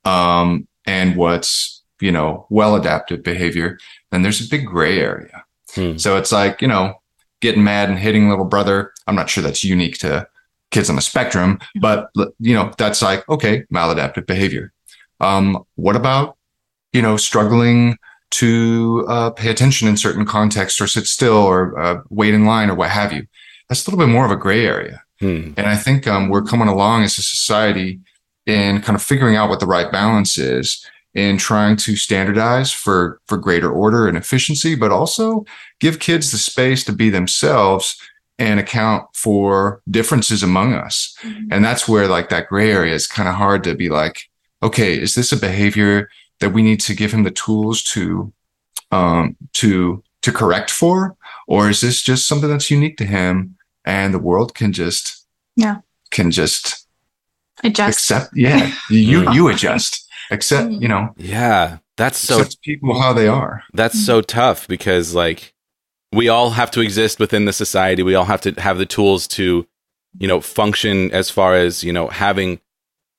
um, 0.05 0.67
and 0.87 1.17
what's 1.17 1.83
you 2.01 2.13
know 2.13 2.47
well 2.51 2.75
adaptive 2.77 3.23
behavior 3.23 3.79
then 4.11 4.23
there's 4.23 4.45
a 4.45 4.49
big 4.49 4.67
gray 4.67 4.99
area 4.99 5.45
Hmm. 5.75 5.97
so 5.97 6.19
it's 6.19 6.33
like 6.33 6.61
you 6.61 6.69
know 6.69 7.01
getting 7.43 7.63
mad 7.63 7.91
and 7.91 7.99
hitting 7.99 8.31
little 8.31 8.47
brother 8.47 8.93
i'm 9.07 9.15
not 9.15 9.29
sure 9.29 9.43
that's 9.43 9.63
unique 9.63 9.99
to 9.99 10.27
kids 10.71 10.89
on 10.89 10.97
the 10.97 11.03
spectrum 11.03 11.59
but 11.83 12.09
you 12.41 12.55
know 12.55 12.73
that's 12.79 13.03
like 13.03 13.29
okay 13.29 13.65
maladaptive 13.73 14.27
behavior 14.27 14.73
um, 15.21 15.63
what 15.77 15.95
about 15.95 16.39
you 16.93 17.03
know 17.03 17.17
struggling 17.17 17.99
to 18.33 19.05
uh, 19.09 19.31
pay 19.31 19.51
attention 19.51 19.87
in 19.87 19.97
certain 19.97 20.25
contexts 20.25 20.81
or 20.81 20.87
sit 20.87 21.07
still 21.07 21.37
or 21.37 21.79
uh, 21.79 22.01
wait 22.09 22.35
in 22.35 22.47
line 22.47 22.71
or 22.71 22.75
what 22.75 22.91
have 22.91 23.13
you. 23.13 23.27
That's 23.69 23.87
a 23.87 23.91
little 23.91 24.05
bit 24.05 24.13
more 24.13 24.25
of 24.25 24.31
a 24.31 24.37
gray 24.37 24.65
area. 24.67 25.03
Hmm. 25.21 25.53
And 25.57 25.67
I 25.67 25.77
think 25.77 26.07
um, 26.07 26.29
we're 26.31 26.43
coming 26.43 26.69
along 26.69 27.05
as 27.05 27.19
a 27.19 27.23
society 27.23 28.01
in 28.47 28.81
kind 28.81 28.97
of 28.97 29.03
figuring 29.03 29.37
out 29.37 29.51
what 29.51 29.61
the 29.61 29.67
right 29.67 29.93
balance 29.93 30.39
is 30.39 30.85
in 31.15 31.37
trying 31.37 31.77
to 31.77 31.97
standardize 31.97 32.73
for 32.73 33.21
for 33.27 33.37
greater 33.37 33.71
order 33.71 34.09
and 34.09 34.17
efficiency, 34.17 34.75
but 34.75 34.91
also 34.91 35.45
give 35.81 35.99
kids 35.99 36.31
the 36.33 36.39
space 36.39 36.85
to 36.85 36.93
be 36.93 37.11
themselves 37.11 38.01
and 38.39 38.59
account 38.59 39.05
for 39.15 39.83
differences 39.91 40.43
among 40.43 40.73
us. 40.75 41.17
And 41.51 41.65
that's 41.65 41.87
where 41.87 42.09
like 42.09 42.29
that 42.31 42.49
gray 42.49 42.73
area 42.73 42.95
is 42.95 43.07
kind 43.07 43.29
of 43.29 43.35
hard 43.35 43.63
to 43.65 43.75
be 43.75 43.89
like, 43.89 44.29
okay, 44.63 44.99
is 44.99 45.15
this 45.15 45.33
a 45.33 45.37
behavior 45.37 46.09
that 46.41 46.51
we 46.51 46.63
need 46.63 46.81
to 46.81 46.95
give 46.95 47.13
him 47.13 47.23
the 47.25 47.31
tools 47.31 47.83
to 47.85 48.33
um 48.91 49.37
to 49.55 50.03
to 50.23 50.33
correct 50.33 50.71
for 50.71 51.17
or 51.47 51.69
is 51.69 51.81
this 51.81 52.03
just 52.03 52.27
something 52.27 52.49
that's 52.51 52.71
unique 52.71 52.97
to 52.97 53.05
him 53.05 53.57
and 53.85 54.13
the 54.13 54.19
world 54.19 54.55
can 54.55 54.73
just 54.73 55.27
Yeah. 55.57 55.77
can 56.11 56.31
just 56.31 56.87
Adjust. 57.65 57.99
accept 57.99 58.31
yeah 58.35 58.73
you 58.91 59.31
you 59.33 59.49
adjust 59.49 60.02
accept 60.33 60.71
you 60.73 60.89
know 60.89 61.15
Yeah, 61.17 61.79
that's 61.97 62.19
so 62.19 62.41
accept 62.41 62.63
people 62.63 63.01
how 63.01 63.13
they 63.13 63.29
are 63.29 63.63
that's 63.73 64.05
so 64.05 64.21
tough 64.21 64.67
because 64.67 65.15
like 65.15 65.55
we 66.13 66.29
all 66.29 66.51
have 66.51 66.71
to 66.73 66.81
exist 66.81 67.19
within 67.19 67.47
the 67.47 67.53
society. 67.53 68.03
We 68.03 68.15
all 68.15 68.27
have 68.27 68.43
to 68.43 68.53
have 68.61 68.77
the 68.79 68.87
tools 68.87 69.27
to, 69.29 69.67
you 70.19 70.29
know, 70.29 70.43
function 70.43 71.11
as 71.11 71.31
far 71.31 71.55
as, 71.55 71.83
you 71.83 71.93
know, 71.93 72.09
having 72.09 72.61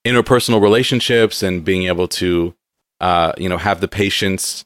interpersonal 0.05 0.61
relationships 0.61 1.41
and 1.41 1.65
being 1.65 1.87
able 1.87 2.07
to 2.09 2.53
uh, 3.01 3.33
you 3.37 3.49
know, 3.49 3.57
have 3.57 3.81
the 3.81 3.87
patience 3.87 4.63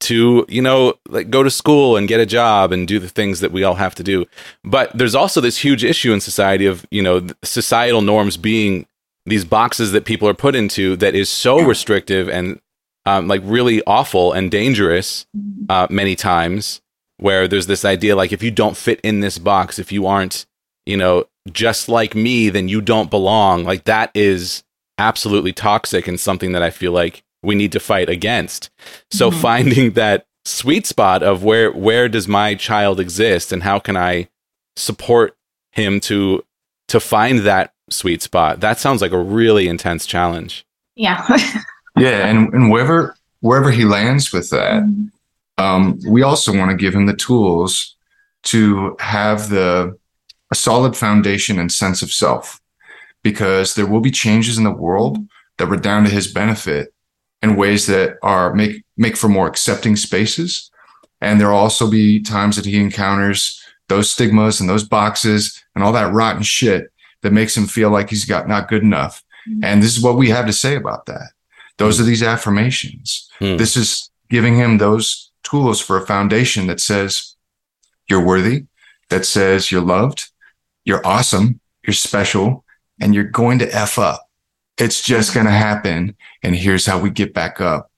to, 0.00 0.44
you 0.46 0.60
know, 0.60 0.94
like 1.08 1.30
go 1.30 1.42
to 1.42 1.50
school 1.50 1.96
and 1.96 2.06
get 2.06 2.20
a 2.20 2.26
job 2.26 2.70
and 2.70 2.86
do 2.86 2.98
the 2.98 3.08
things 3.08 3.40
that 3.40 3.50
we 3.50 3.64
all 3.64 3.76
have 3.76 3.94
to 3.94 4.02
do. 4.02 4.26
But 4.62 4.96
there's 4.96 5.14
also 5.14 5.40
this 5.40 5.56
huge 5.56 5.82
issue 5.82 6.12
in 6.12 6.20
society 6.20 6.66
of, 6.66 6.84
you 6.90 7.02
know, 7.02 7.26
societal 7.42 8.02
norms 8.02 8.36
being 8.36 8.86
these 9.26 9.44
boxes 9.44 9.92
that 9.92 10.04
people 10.04 10.28
are 10.28 10.34
put 10.34 10.54
into 10.54 10.96
that 10.96 11.14
is 11.14 11.28
so 11.30 11.60
restrictive 11.62 12.28
and 12.28 12.60
um, 13.06 13.28
like 13.28 13.40
really 13.44 13.82
awful 13.86 14.32
and 14.32 14.50
dangerous 14.50 15.26
uh, 15.68 15.86
many 15.90 16.14
times 16.16 16.80
where 17.18 17.46
there's 17.48 17.66
this 17.66 17.84
idea 17.84 18.16
like 18.16 18.32
if 18.32 18.42
you 18.42 18.50
don't 18.50 18.76
fit 18.76 19.00
in 19.02 19.20
this 19.20 19.38
box 19.38 19.78
if 19.78 19.92
you 19.92 20.06
aren't 20.06 20.46
you 20.86 20.96
know 20.96 21.24
just 21.50 21.88
like 21.88 22.14
me 22.14 22.48
then 22.48 22.68
you 22.68 22.80
don't 22.80 23.10
belong. 23.10 23.64
Like 23.64 23.84
that 23.84 24.10
is 24.14 24.62
absolutely 24.98 25.52
toxic 25.52 26.06
and 26.06 26.20
something 26.20 26.52
that 26.52 26.62
i 26.62 26.70
feel 26.70 26.92
like 26.92 27.24
we 27.42 27.54
need 27.56 27.72
to 27.72 27.80
fight 27.80 28.08
against. 28.08 28.70
So 29.10 29.30
Mhm. 29.30 29.40
finding 29.40 29.90
that 29.92 30.26
sweet 30.44 30.86
spot 30.86 31.22
of 31.22 31.42
where 31.44 31.70
where 31.72 32.08
does 32.08 32.28
my 32.28 32.54
child 32.54 32.98
exist 33.00 33.52
and 33.52 33.62
how 33.62 33.78
can 33.78 33.96
i 33.96 34.28
support 34.76 35.36
him 35.72 36.00
to 36.00 36.44
to 36.88 36.98
find 37.00 37.40
that 37.40 37.72
sweet 37.92 38.22
spot. 38.22 38.60
That 38.60 38.78
sounds 38.78 39.00
like 39.00 39.12
a 39.12 39.22
really 39.22 39.68
intense 39.68 40.06
challenge. 40.06 40.64
Yeah. 40.94 41.24
yeah 41.96 42.26
and 42.26 42.52
and 42.54 42.70
wherever 42.70 43.14
wherever 43.40 43.70
he 43.70 43.84
lands 43.84 44.32
with 44.32 44.50
that 44.50 44.82
um, 45.58 45.98
we 46.06 46.22
also 46.22 46.56
want 46.56 46.70
to 46.70 46.76
give 46.76 46.94
him 46.94 47.06
the 47.06 47.16
tools 47.16 47.96
to 48.44 48.96
have 48.98 49.48
the 49.48 49.96
a 50.50 50.54
solid 50.54 50.96
foundation 50.96 51.58
and 51.58 51.72
sense 51.72 52.02
of 52.02 52.12
self 52.12 52.60
because 53.22 53.74
there 53.74 53.86
will 53.86 54.00
be 54.00 54.10
changes 54.10 54.58
in 54.58 54.64
the 54.64 54.70
world 54.70 55.18
that 55.58 55.68
were 55.68 55.76
down 55.76 56.04
to 56.04 56.10
his 56.10 56.30
benefit 56.30 56.92
in 57.42 57.56
ways 57.56 57.86
that 57.86 58.16
are 58.22 58.54
make 58.54 58.82
make 58.96 59.16
for 59.16 59.28
more 59.28 59.46
accepting 59.46 59.96
spaces. 59.96 60.70
And 61.20 61.40
there'll 61.40 61.58
also 61.58 61.88
be 61.88 62.20
times 62.20 62.56
that 62.56 62.64
he 62.64 62.80
encounters 62.80 63.62
those 63.88 64.10
stigmas 64.10 64.60
and 64.60 64.68
those 64.68 64.84
boxes 64.84 65.62
and 65.74 65.84
all 65.84 65.92
that 65.92 66.12
rotten 66.12 66.42
shit 66.42 66.91
that 67.22 67.32
makes 67.32 67.56
him 67.56 67.66
feel 67.66 67.90
like 67.90 68.10
he's 68.10 68.24
got 68.24 68.46
not 68.48 68.68
good 68.68 68.82
enough 68.82 69.22
and 69.62 69.82
this 69.82 69.96
is 69.96 70.02
what 70.02 70.16
we 70.16 70.28
have 70.28 70.46
to 70.46 70.52
say 70.52 70.76
about 70.76 71.06
that 71.06 71.30
those 71.78 72.00
are 72.00 72.04
these 72.04 72.22
affirmations 72.22 73.28
Hmm. 73.38 73.56
this 73.56 73.76
is 73.76 74.10
giving 74.30 74.56
him 74.56 74.78
those 74.78 75.30
tools 75.42 75.80
for 75.80 75.96
a 75.96 76.06
foundation 76.06 76.66
that 76.68 76.80
says 76.80 77.36
you're 78.08 78.24
worthy, 78.24 78.64
that 79.10 79.24
says 79.26 79.70
you're 79.70 79.82
loved, 79.82 80.30
you're 80.84 81.06
awesome, 81.06 81.60
you're 81.86 81.94
special, 81.94 82.64
and 83.00 83.14
you're 83.14 83.24
going 83.24 83.58
to 83.58 83.74
F 83.74 83.98
up. 83.98 84.28
It's 84.78 85.02
just 85.02 85.34
going 85.34 85.46
to 85.46 85.52
happen. 85.52 86.16
And 86.42 86.56
here's 86.56 86.86
how 86.86 86.98
we 86.98 87.10
get 87.10 87.34
back 87.34 87.60
up 87.60 87.90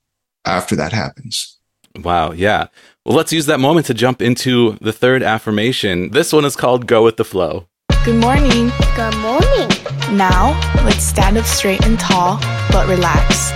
after 0.45 0.75
that 0.77 0.93
happens. 0.93 1.59
Wow, 1.97 2.33
yeah. 2.33 2.67
Well, 3.05 3.17
let's 3.17 3.33
use 3.33 3.47
that 3.47 3.61
moment 3.61 3.87
to 3.87 3.95
jump 3.95 4.21
into 4.21 4.73
the 4.81 4.93
third 4.93 5.23
affirmation. 5.23 6.11
This 6.11 6.33
one 6.33 6.45
is 6.45 6.57
called 6.57 6.87
Go 6.87 7.05
with 7.05 7.17
the 7.17 7.25
Flow. 7.25 7.69
Good 8.05 8.17
morning. 8.17 8.71
Good 8.97 9.17
morning. 9.17 9.69
Now, 10.15 10.61
let's 10.85 11.03
stand 11.03 11.39
up 11.39 11.47
straight 11.47 11.87
and 11.87 11.99
tall, 11.99 12.37
but 12.71 12.87
relaxed. 12.87 13.55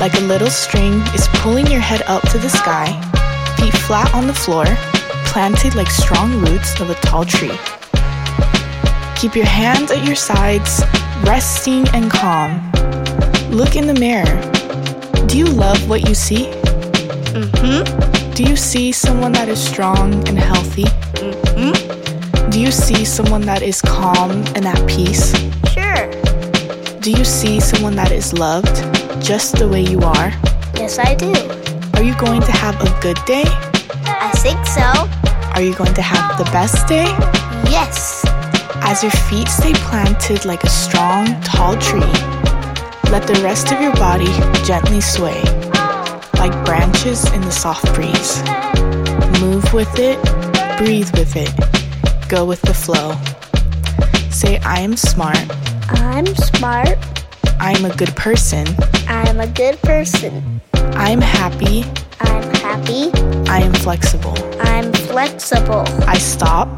Like 0.00 0.14
a 0.14 0.20
little 0.20 0.48
string 0.48 1.02
is 1.14 1.28
pulling 1.34 1.66
your 1.66 1.78
head 1.78 2.00
up 2.06 2.22
to 2.30 2.38
the 2.38 2.48
sky, 2.48 2.86
feet 3.58 3.74
flat 3.82 4.14
on 4.14 4.26
the 4.26 4.32
floor, 4.32 4.64
planted 5.26 5.74
like 5.74 5.90
strong 5.90 6.40
roots 6.40 6.80
of 6.80 6.88
a 6.88 6.94
tall 6.94 7.26
tree. 7.26 7.58
Keep 9.16 9.36
your 9.36 9.44
hands 9.44 9.90
at 9.90 10.02
your 10.02 10.16
sides, 10.16 10.82
resting 11.24 11.86
and 11.88 12.10
calm. 12.10 12.72
Look 13.50 13.76
in 13.76 13.86
the 13.86 14.00
mirror. 14.00 14.40
Do 15.26 15.36
you 15.36 15.44
love 15.44 15.90
what 15.90 16.08
you 16.08 16.14
see? 16.14 16.46
Mm-hmm. 17.36 18.32
Do 18.32 18.44
you 18.44 18.56
see 18.56 18.92
someone 18.92 19.32
that 19.32 19.50
is 19.50 19.62
strong 19.62 20.14
and 20.26 20.38
healthy? 20.38 20.84
Mm-hmm. 20.84 22.07
Do 22.58 22.64
you 22.64 22.72
see 22.72 23.04
someone 23.04 23.42
that 23.42 23.62
is 23.62 23.80
calm 23.80 24.32
and 24.56 24.66
at 24.66 24.84
peace? 24.88 25.30
Sure. 25.70 26.10
Do 26.98 27.12
you 27.12 27.24
see 27.24 27.60
someone 27.60 27.94
that 27.94 28.10
is 28.10 28.32
loved 28.32 28.74
just 29.24 29.54
the 29.58 29.68
way 29.68 29.82
you 29.82 30.00
are? 30.00 30.32
Yes, 30.74 30.98
I 30.98 31.14
do. 31.14 31.30
Are 31.94 32.02
you 32.02 32.18
going 32.18 32.40
to 32.40 32.50
have 32.50 32.74
a 32.82 32.90
good 33.00 33.16
day? 33.26 33.44
I 33.46 34.32
think 34.42 34.58
so. 34.66 34.82
Are 35.54 35.62
you 35.62 35.72
going 35.76 35.94
to 35.94 36.02
have 36.02 36.36
the 36.36 36.50
best 36.50 36.88
day? 36.88 37.06
Yes. 37.70 38.24
As 38.82 39.04
your 39.04 39.12
feet 39.30 39.46
stay 39.46 39.74
planted 39.86 40.44
like 40.44 40.64
a 40.64 40.68
strong, 40.68 41.40
tall 41.42 41.78
tree, 41.78 42.12
let 43.14 43.22
the 43.28 43.38
rest 43.40 43.70
of 43.70 43.80
your 43.80 43.94
body 43.94 44.34
gently 44.66 45.00
sway, 45.00 45.40
like 46.42 46.52
branches 46.64 47.24
in 47.32 47.40
the 47.42 47.52
soft 47.52 47.86
breeze. 47.94 48.42
Move 49.40 49.72
with 49.72 49.96
it, 50.00 50.18
breathe 50.76 51.10
with 51.16 51.36
it, 51.36 51.54
go 52.28 52.44
with 52.44 52.60
the 52.62 52.74
flow. 52.74 53.14
Say, 54.30 54.58
I 54.58 54.80
am 54.80 54.96
smart, 54.96 55.38
I'm 55.88 56.26
smart. 56.26 56.98
I 57.58 57.72
am 57.72 57.84
a 57.86 57.96
good 57.96 58.14
person, 58.16 58.66
I'm 59.08 59.40
a 59.40 59.46
good 59.46 59.80
person. 59.80 60.60
I 60.74 61.10
am 61.10 61.20
happy, 61.20 61.84
I'm 62.20 62.42
happy. 62.54 63.10
I 63.48 63.60
am 63.60 63.72
flexible. 63.72 64.36
I'm 64.60 64.92
flexible. 64.92 65.84
I 66.06 66.18
stop, 66.18 66.68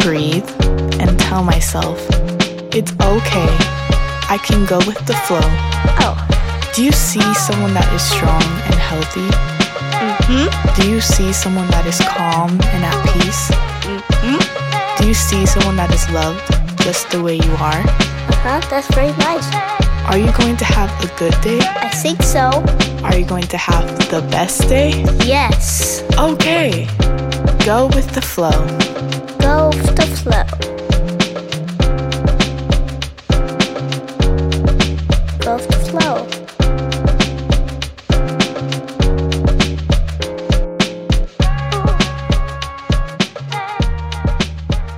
breathe, 0.00 0.48
and 1.00 1.18
tell 1.18 1.42
myself, 1.42 1.98
it's 2.72 2.92
okay. 2.92 3.50
I 4.30 4.38
can 4.44 4.64
go 4.66 4.78
with 4.78 5.04
the 5.06 5.14
flow. 5.26 5.40
Oh. 6.00 6.16
Do 6.74 6.84
you 6.84 6.92
see 6.92 7.22
someone 7.34 7.72
that 7.74 7.86
is 7.94 8.02
strong 8.02 8.42
and 8.42 8.74
healthy? 8.74 9.28
Mm-hmm. 9.94 10.80
Do 10.80 10.90
you 10.90 11.00
see 11.00 11.32
someone 11.32 11.68
that 11.70 11.86
is 11.86 11.98
calm 12.00 12.50
and 12.50 12.84
at 12.84 12.98
peace? 13.14 13.50
Mm-hmm. 13.86 14.53
Do 15.04 15.08
you 15.08 15.14
see 15.14 15.44
someone 15.44 15.76
that 15.76 15.92
is 15.92 16.08
loved 16.12 16.40
just 16.82 17.10
the 17.10 17.22
way 17.22 17.34
you 17.34 17.52
are? 17.60 17.84
Uh-huh. 17.84 18.60
That's 18.70 18.88
very 18.94 19.12
nice. 19.18 19.46
Are 20.08 20.16
you 20.16 20.32
going 20.32 20.56
to 20.56 20.64
have 20.64 20.88
a 21.04 21.08
good 21.18 21.38
day? 21.42 21.58
I 21.60 21.90
think 21.90 22.22
so. 22.22 22.64
Are 23.04 23.14
you 23.14 23.26
going 23.26 23.46
to 23.48 23.58
have 23.58 23.84
the 24.08 24.22
best 24.30 24.66
day? 24.66 25.02
Yes. 25.26 26.02
Okay. 26.16 26.86
Go 27.66 27.88
with 27.88 28.14
the 28.14 28.22
flow. 28.22 28.56
Go 29.44 29.68
with 29.76 29.94
the 29.94 30.08
flow. 30.16 30.46
Go 35.44 35.56
with 35.56 35.68
the 35.68 35.80
flow. 35.90 36.33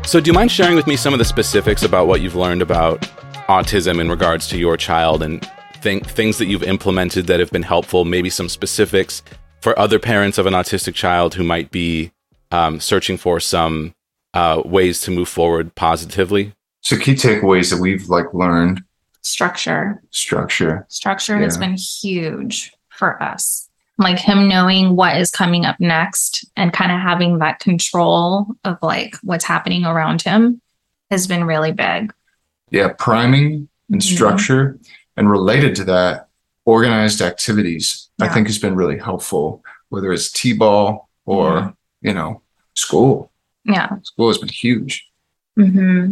So, 0.07 0.21
do 0.21 0.29
you 0.29 0.33
mind 0.33 0.53
sharing 0.53 0.77
with 0.77 0.87
me 0.87 0.95
some 0.95 1.13
of 1.13 1.19
the 1.19 1.25
specifics 1.25 1.83
about 1.83 2.07
what 2.07 2.21
you've 2.21 2.37
learned 2.37 2.63
about 2.63 3.01
autism 3.49 4.01
in 4.01 4.09
regards 4.09 4.47
to 4.49 4.57
your 4.57 4.77
child 4.77 5.21
and 5.21 5.45
th- 5.83 6.05
things 6.05 6.39
that 6.39 6.47
you've 6.47 6.63
implemented 6.63 7.27
that 7.27 7.41
have 7.41 7.51
been 7.51 7.65
helpful? 7.65 8.05
Maybe 8.05 8.31
some 8.31 8.49
specifics 8.49 9.25
for 9.61 9.77
other 9.77 9.99
parents 9.99 10.39
of 10.39 10.47
an 10.47 10.53
autistic 10.53 10.95
child 10.95 11.35
who 11.35 11.43
might 11.43 11.73
be 11.73 12.13
um, 12.53 12.79
searching 12.79 13.17
for 13.17 13.41
some 13.41 13.95
uh, 14.33 14.63
ways 14.65 15.01
to 15.03 15.11
move 15.11 15.29
forward 15.29 15.75
positively. 15.75 16.53
So 16.83 16.97
key 16.97 17.15
takeaways 17.15 17.71
that 17.71 17.81
we've 17.81 18.09
like 18.09 18.33
learned 18.33 18.83
Structure. 19.23 20.01
structure. 20.13 20.87
Structure 20.89 21.37
has 21.39 21.59
been 21.59 21.75
huge 21.77 22.73
for 22.91 23.21
us. 23.21 23.66
Like 23.99 24.19
him 24.19 24.47
knowing 24.49 24.95
what 24.95 25.17
is 25.17 25.31
coming 25.31 25.65
up 25.65 25.81
next 25.81 26.45
and 26.57 26.73
kind 26.73 26.93
of 26.93 27.01
having 27.01 27.39
that 27.39 27.61
control 27.61 28.47
of 28.65 28.77
like 28.83 29.17
what's 29.23 29.45
happening 29.45 29.85
around 29.87 30.21
him 30.23 30.61
has 31.11 31.27
been 31.27 31.45
really 31.45 31.73
big. 31.73 32.13
Yeah, 32.71 32.89
priming 32.99 33.69
and 33.91 34.01
Mhm. 34.03 34.15
structure, 34.15 34.79
and 35.17 35.31
related 35.31 35.75
to 35.77 35.85
that, 35.85 36.29
organized 36.67 37.23
activities. 37.23 38.09
I 38.21 38.29
think 38.29 38.49
has 38.49 38.59
been 38.59 38.75
really 38.75 38.99
helpful. 38.99 39.63
Whether 39.89 40.13
it's 40.13 40.31
t-ball 40.33 41.09
or 41.25 41.51
Mhm. 41.61 41.75
you 42.03 42.13
know 42.13 42.43
school. 42.75 43.31
Yeah. 43.65 43.89
School 44.03 44.29
has 44.29 44.39
been 44.39 44.49
huge. 44.51 45.07
hmm 45.57 46.11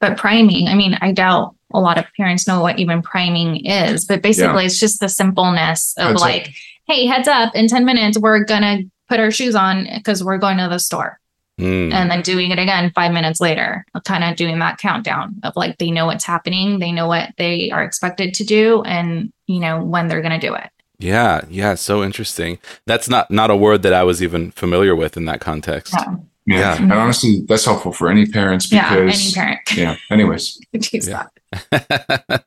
But 0.00 0.16
priming, 0.16 0.66
I 0.66 0.74
mean, 0.74 0.96
I 1.02 1.12
doubt 1.12 1.54
a 1.72 1.78
lot 1.80 1.98
of 1.98 2.06
parents 2.16 2.48
know 2.48 2.60
what 2.60 2.78
even 2.80 3.02
priming 3.02 3.64
is, 3.66 4.04
but 4.06 4.22
basically 4.22 4.64
it's 4.64 4.80
just 4.80 4.98
the 4.98 5.08
simpleness 5.10 5.94
of 5.98 6.16
up. 6.16 6.20
like, 6.20 6.54
hey, 6.90 7.06
heads 7.06 7.28
up, 7.28 7.54
in 7.54 7.68
10 7.68 7.84
minutes, 7.84 8.18
we're 8.18 8.44
going 8.44 8.62
to 8.62 8.90
put 9.08 9.20
our 9.20 9.30
shoes 9.30 9.54
on 9.54 9.86
because 9.94 10.24
we're 10.24 10.38
going 10.38 10.58
to 10.58 10.68
the 10.68 10.78
store. 10.78 11.18
Mm. 11.58 11.92
And 11.92 12.10
then 12.10 12.22
doing 12.22 12.50
it 12.50 12.58
again 12.58 12.90
five 12.94 13.12
minutes 13.12 13.40
later, 13.40 13.84
kind 14.06 14.24
of 14.24 14.36
doing 14.36 14.58
that 14.60 14.78
countdown 14.78 15.36
of 15.42 15.54
like, 15.56 15.76
they 15.78 15.90
know 15.90 16.06
what's 16.06 16.24
happening, 16.24 16.78
they 16.78 16.90
know 16.90 17.06
what 17.06 17.30
they 17.36 17.70
are 17.70 17.84
expected 17.84 18.32
to 18.34 18.44
do, 18.44 18.82
and, 18.82 19.32
you 19.46 19.60
know, 19.60 19.84
when 19.84 20.08
they're 20.08 20.22
going 20.22 20.38
to 20.38 20.46
do 20.46 20.54
it. 20.54 20.70
Yeah, 20.98 21.42
yeah, 21.48 21.74
so 21.74 22.02
interesting. 22.02 22.58
That's 22.86 23.08
not 23.08 23.30
not 23.30 23.50
a 23.50 23.56
word 23.56 23.82
that 23.82 23.94
I 23.94 24.02
was 24.02 24.22
even 24.22 24.50
familiar 24.50 24.94
with 24.94 25.16
in 25.16 25.24
that 25.26 25.40
context. 25.40 25.94
Yeah. 25.96 26.16
Yeah. 26.46 26.58
Yeah. 26.58 26.82
And 26.82 26.92
honestly, 26.92 27.42
that's 27.48 27.64
helpful 27.64 27.92
for 27.92 28.10
any 28.10 28.26
parents 28.26 28.70
Yeah. 28.70 28.94
because 28.94 29.22
Any 29.22 29.32
parent. 29.32 29.60
yeah. 29.76 29.96
Anyways. 30.10 30.60
could 30.72 31.06
Yeah. 31.06 31.26
that. 31.70 32.44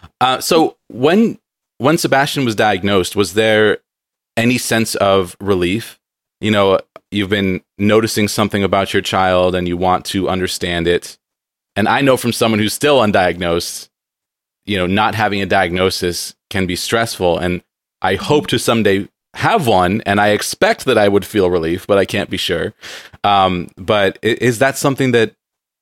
uh, 0.20 0.40
so 0.40 0.76
when 0.88 1.38
when 1.80 1.96
Sebastian 1.96 2.44
was 2.44 2.54
diagnosed, 2.54 3.16
was 3.16 3.32
there 3.32 3.78
any 4.36 4.58
sense 4.58 4.94
of 4.96 5.34
relief? 5.40 5.98
You 6.42 6.50
know, 6.50 6.78
you've 7.10 7.30
been 7.30 7.62
noticing 7.78 8.28
something 8.28 8.62
about 8.62 8.92
your 8.92 9.00
child 9.00 9.54
and 9.54 9.66
you 9.66 9.78
want 9.78 10.04
to 10.06 10.28
understand 10.28 10.86
it. 10.86 11.16
And 11.76 11.88
I 11.88 12.02
know 12.02 12.18
from 12.18 12.34
someone 12.34 12.58
who's 12.58 12.74
still 12.74 12.98
undiagnosed, 13.00 13.88
you 14.66 14.76
know, 14.76 14.86
not 14.86 15.14
having 15.14 15.40
a 15.40 15.46
diagnosis 15.46 16.34
can 16.50 16.66
be 16.66 16.76
stressful. 16.76 17.38
And 17.38 17.62
I 18.02 18.16
hope 18.16 18.48
to 18.48 18.58
someday 18.58 19.08
have 19.32 19.66
one, 19.66 20.02
and 20.02 20.20
I 20.20 20.28
expect 20.28 20.84
that 20.84 20.98
I 20.98 21.08
would 21.08 21.24
feel 21.24 21.50
relief, 21.50 21.86
but 21.86 21.96
I 21.96 22.04
can't 22.04 22.28
be 22.28 22.36
sure. 22.36 22.74
Um, 23.24 23.68
but 23.76 24.18
is 24.22 24.58
that 24.58 24.76
something 24.76 25.12
that 25.12 25.32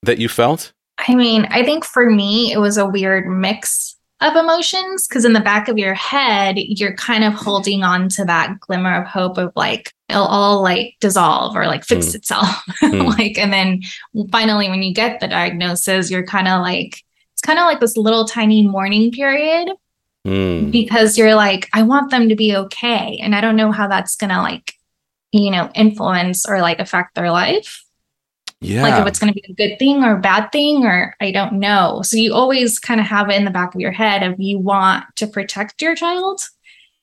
that 0.04 0.18
you 0.18 0.28
felt? 0.28 0.72
I 1.08 1.16
mean, 1.16 1.46
I 1.50 1.64
think 1.64 1.84
for 1.84 2.08
me, 2.08 2.52
it 2.52 2.58
was 2.58 2.76
a 2.76 2.86
weird 2.86 3.26
mix 3.26 3.97
of 4.20 4.34
emotions 4.36 5.06
because 5.06 5.24
in 5.24 5.32
the 5.32 5.40
back 5.40 5.68
of 5.68 5.78
your 5.78 5.94
head, 5.94 6.56
you're 6.58 6.96
kind 6.96 7.22
of 7.24 7.34
holding 7.34 7.84
on 7.84 8.08
to 8.10 8.24
that 8.24 8.58
glimmer 8.60 9.00
of 9.02 9.06
hope 9.06 9.38
of 9.38 9.52
like, 9.54 9.92
it'll 10.08 10.24
all 10.24 10.60
like 10.62 10.96
dissolve 11.00 11.54
or 11.54 11.66
like 11.66 11.84
fix 11.84 12.06
Mm. 12.08 12.14
itself. 12.16 12.46
Mm. 12.82 13.16
like, 13.18 13.38
and 13.38 13.52
then 13.52 13.82
finally, 14.32 14.68
when 14.68 14.82
you 14.82 14.92
get 14.92 15.20
the 15.20 15.28
diagnosis, 15.28 16.10
you're 16.10 16.26
kind 16.26 16.48
of 16.48 16.62
like, 16.62 17.02
it's 17.34 17.42
kind 17.42 17.58
of 17.58 17.64
like 17.66 17.78
this 17.80 17.96
little 17.96 18.24
tiny 18.24 18.66
mourning 18.66 19.10
period 19.12 19.68
Mm. 20.26 20.72
because 20.72 21.16
you're 21.16 21.36
like, 21.36 21.68
I 21.72 21.82
want 21.82 22.10
them 22.10 22.28
to 22.28 22.34
be 22.34 22.54
okay. 22.56 23.18
And 23.22 23.34
I 23.36 23.40
don't 23.40 23.56
know 23.56 23.70
how 23.70 23.86
that's 23.86 24.16
going 24.16 24.30
to 24.30 24.38
like, 24.42 24.74
you 25.30 25.50
know, 25.52 25.70
influence 25.74 26.44
or 26.48 26.60
like 26.60 26.80
affect 26.80 27.14
their 27.14 27.30
life 27.30 27.84
Yeah. 28.60 28.82
like 28.82 29.00
if 29.00 29.06
it's 29.06 29.20
going 29.20 29.32
to 29.32 29.40
be 29.40 29.46
a 29.48 29.54
good 29.54 29.78
thing 29.78 30.02
or 30.02 30.16
a 30.16 30.20
bad 30.20 30.50
thing 30.50 30.84
or 30.84 31.14
i 31.20 31.30
don't 31.30 31.54
know. 31.54 32.00
So 32.02 32.16
you 32.16 32.34
always 32.34 32.78
kind 32.78 33.00
of 33.00 33.06
have 33.06 33.30
it 33.30 33.36
in 33.36 33.44
the 33.44 33.50
back 33.50 33.74
of 33.74 33.80
your 33.80 33.92
head 33.92 34.22
of 34.22 34.38
you 34.38 34.58
want 34.58 35.04
to 35.16 35.26
protect 35.26 35.80
your 35.80 35.94
child 35.94 36.40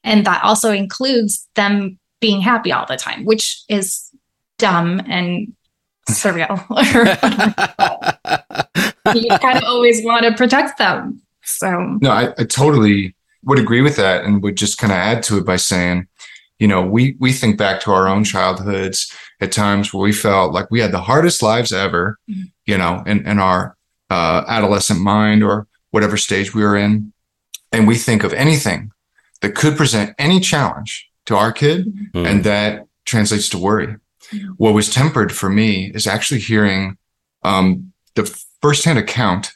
and 0.04 0.26
that 0.26 0.44
also 0.44 0.72
includes 0.72 1.48
them 1.56 1.98
being 2.20 2.42
happy 2.42 2.72
all 2.72 2.86
the 2.86 2.98
time 2.98 3.26
which 3.26 3.64
is 3.70 4.10
dumb 4.58 5.02
and 5.08 5.54
surreal. 6.10 6.60
You 9.14 9.30
kind 9.38 9.60
of 9.60 9.64
always 9.66 10.04
want 10.04 10.26
to 10.26 10.34
protect 10.34 10.80
them 10.80 11.22
so. 11.46 11.98
No, 12.02 12.12
I, 12.12 12.34
I 12.38 12.44
totally 12.44 13.16
would 13.44 13.60
agree 13.60 13.82
with 13.82 13.96
that 13.96 14.26
and 14.26 14.44
would 14.44 14.58
just 14.58 14.78
kind 14.78 14.92
of 14.92 14.98
add 14.98 15.24
to 15.24 15.38
it 15.38 15.46
by 15.46 15.56
saying, 15.56 16.08
you 16.60 16.68
know, 16.68 16.82
we 16.82 17.16
we 17.20 17.32
think 17.32 17.58
back 17.58 17.80
to 17.82 17.92
our 17.92 18.08
own 18.08 18.24
childhoods 18.24 19.12
at 19.42 19.52
times 19.52 19.94
where 19.94 20.04
we 20.04 20.14
felt 20.14 20.54
like 20.54 20.72
we 20.72 20.80
had 20.80 20.92
the 20.92 21.02
hardest 21.02 21.42
lives 21.42 21.72
ever, 21.72 22.18
Mhm. 22.30 22.52
you 22.66 22.78
know, 22.78 23.04
in, 23.06 23.26
in 23.28 23.40
our 23.40 23.76
uh, 24.10 24.44
adolescent 24.48 25.00
mind 25.00 25.44
or 25.44 25.68
whatever 25.92 26.16
stage 26.18 26.54
we 26.54 26.62
were 26.64 26.78
in. 26.78 27.12
And 27.72 27.88
we 27.88 27.98
think 27.98 28.24
of 28.24 28.34
anything 28.34 28.92
that 29.42 29.56
could 29.56 29.76
present 29.76 30.14
any 30.20 30.40
challenge 30.40 31.08
to 31.26 31.36
our 31.36 31.52
kid, 31.52 31.88
Mm. 32.14 32.28
and 32.28 32.44
that 32.44 32.86
translates 33.06 33.50
to 33.50 33.58
worry. 33.58 33.96
Mhm. 34.32 34.50
What 34.58 34.74
was 34.74 34.90
tempered 34.90 35.32
for 35.32 35.50
me 35.50 35.92
is 35.94 36.08
actually 36.08 36.40
hearing 36.40 36.98
um, 37.44 37.92
the 38.16 38.26
firsthand 38.62 38.98
account 38.98 39.52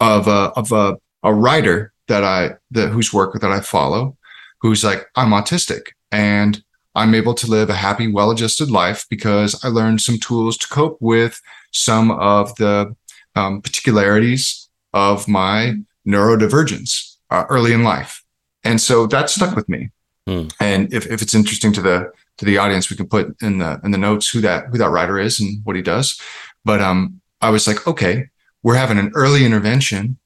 of 0.00 0.26
a 0.28 0.50
of 0.56 0.72
a, 0.72 0.96
a 1.22 1.34
writer 1.34 1.92
that 2.08 2.24
I 2.24 2.54
that 2.70 2.88
whose 2.90 3.12
work 3.12 3.38
that 3.40 3.50
I 3.52 3.60
follow, 3.60 4.16
who's 4.60 4.82
like 4.84 5.06
I'm 5.16 5.30
autistic 5.30 5.88
and 6.10 6.62
I'm 6.94 7.14
able 7.14 7.34
to 7.34 7.46
live 7.46 7.70
a 7.70 7.74
happy, 7.74 8.06
well-adjusted 8.06 8.70
life 8.70 9.04
because 9.10 9.62
I 9.64 9.68
learned 9.68 10.00
some 10.00 10.18
tools 10.18 10.56
to 10.58 10.68
cope 10.68 10.98
with 11.00 11.40
some 11.72 12.10
of 12.10 12.54
the 12.56 12.94
um, 13.34 13.60
particularities 13.60 14.68
of 14.92 15.26
my 15.26 15.74
neurodivergence 16.06 17.16
uh, 17.30 17.44
early 17.48 17.72
in 17.72 17.82
life, 17.82 18.22
and 18.62 18.80
so 18.80 19.06
that 19.08 19.30
stuck 19.30 19.56
with 19.56 19.68
me. 19.68 19.90
Hmm. 20.26 20.46
And 20.60 20.92
if, 20.92 21.06
if 21.06 21.20
it's 21.20 21.34
interesting 21.34 21.72
to 21.74 21.82
the 21.82 22.12
to 22.38 22.44
the 22.44 22.58
audience, 22.58 22.90
we 22.90 22.96
can 22.96 23.08
put 23.08 23.34
in 23.42 23.58
the 23.58 23.80
in 23.84 23.90
the 23.90 23.98
notes 23.98 24.28
who 24.28 24.40
that 24.42 24.66
who 24.66 24.78
that 24.78 24.90
writer 24.90 25.18
is 25.18 25.40
and 25.40 25.60
what 25.64 25.76
he 25.76 25.82
does. 25.82 26.20
But 26.64 26.80
um, 26.80 27.20
I 27.40 27.50
was 27.50 27.66
like, 27.66 27.86
okay, 27.86 28.28
we're 28.62 28.76
having 28.76 28.98
an 28.98 29.12
early 29.14 29.44
intervention 29.44 30.18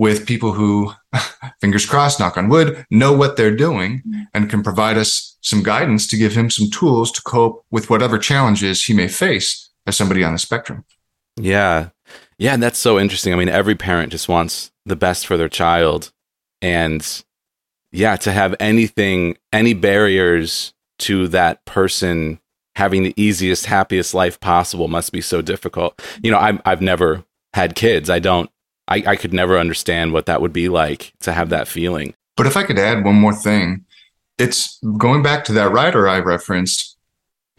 with 0.00 0.26
people 0.26 0.52
who, 0.52 0.90
fingers 1.60 1.84
crossed, 1.84 2.18
knock 2.18 2.38
on 2.38 2.48
wood, 2.48 2.86
know 2.90 3.12
what 3.12 3.36
they're 3.36 3.54
doing 3.54 3.98
mm-hmm. 3.98 4.22
and 4.32 4.48
can 4.48 4.62
provide 4.62 4.96
us 4.96 5.36
some 5.42 5.62
guidance 5.62 6.06
to 6.06 6.16
give 6.16 6.34
him 6.34 6.48
some 6.48 6.70
tools 6.70 7.12
to 7.12 7.20
cope 7.20 7.66
with 7.70 7.90
whatever 7.90 8.16
challenges 8.16 8.82
he 8.82 8.94
may 8.94 9.06
face 9.06 9.70
as 9.86 9.98
somebody 9.98 10.24
on 10.24 10.32
the 10.32 10.38
spectrum. 10.38 10.86
Yeah. 11.36 11.90
Yeah, 12.38 12.54
and 12.54 12.62
that's 12.62 12.78
so 12.78 12.98
interesting. 12.98 13.34
I 13.34 13.36
mean, 13.36 13.50
every 13.50 13.74
parent 13.74 14.10
just 14.10 14.26
wants 14.26 14.72
the 14.86 14.96
best 14.96 15.26
for 15.26 15.36
their 15.36 15.50
child. 15.50 16.10
And 16.62 17.06
yeah, 17.92 18.16
to 18.16 18.32
have 18.32 18.54
anything, 18.58 19.36
any 19.52 19.74
barriers 19.74 20.72
to 21.00 21.28
that 21.28 21.62
person 21.66 22.40
having 22.74 23.02
the 23.02 23.12
easiest, 23.18 23.66
happiest 23.66 24.14
life 24.14 24.40
possible 24.40 24.88
must 24.88 25.12
be 25.12 25.20
so 25.20 25.42
difficult. 25.42 26.00
You 26.22 26.30
know, 26.30 26.38
I've, 26.38 26.62
I've 26.64 26.80
never 26.80 27.22
had 27.52 27.74
kids. 27.74 28.08
I 28.08 28.18
don't, 28.18 28.50
I, 28.90 29.02
I 29.06 29.16
could 29.16 29.32
never 29.32 29.58
understand 29.58 30.12
what 30.12 30.26
that 30.26 30.40
would 30.42 30.52
be 30.52 30.68
like 30.68 31.12
to 31.20 31.32
have 31.32 31.48
that 31.50 31.68
feeling. 31.68 32.14
But 32.36 32.46
if 32.46 32.56
I 32.56 32.64
could 32.64 32.78
add 32.78 33.04
one 33.04 33.14
more 33.14 33.34
thing, 33.34 33.84
it's 34.38 34.78
going 34.98 35.22
back 35.22 35.44
to 35.44 35.52
that 35.52 35.70
writer 35.70 36.08
I 36.08 36.18
referenced, 36.18 36.96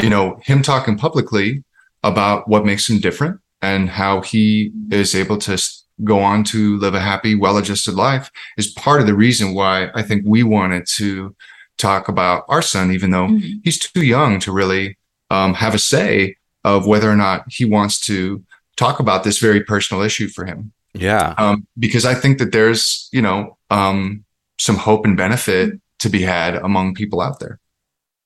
you 0.01 0.09
know, 0.09 0.39
him 0.43 0.61
talking 0.61 0.97
publicly 0.97 1.63
about 2.03 2.47
what 2.47 2.65
makes 2.65 2.89
him 2.89 2.99
different 2.99 3.39
and 3.61 3.89
how 3.89 4.21
he 4.21 4.71
is 4.91 5.13
able 5.15 5.37
to 5.37 5.61
go 6.03 6.19
on 6.19 6.43
to 6.45 6.77
live 6.79 6.95
a 6.95 6.99
happy, 6.99 7.35
well 7.35 7.57
adjusted 7.57 7.93
life 7.93 8.31
is 8.57 8.71
part 8.71 9.01
of 9.01 9.07
the 9.07 9.13
reason 9.13 9.53
why 9.53 9.89
I 9.93 10.01
think 10.01 10.23
we 10.25 10.41
wanted 10.41 10.87
to 10.95 11.35
talk 11.77 12.07
about 12.07 12.43
our 12.49 12.61
son, 12.61 12.91
even 12.91 13.11
though 13.11 13.27
Mhm. 13.27 13.61
he's 13.63 13.77
too 13.77 14.03
young 14.03 14.39
to 14.39 14.51
really 14.51 14.97
um, 15.29 15.53
have 15.53 15.73
a 15.73 15.79
say 15.79 16.35
of 16.65 16.85
whether 16.85 17.09
or 17.09 17.15
not 17.15 17.45
he 17.47 17.63
wants 17.63 17.99
to 18.01 18.43
talk 18.75 18.99
about 18.99 19.23
this 19.23 19.37
very 19.37 19.63
personal 19.63 20.03
issue 20.03 20.27
for 20.27 20.45
him. 20.45 20.73
Yeah. 20.93 21.33
Um, 21.37 21.67
because 21.77 22.05
I 22.05 22.13
think 22.13 22.37
that 22.39 22.51
there's, 22.51 23.09
you 23.11 23.21
know, 23.21 23.57
um, 23.69 24.23
some 24.59 24.75
hope 24.75 25.05
and 25.05 25.15
benefit 25.15 25.79
to 25.99 26.09
be 26.09 26.21
had 26.21 26.55
among 26.55 26.93
people 26.93 27.21
out 27.21 27.39
there. 27.39 27.59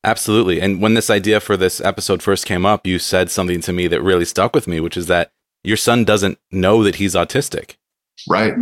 Absolutely. 0.04 0.62
And 0.62 0.82
when 0.82 0.94
this 0.94 1.10
idea 1.10 1.40
for 1.40 1.58
this 1.58 1.82
episode 1.82 2.22
first 2.22 2.46
came 2.46 2.66
up, 2.66 2.86
you 2.86 3.00
said 3.00 3.32
something 3.32 3.62
to 3.62 3.74
me 3.74 3.88
that 3.88 4.02
really 4.02 4.26
stuck 4.26 4.54
with 4.54 4.68
me, 4.68 4.80
which 4.80 4.98
is 4.98 5.08
that 5.08 5.32
your 5.64 5.78
son 5.78 6.04
doesn't 6.04 6.38
know 6.52 6.84
that 6.84 6.96
he's 6.96 7.16
autistic. 7.16 7.76
Right. 8.30 8.54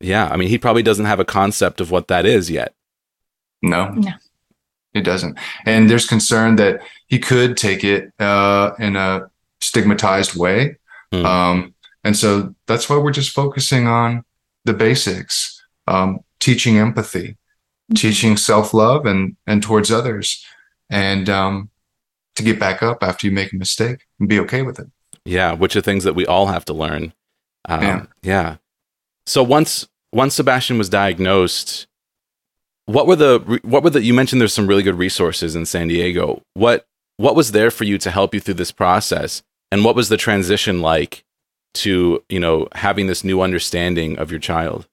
Yeah. 0.00 0.28
I 0.28 0.36
mean, 0.36 0.48
he 0.48 0.58
probably 0.58 0.82
doesn't 0.82 1.06
have 1.06 1.20
a 1.20 1.24
concept 1.24 1.80
of 1.80 1.90
what 1.90 2.08
that 2.08 2.26
is 2.26 2.50
yet. 2.50 2.74
No. 3.62 3.88
No. 3.90 4.12
It 4.92 5.02
doesn't. 5.02 5.38
And 5.64 5.88
there's 5.88 6.06
concern 6.06 6.56
that 6.56 6.80
he 7.06 7.18
could 7.18 7.56
take 7.56 7.84
it 7.84 8.12
uh, 8.18 8.72
in 8.78 8.96
a 8.96 9.30
stigmatized 9.60 10.36
way. 10.36 10.76
Hmm. 11.12 11.26
Um, 11.26 11.74
and 12.04 12.16
so 12.16 12.54
that's 12.66 12.88
why 12.88 12.96
we're 12.96 13.10
just 13.10 13.32
focusing 13.32 13.86
on 13.86 14.24
the 14.64 14.74
basics, 14.74 15.62
um, 15.86 16.20
teaching 16.38 16.78
empathy, 16.78 17.36
teaching 17.94 18.36
self-love 18.36 19.06
and 19.06 19.36
and 19.46 19.62
towards 19.62 19.90
others, 19.90 20.44
and 20.90 21.28
um, 21.28 21.70
to 22.36 22.42
get 22.42 22.58
back 22.58 22.82
up 22.82 23.02
after 23.02 23.26
you 23.26 23.32
make 23.32 23.52
a 23.52 23.56
mistake 23.56 24.06
and 24.18 24.28
be 24.28 24.40
okay 24.40 24.62
with 24.62 24.78
it. 24.78 24.86
Yeah. 25.24 25.52
Which 25.52 25.76
are 25.76 25.80
things 25.80 26.04
that 26.04 26.14
we 26.14 26.26
all 26.26 26.46
have 26.46 26.64
to 26.66 26.72
learn. 26.72 27.12
Um, 27.68 27.82
Yeah. 27.82 28.06
yeah. 28.22 28.56
So 29.26 29.42
once, 29.42 29.88
once 30.12 30.34
Sebastian 30.34 30.78
was 30.78 30.88
diagnosed, 30.88 31.86
what 32.86 33.06
were 33.06 33.16
the, 33.16 33.60
what 33.62 33.82
were 33.82 33.90
the, 33.90 34.02
you 34.02 34.14
mentioned 34.14 34.40
there's 34.40 34.54
some 34.54 34.66
really 34.66 34.82
good 34.82 34.98
resources 34.98 35.54
in 35.54 35.66
San 35.66 35.88
Diego. 35.88 36.42
What, 36.54 36.86
what 37.16 37.36
was 37.36 37.52
there 37.52 37.70
for 37.70 37.84
you 37.84 37.98
to 37.98 38.10
help 38.10 38.34
you 38.34 38.40
through 38.40 38.54
this 38.54 38.72
process? 38.72 39.42
And 39.70 39.84
what 39.84 39.94
was 39.94 40.08
the 40.08 40.16
transition 40.16 40.80
like 40.80 41.24
to, 41.74 42.22
you 42.28 42.40
know, 42.40 42.68
having 42.72 43.06
this 43.06 43.24
new 43.24 43.40
understanding 43.40 44.18
of 44.18 44.30
your 44.30 44.40
child? 44.40 44.86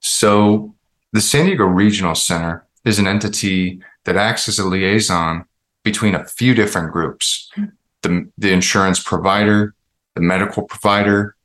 So 0.00 0.74
the 1.12 1.20
San 1.20 1.46
Diego 1.46 1.64
Regional 1.64 2.14
Center 2.14 2.66
is 2.84 2.98
an 2.98 3.06
entity 3.06 3.80
that 4.04 4.16
acts 4.16 4.48
as 4.48 4.58
a 4.58 4.66
liaison 4.66 5.44
between 5.84 6.14
a 6.14 6.24
few 6.24 6.54
different 6.54 6.92
groups. 6.92 7.50
The, 8.02 8.28
the 8.38 8.52
insurance 8.52 9.00
provider, 9.02 9.74
the 10.14 10.20
medical 10.20 10.64
provider, 10.64 11.36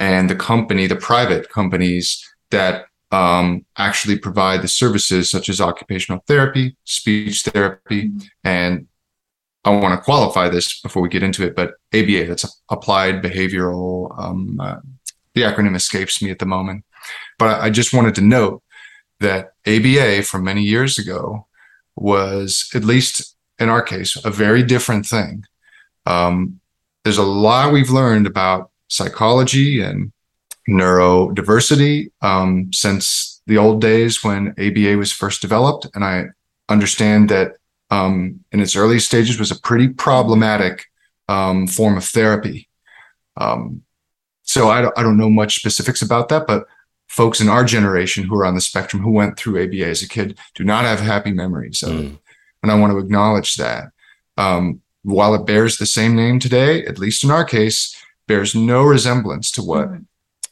and 0.00 0.28
the 0.28 0.34
company, 0.34 0.86
the 0.86 0.96
private 0.96 1.50
companies 1.50 2.26
that 2.50 2.86
um, 3.12 3.64
actually 3.76 4.18
provide 4.18 4.62
the 4.62 4.68
services 4.68 5.30
such 5.30 5.48
as 5.48 5.60
occupational 5.60 6.22
therapy, 6.26 6.76
speech 6.84 7.42
therapy, 7.42 8.12
and 8.44 8.86
I 9.64 9.70
want 9.70 9.98
to 9.98 10.04
qualify 10.04 10.48
this 10.48 10.80
before 10.80 11.02
we 11.02 11.08
get 11.08 11.22
into 11.22 11.44
it, 11.44 11.54
but 11.54 11.74
ABA, 11.94 12.26
that's 12.26 12.62
applied 12.70 13.22
behavioral, 13.22 14.18
um, 14.18 14.58
uh, 14.58 14.76
the 15.34 15.42
acronym 15.42 15.76
escapes 15.76 16.22
me 16.22 16.30
at 16.30 16.38
the 16.38 16.46
moment. 16.46 16.84
But 17.38 17.60
I 17.60 17.70
just 17.70 17.92
wanted 17.92 18.14
to 18.16 18.20
note 18.22 18.62
that 19.20 19.52
ABA 19.66 20.22
from 20.22 20.44
many 20.44 20.62
years 20.62 20.98
ago 20.98 21.46
was, 21.94 22.70
at 22.74 22.84
least 22.84 23.36
in 23.58 23.68
our 23.68 23.82
case, 23.82 24.16
a 24.24 24.30
very 24.30 24.62
different 24.62 25.06
thing. 25.06 25.44
Um, 26.06 26.60
there's 27.04 27.18
a 27.18 27.22
lot 27.22 27.72
we've 27.72 27.90
learned 27.90 28.26
about 28.26 28.70
psychology 28.88 29.82
and 29.82 30.12
neurodiversity 30.68 32.10
um, 32.22 32.72
since 32.72 33.42
the 33.46 33.58
old 33.58 33.80
days 33.80 34.24
when 34.24 34.54
ABA 34.58 34.96
was 34.96 35.12
first 35.12 35.42
developed. 35.42 35.86
And 35.94 36.04
I 36.04 36.26
understand 36.68 37.28
that 37.28 37.56
um, 37.90 38.40
in 38.52 38.60
its 38.60 38.76
early 38.76 38.98
stages 38.98 39.38
was 39.38 39.50
a 39.50 39.60
pretty 39.60 39.88
problematic 39.88 40.86
um, 41.28 41.66
form 41.66 41.96
of 41.96 42.04
therapy. 42.04 42.68
Um, 43.36 43.82
so 44.42 44.68
I 44.68 44.82
don't, 44.82 44.98
I 44.98 45.02
don't 45.02 45.16
know 45.16 45.30
much 45.30 45.56
specifics 45.56 46.02
about 46.02 46.28
that, 46.28 46.46
but 46.46 46.66
folks 47.08 47.40
in 47.40 47.48
our 47.48 47.64
generation 47.64 48.24
who 48.24 48.36
are 48.36 48.44
on 48.44 48.54
the 48.54 48.60
spectrum 48.60 49.02
who 49.02 49.10
went 49.10 49.36
through 49.36 49.62
ABA 49.62 49.84
as 49.86 50.02
a 50.02 50.08
kid 50.08 50.38
do 50.54 50.64
not 50.64 50.84
have 50.84 51.00
happy 51.00 51.32
memories 51.32 51.82
of 51.82 51.98
it. 51.98 52.06
Mm. 52.06 52.18
And 52.62 52.72
I 52.72 52.78
want 52.78 52.92
to 52.92 52.98
acknowledge 52.98 53.56
that. 53.56 53.90
Um, 54.36 54.80
while 55.02 55.34
it 55.34 55.46
bears 55.46 55.78
the 55.78 55.86
same 55.86 56.14
name 56.14 56.38
today, 56.38 56.84
at 56.84 56.98
least 56.98 57.24
in 57.24 57.30
our 57.30 57.44
case, 57.44 57.96
bears 58.28 58.54
no 58.54 58.82
resemblance 58.82 59.50
to 59.52 59.62
what 59.62 59.88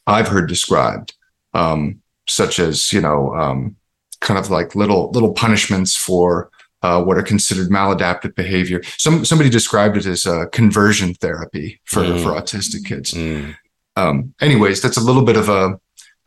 I've 0.07 0.27
heard 0.27 0.49
described, 0.49 1.13
um, 1.53 2.01
such 2.27 2.59
as, 2.59 2.91
you 2.91 3.01
know, 3.01 3.33
um, 3.35 3.75
kind 4.21 4.39
of 4.39 4.49
like 4.49 4.75
little, 4.75 5.11
little 5.11 5.33
punishments 5.33 5.95
for 5.95 6.49
uh, 6.81 7.03
what 7.03 7.17
are 7.17 7.23
considered 7.23 7.69
maladaptive 7.69 8.33
behavior. 8.35 8.81
Some, 8.97 9.25
somebody 9.25 9.49
described 9.49 9.97
it 9.97 10.05
as 10.05 10.25
uh, 10.25 10.45
conversion 10.51 11.13
therapy 11.15 11.79
for, 11.85 12.03
Mm. 12.03 12.23
for 12.23 12.29
autistic 12.31 12.85
kids 12.85 13.13
Mm. 13.13 13.55
um, 13.95 14.33
anyways, 14.41 14.81
that's 14.81 14.97
a 14.97 15.03
little 15.03 15.23
bit 15.23 15.37
of 15.37 15.49
a 15.49 15.77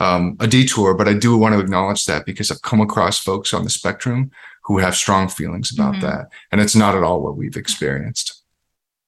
um, 0.01 0.37
a 0.41 0.49
detour, 0.49 0.95
but 0.95 1.07
I 1.07 1.13
do 1.15 1.37
want 1.39 1.55
to 1.55 1.61
acknowledge 1.61 2.07
that 2.07 2.27
because 2.27 2.51
I've 2.51 2.63
come 2.63 2.81
across 2.81 3.21
folks 3.21 3.55
on 3.55 3.63
the 3.63 3.71
spectrum 3.71 4.33
who 4.65 4.79
have 4.79 4.97
strong 4.97 5.29
feelings 5.29 5.73
about 5.73 5.95
Mhm. 5.95 6.01
that, 6.01 6.27
and 6.51 6.61
it's 6.61 6.75
not 6.75 6.97
at 6.97 7.05
all 7.05 7.23
what 7.23 7.37
we've 7.37 7.57
experienced. 7.57 8.43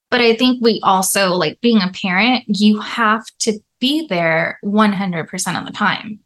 But 0.09 0.21
I 0.21 0.35
think 0.37 0.63
we 0.63 0.79
also, 0.83 1.31
like 1.33 1.59
being 1.59 1.81
a 1.81 1.91
parent, 1.91 2.45
you 2.47 2.79
have 2.79 3.25
to 3.39 3.59
be 3.81 4.07
there 4.07 4.57
100% 4.63 5.57
of 5.57 5.65
the 5.65 5.73
time. 5.73 6.19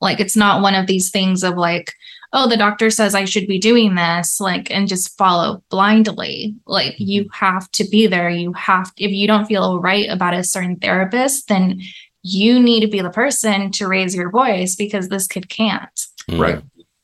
Like, 0.00 0.20
it's 0.20 0.36
not 0.36 0.62
one 0.62 0.74
of 0.74 0.86
these 0.86 1.10
things 1.10 1.42
of 1.42 1.56
like, 1.58 1.92
oh, 2.36 2.48
the 2.48 2.56
doctor 2.56 2.90
says 2.90 3.14
I 3.14 3.24
should 3.24 3.46
be 3.46 3.58
doing 3.60 3.94
this, 3.94 4.40
like, 4.40 4.70
and 4.70 4.88
just 4.88 5.16
follow 5.16 5.62
blindly. 5.70 6.54
Like, 6.66 6.96
you 6.98 7.28
have 7.32 7.70
to 7.72 7.84
be 7.88 8.06
there. 8.08 8.28
You 8.28 8.52
have, 8.54 8.92
if 8.98 9.12
you 9.12 9.26
don't 9.26 9.46
feel 9.46 9.80
right 9.80 10.08
about 10.10 10.34
a 10.34 10.42
certain 10.44 10.76
therapist, 10.76 11.46
then 11.48 11.80
you 12.22 12.58
need 12.58 12.80
to 12.80 12.88
be 12.88 13.00
the 13.00 13.10
person 13.10 13.70
to 13.72 13.86
raise 13.86 14.14
your 14.16 14.30
voice 14.30 14.74
because 14.74 15.08
this 15.08 15.26
kid 15.28 15.48
can't. 15.48 16.06
Mm. 16.28 16.40
Right. 16.40 16.62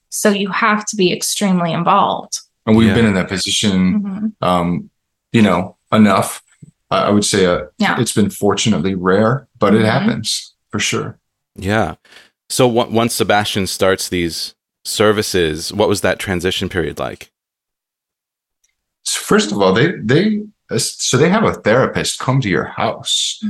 So 0.09 0.31
you 0.31 0.51
have 0.51 0.85
to 0.87 0.97
be 0.97 1.13
extremely 1.13 1.73
involved. 1.73 2.41
And 2.67 2.77
we've 2.77 2.89
Yeah. 2.89 2.95
been 2.95 3.07
in 3.07 3.15
that 3.15 3.29
position, 3.29 4.03
Mhm. 4.41 4.47
um, 4.47 4.91
you 5.33 5.43
know, 5.43 5.77
enough. 5.93 6.43
I 6.91 7.03
I 7.03 7.11
would 7.11 7.25
say 7.25 7.47
uh, 7.47 7.67
Yeah. 7.79 8.01
it's 8.01 8.13
been 8.13 8.31
fortunately 8.31 8.95
rare, 8.97 9.47
but 9.61 9.75
it 9.75 9.83
Mhm. 9.83 9.91
happens 9.93 10.55
for 10.71 10.81
sure. 10.81 11.19
Yeah. 11.55 11.95
So 12.49 12.79
on- 12.81 12.93
once 12.93 13.15
Sebastian 13.15 13.69
starts 13.69 14.09
these 14.09 14.55
services, 14.85 15.73
what 15.73 15.89
was 15.89 16.01
that 16.03 16.19
transition 16.19 16.69
period 16.69 16.99
like? 16.99 17.31
So 19.03 19.21
first 19.21 19.53
of 19.53 19.61
all, 19.61 19.73
they 19.73 19.93
they 20.03 20.43
so 20.79 21.17
they 21.17 21.29
have 21.29 21.43
a 21.45 21.55
therapist 21.55 22.21
come 22.21 22.41
to 22.43 22.49
your 22.49 22.65
house. 22.65 23.43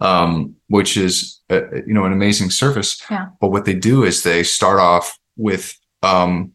um, 0.00 0.54
which 0.68 0.96
is 0.96 1.40
uh, 1.50 1.70
you 1.86 1.94
know 1.94 2.04
an 2.04 2.12
amazing 2.12 2.50
service. 2.50 3.00
Yeah. 3.10 3.28
But 3.40 3.48
what 3.50 3.64
they 3.64 3.74
do 3.74 4.04
is 4.04 4.22
they 4.22 4.42
start 4.42 4.78
off 4.78 5.18
with 5.36 5.74
um, 6.02 6.52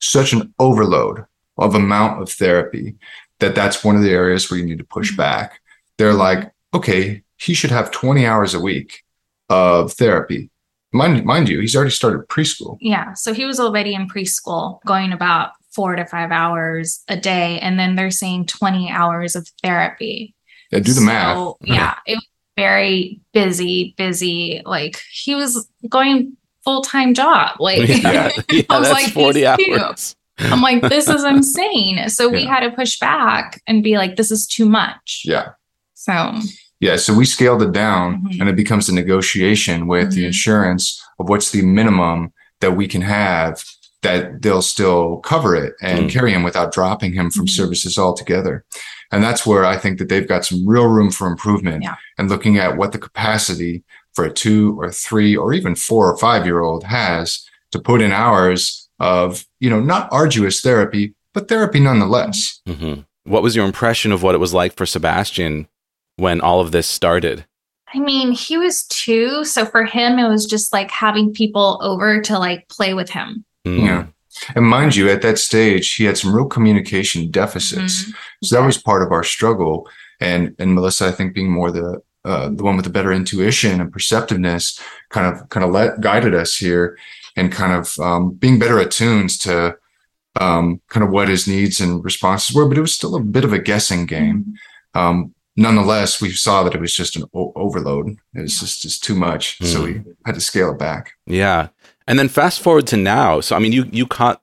such 0.00 0.32
an 0.32 0.54
overload 0.58 1.24
of 1.58 1.74
amount 1.74 2.22
of 2.22 2.30
therapy 2.30 2.94
that 3.40 3.54
that's 3.54 3.84
one 3.84 3.96
of 3.96 4.02
the 4.02 4.10
areas 4.10 4.50
where 4.50 4.58
you 4.58 4.66
need 4.66 4.78
to 4.78 4.84
push 4.84 5.12
Mhm. 5.12 5.16
back. 5.16 5.60
They're 5.98 6.14
like, 6.14 6.50
okay, 6.72 7.22
he 7.36 7.52
should 7.54 7.70
have 7.70 7.90
20 7.90 8.24
hours 8.26 8.54
a 8.54 8.60
week 8.60 9.02
of 9.48 9.92
therapy. 9.92 10.50
Mind, 10.92 11.24
mind 11.24 11.48
you, 11.48 11.60
he's 11.60 11.76
already 11.76 11.90
started 11.90 12.28
preschool. 12.28 12.78
Yeah. 12.80 13.12
So 13.12 13.34
he 13.34 13.44
was 13.44 13.60
already 13.60 13.94
in 13.94 14.08
preschool, 14.08 14.80
going 14.86 15.12
about 15.12 15.50
four 15.70 15.96
to 15.96 16.04
five 16.04 16.30
hours 16.30 17.02
a 17.08 17.16
day. 17.16 17.58
And 17.60 17.78
then 17.78 17.94
they're 17.94 18.10
saying 18.10 18.46
20 18.46 18.90
hours 18.90 19.36
of 19.36 19.48
therapy. 19.62 20.34
Yeah, 20.72 20.80
do 20.80 20.92
the 20.92 21.00
math. 21.00 21.54
Yeah. 21.62 21.94
It 22.06 22.16
was 22.16 22.26
very 22.56 23.20
busy, 23.32 23.94
busy. 23.96 24.62
Like 24.64 25.00
he 25.12 25.34
was 25.34 25.68
going 25.88 26.36
full 26.64 26.82
time 26.82 27.14
job. 27.14 27.56
Like, 27.60 27.88
yeah, 27.88 28.30
yeah 28.50 28.62
I 28.70 28.78
was 28.78 28.90
like, 28.90 29.12
40 29.12 29.46
hours. 29.46 30.16
I'm 30.38 30.60
like, 30.60 30.82
this 30.82 31.08
is 31.08 31.24
insane. 31.34 32.08
So 32.08 32.28
we 32.28 32.44
had 32.44 32.60
to 32.60 32.70
push 32.70 32.98
back 32.98 33.60
and 33.66 33.82
be 33.82 33.98
like, 33.98 34.16
this 34.16 34.30
is 34.30 34.46
too 34.46 34.68
much. 34.68 35.22
Yeah. 35.24 35.50
So, 35.94 36.32
Yeah, 36.80 36.96
so 36.96 37.12
we 37.14 37.24
scaled 37.24 37.62
it 37.62 37.72
down 37.72 38.22
Mhm. 38.22 38.40
and 38.40 38.48
it 38.48 38.56
becomes 38.56 38.88
a 38.88 38.94
negotiation 38.94 39.86
with 39.88 40.12
the 40.12 40.22
Mhm. 40.22 40.26
insurance 40.26 41.02
of 41.18 41.28
what's 41.28 41.50
the 41.50 41.62
minimum 41.62 42.32
that 42.60 42.76
we 42.76 42.86
can 42.86 43.02
have 43.02 43.64
that 44.02 44.42
they'll 44.42 44.62
still 44.62 45.16
cover 45.18 45.56
it 45.56 45.74
and 45.82 46.06
Mm. 46.06 46.10
carry 46.10 46.32
him 46.32 46.44
without 46.44 46.72
dropping 46.72 47.14
him 47.14 47.30
from 47.32 47.46
Mhm. 47.46 47.50
services 47.50 47.98
altogether. 47.98 48.64
And 49.10 49.24
that's 49.24 49.44
where 49.44 49.64
I 49.64 49.76
think 49.76 49.98
that 49.98 50.08
they've 50.08 50.28
got 50.28 50.44
some 50.44 50.68
real 50.68 50.86
room 50.86 51.10
for 51.10 51.26
improvement 51.26 51.82
Yeah. 51.82 51.96
and 52.16 52.28
looking 52.28 52.58
at 52.58 52.76
what 52.76 52.92
the 52.92 52.98
capacity 52.98 53.82
for 54.14 54.24
a 54.24 54.32
two 54.32 54.76
or 54.80 54.90
three 54.92 55.34
or 55.36 55.52
even 55.52 55.74
four 55.74 56.08
or 56.12 56.16
five 56.16 56.46
year 56.46 56.60
old 56.60 56.84
has 56.84 57.40
to 57.72 57.80
put 57.80 58.00
in 58.00 58.12
hours 58.12 58.88
of, 59.00 59.44
you 59.58 59.68
know, 59.68 59.80
not 59.80 60.08
arduous 60.12 60.60
therapy, 60.60 61.14
but 61.34 61.48
therapy 61.48 61.80
nonetheless. 61.80 62.60
hmm 62.68 63.00
What 63.24 63.42
was 63.42 63.54
your 63.56 63.66
impression 63.66 64.10
of 64.12 64.22
what 64.22 64.34
it 64.34 64.38
was 64.38 64.54
like 64.54 64.74
for 64.76 64.86
Sebastian 64.86 65.66
when 66.18 66.40
all 66.40 66.60
of 66.60 66.72
this 66.72 66.86
started? 66.86 67.46
I 67.94 68.00
mean, 68.00 68.32
he 68.32 68.58
was 68.58 68.84
two. 68.84 69.44
So 69.44 69.64
for 69.64 69.84
him, 69.84 70.18
it 70.18 70.28
was 70.28 70.44
just 70.44 70.72
like 70.72 70.90
having 70.90 71.32
people 71.32 71.78
over 71.82 72.20
to 72.20 72.38
like 72.38 72.68
play 72.68 72.92
with 72.92 73.08
him. 73.08 73.44
Mm. 73.66 73.80
Yeah. 73.80 74.06
And 74.54 74.66
mind 74.66 74.94
you, 74.94 75.08
at 75.08 75.22
that 75.22 75.38
stage, 75.38 75.94
he 75.94 76.04
had 76.04 76.18
some 76.18 76.34
real 76.34 76.46
communication 76.46 77.30
deficits. 77.30 78.04
Mhm. 78.04 78.14
So 78.44 78.56
that 78.56 78.66
was 78.66 78.78
part 78.78 79.02
of 79.02 79.10
our 79.10 79.24
struggle. 79.24 79.88
And 80.20 80.54
and 80.58 80.74
Melissa, 80.74 81.08
I 81.08 81.12
think 81.12 81.34
being 81.34 81.50
more 81.50 81.70
the 81.70 82.02
uh, 82.24 82.50
the 82.50 82.62
one 82.62 82.76
with 82.76 82.84
the 82.84 82.90
better 82.90 83.12
intuition 83.12 83.80
and 83.80 83.92
perceptiveness, 83.92 84.78
kind 85.08 85.26
of 85.26 85.48
kind 85.48 85.64
of 85.64 85.70
let 85.70 86.00
guided 86.00 86.34
us 86.34 86.56
here, 86.56 86.98
and 87.36 87.50
kind 87.50 87.72
of 87.72 87.98
um, 88.00 88.32
being 88.34 88.58
better 88.58 88.78
attuned 88.78 89.30
to 89.40 89.76
um, 90.40 90.80
kind 90.88 91.04
of 91.04 91.10
what 91.10 91.28
his 91.28 91.48
needs 91.48 91.80
and 91.80 92.04
responses 92.04 92.54
were. 92.54 92.68
But 92.68 92.78
it 92.78 92.82
was 92.82 92.94
still 92.94 93.16
a 93.16 93.22
bit 93.22 93.44
of 93.44 93.52
a 93.52 93.58
guessing 93.58 94.06
game. 94.06 94.54
Um, 94.94 95.34
nonetheless, 95.58 96.20
we 96.22 96.30
saw 96.30 96.62
that 96.62 96.74
it 96.74 96.80
was 96.80 96.94
just 96.94 97.16
an 97.16 97.24
o- 97.34 97.52
overload. 97.56 98.16
It 98.34 98.42
was 98.42 98.58
just 98.60 98.80
just 98.82 99.02
too 99.04 99.14
much, 99.14 99.58
so 99.62 99.84
we 99.84 100.00
had 100.24 100.34
to 100.36 100.40
scale 100.40 100.70
it 100.72 100.78
back. 100.78 101.12
Yeah. 101.26 101.68
And 102.06 102.18
then 102.18 102.28
fast 102.28 102.62
forward 102.62 102.86
to 102.88 102.96
now. 102.96 103.40
So 103.40 103.54
I 103.56 103.58
mean 103.58 103.72
you 103.72 103.84
you 103.92 104.06
caught 104.06 104.40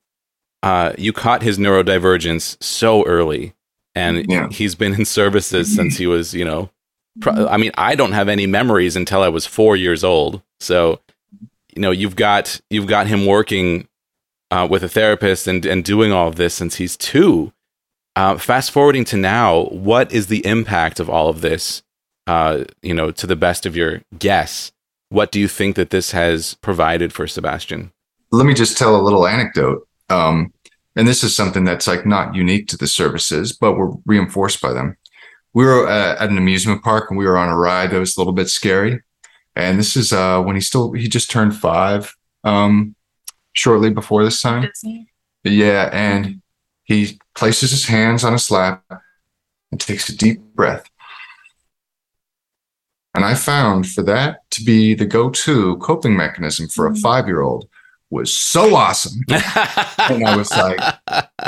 uh 0.62 0.94
you 0.98 1.14
caught 1.14 1.42
his 1.42 1.58
neurodivergence 1.58 2.62
so 2.62 3.04
early 3.06 3.54
and 3.96 4.30
Yeah. 4.30 4.50
he's 4.52 4.76
been 4.76 4.94
in 4.94 5.06
services 5.06 5.74
since 5.76 5.98
he 5.98 6.06
was, 6.06 6.34
you 6.34 6.46
know, 6.46 6.70
pro- 7.22 7.48
I 7.48 7.58
mean 7.58 7.72
I 7.76 7.96
don't 7.96 8.12
have 8.12 8.30
any 8.30 8.46
memories 8.46 8.96
until 8.96 9.22
I 9.24 9.30
was 9.30 9.46
4 9.48 9.76
years 9.78 10.04
old. 10.04 10.42
So 10.60 11.00
you 11.76 11.82
know, 11.82 11.92
you've 11.92 12.16
got 12.16 12.62
you've 12.70 12.88
got 12.88 13.08
him 13.08 13.26
working 13.26 13.88
uh, 14.52 14.68
with 14.70 14.84
a 14.84 14.90
therapist 14.90 15.48
and 15.48 15.66
and 15.66 15.84
doing 15.84 16.12
all 16.12 16.28
of 16.28 16.36
this 16.36 16.54
since 16.54 16.76
he's 16.76 16.96
2. 16.98 17.52
Uh, 18.16 18.38
fast 18.38 18.72
forwarding 18.72 19.06
to 19.06 19.18
now, 19.18 19.66
what 19.66 20.12
is 20.12 20.28
the 20.28 20.46
impact 20.46 21.00
of 21.00 21.10
all 21.10 21.30
of 21.30 21.42
this? 21.42 21.84
Uh, 22.28 22.64
you 22.82 22.94
know, 22.94 23.12
to 23.12 23.28
the 23.28 23.36
best 23.36 23.66
of 23.66 23.76
your 23.76 24.02
guess, 24.18 24.72
what 25.10 25.32
do 25.32 25.40
you 25.40 25.48
think 25.48 25.76
that 25.76 25.92
this 25.92 26.12
has 26.12 26.56
provided 26.56 27.14
for 27.14 27.28
Sebastian? 27.28 27.92
let 28.36 28.46
me 28.46 28.54
just 28.54 28.78
tell 28.78 28.96
a 28.96 29.02
little 29.02 29.28
anecdote. 29.28 29.88
Um, 30.10 30.54
and 30.96 31.08
this 31.08 31.24
is 31.24 31.36
something 31.36 31.64
that's 31.64 31.88
like 31.88 32.06
not 32.06 32.36
unique 32.36 32.68
to 32.70 32.78
the 32.78 32.88
services, 32.88 33.54
but 33.54 33.74
we're 33.74 33.92
reinforced 34.06 34.62
by 34.62 34.74
them. 34.74 34.98
We 35.54 35.66
were 35.66 35.88
uh, 35.88 36.16
at 36.20 36.30
an 36.30 36.38
amusement 36.38 36.84
park 36.84 37.10
and 37.10 37.18
we 37.18 37.26
were 37.26 37.38
on 37.38 37.50
a 37.50 37.58
ride 37.58 37.92
that 37.92 38.00
was 38.00 38.16
a 38.16 38.20
little 38.20 38.34
bit 38.34 38.50
scary. 38.50 39.02
And 39.56 39.80
this 39.80 39.96
is 39.96 40.12
uh, 40.12 40.42
when 40.42 40.56
he 40.56 40.62
still 40.62 40.92
he 40.92 41.08
just 41.08 41.32
turned 41.32 41.56
five 41.56 42.14
um, 42.44 42.96
shortly 43.54 43.90
before 43.90 44.24
this 44.24 44.42
time. 44.42 44.64
Disney. 44.64 45.08
Yeah, 45.44 45.90
and 45.94 46.42
he 46.86 47.20
places 47.36 47.72
his 47.72 47.86
hands 47.86 48.24
on 48.24 48.34
his 48.34 48.50
lap 48.50 48.84
and 49.72 49.82
takes 49.82 50.08
a 50.10 50.16
deep 50.16 50.40
breath. 50.40 50.90
And 53.14 53.24
I 53.24 53.34
found 53.34 53.88
for 53.88 54.04
that 54.04 54.50
to 54.52 54.64
be 54.64 54.94
the 54.94 55.06
go-to 55.06 55.78
coping 55.78 56.16
mechanism 56.16 56.68
for 56.68 56.88
a 56.88 56.96
five-year-old 56.96 57.68
was 58.10 58.36
so 58.36 58.76
awesome. 58.76 59.22
And 60.08 60.24
I 60.24 60.38
was 60.38 60.52
like, 60.52 60.80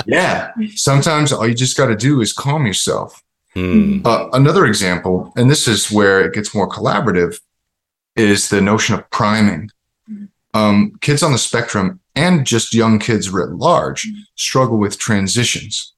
yeah, 0.08 0.52
sometimes 0.74 1.32
all 1.32 1.48
you 1.48 1.54
just 1.54 1.78
got 1.78 1.88
to 1.88 1.96
do 1.96 2.22
is 2.22 2.34
calm 2.34 2.66
yourself. 2.66 3.22
Hmm. 3.54 4.00
Uh, 4.04 4.30
another 4.34 4.66
example, 4.66 5.32
and 5.36 5.50
this 5.52 5.68
is 5.68 5.92
where 5.92 6.22
it 6.22 6.34
gets 6.34 6.56
more 6.56 6.68
collaborative, 6.68 7.40
is 8.16 8.50
the 8.50 8.62
notion 8.62 8.96
of 8.96 9.08
priming. 9.12 9.70
Um, 10.58 10.94
kids 11.02 11.22
on 11.22 11.34
the 11.34 11.38
spectrum 11.38 12.00
and 12.16 12.46
just 12.46 12.74
young 12.74 12.98
kids 12.98 13.30
writ 13.30 13.52
large 13.52 14.08
struggle 14.36 14.78
with 14.78 14.98
transitions. 14.98 15.94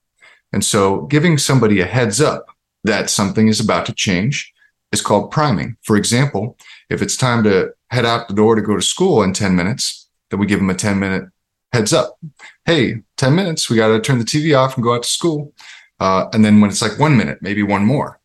And 0.51 0.65
so 0.65 1.03
giving 1.03 1.37
somebody 1.37 1.79
a 1.79 1.85
heads 1.85 2.19
up 2.19 2.47
that 2.83 3.09
something 3.09 3.47
is 3.47 3.61
about 3.61 3.85
to 3.85 3.93
change 3.93 4.51
is 4.91 5.01
called 5.01 5.31
priming. 5.31 5.77
For 5.83 5.95
example, 5.95 6.57
if 6.89 7.01
it's 7.01 7.15
time 7.15 7.43
to 7.45 7.73
head 7.89 8.05
out 8.05 8.27
the 8.27 8.33
door 8.33 8.55
to 8.55 8.61
go 8.61 8.75
to 8.75 8.81
school 8.81 9.23
in 9.23 9.31
10 9.31 9.55
minutes, 9.55 10.09
then 10.29 10.41
we 10.41 10.45
give 10.45 10.59
them 10.59 10.69
a 10.69 10.75
10 10.75 10.99
minute 10.99 11.23
heads 11.71 11.93
up. 11.93 12.17
Hey, 12.65 13.01
10 13.15 13.33
minutes, 13.35 13.69
we 13.69 13.77
got 13.77 13.87
to 13.87 14.01
turn 14.01 14.19
the 14.19 14.25
TV 14.25 14.57
off 14.57 14.75
and 14.75 14.83
go 14.83 14.93
out 14.93 15.03
to 15.03 15.09
school. 15.09 15.53
Uh, 16.01 16.27
and 16.33 16.43
then 16.43 16.59
when 16.59 16.69
it's 16.69 16.81
like 16.81 16.99
one 16.99 17.15
minute, 17.15 17.41
maybe 17.41 17.63
one 17.63 17.85
more. 17.85 18.19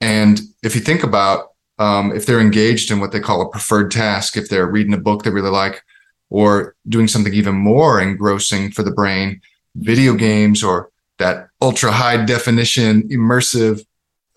And 0.00 0.40
if 0.62 0.76
you 0.76 0.80
think 0.80 1.02
about 1.02 1.47
um, 1.78 2.12
if 2.14 2.26
they're 2.26 2.40
engaged 2.40 2.90
in 2.90 3.00
what 3.00 3.12
they 3.12 3.20
call 3.20 3.40
a 3.42 3.48
preferred 3.50 3.90
task, 3.90 4.36
if 4.36 4.48
they're 4.48 4.66
reading 4.66 4.94
a 4.94 4.98
book 4.98 5.22
they 5.22 5.30
really 5.30 5.50
like, 5.50 5.82
or 6.30 6.74
doing 6.88 7.08
something 7.08 7.32
even 7.34 7.54
more 7.54 8.00
engrossing 8.00 8.70
for 8.70 8.82
the 8.82 8.90
brain, 8.90 9.40
video 9.76 10.14
games 10.14 10.62
or 10.62 10.90
that 11.18 11.48
ultra 11.62 11.90
high 11.90 12.22
definition, 12.24 13.02
immersive, 13.08 13.84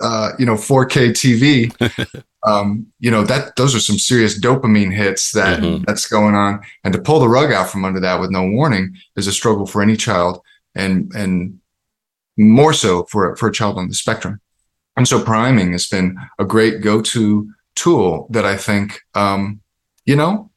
uh, 0.02 0.32
you 0.40 0.46
know, 0.46 0.56
4K 0.56 1.10
TV, 1.12 2.24
um, 2.48 2.88
you 3.00 3.12
know, 3.12 3.24
that 3.24 3.56
those 3.56 3.76
are 3.76 3.80
some 3.80 4.00
serious 4.00 4.40
dopamine 4.40 4.94
hits 4.94 5.32
that 5.32 5.60
Mhm. 5.60 5.86
that's 5.86 6.08
going 6.08 6.34
on. 6.36 6.60
And 6.84 6.94
to 6.94 7.02
pull 7.02 7.20
the 7.20 7.28
rug 7.30 7.52
out 7.52 7.70
from 7.70 7.86
under 7.86 8.00
that 8.00 8.20
with 8.20 8.32
no 8.32 8.48
warning 8.48 8.96
is 9.16 9.28
a 9.28 9.32
struggle 9.32 9.66
for 9.68 9.82
any 9.84 9.96
child, 9.96 10.42
and 10.74 11.12
and 11.14 11.60
more 12.38 12.74
so 12.74 13.04
for 13.12 13.36
for 13.36 13.50
a 13.50 13.52
child 13.52 13.78
on 13.78 13.90
the 13.90 13.94
spectrum. 13.94 14.40
And 14.98 15.08
so 15.08 15.24
priming 15.24 15.72
has 15.72 15.88
been 15.88 16.18
a 16.40 16.46
great 16.46 16.82
go-to 16.82 17.50
tool 17.76 18.28
that 18.32 18.46
I 18.46 18.58
think, 18.58 19.02
um, 19.16 19.62
you 20.06 20.16
know, 20.16 20.52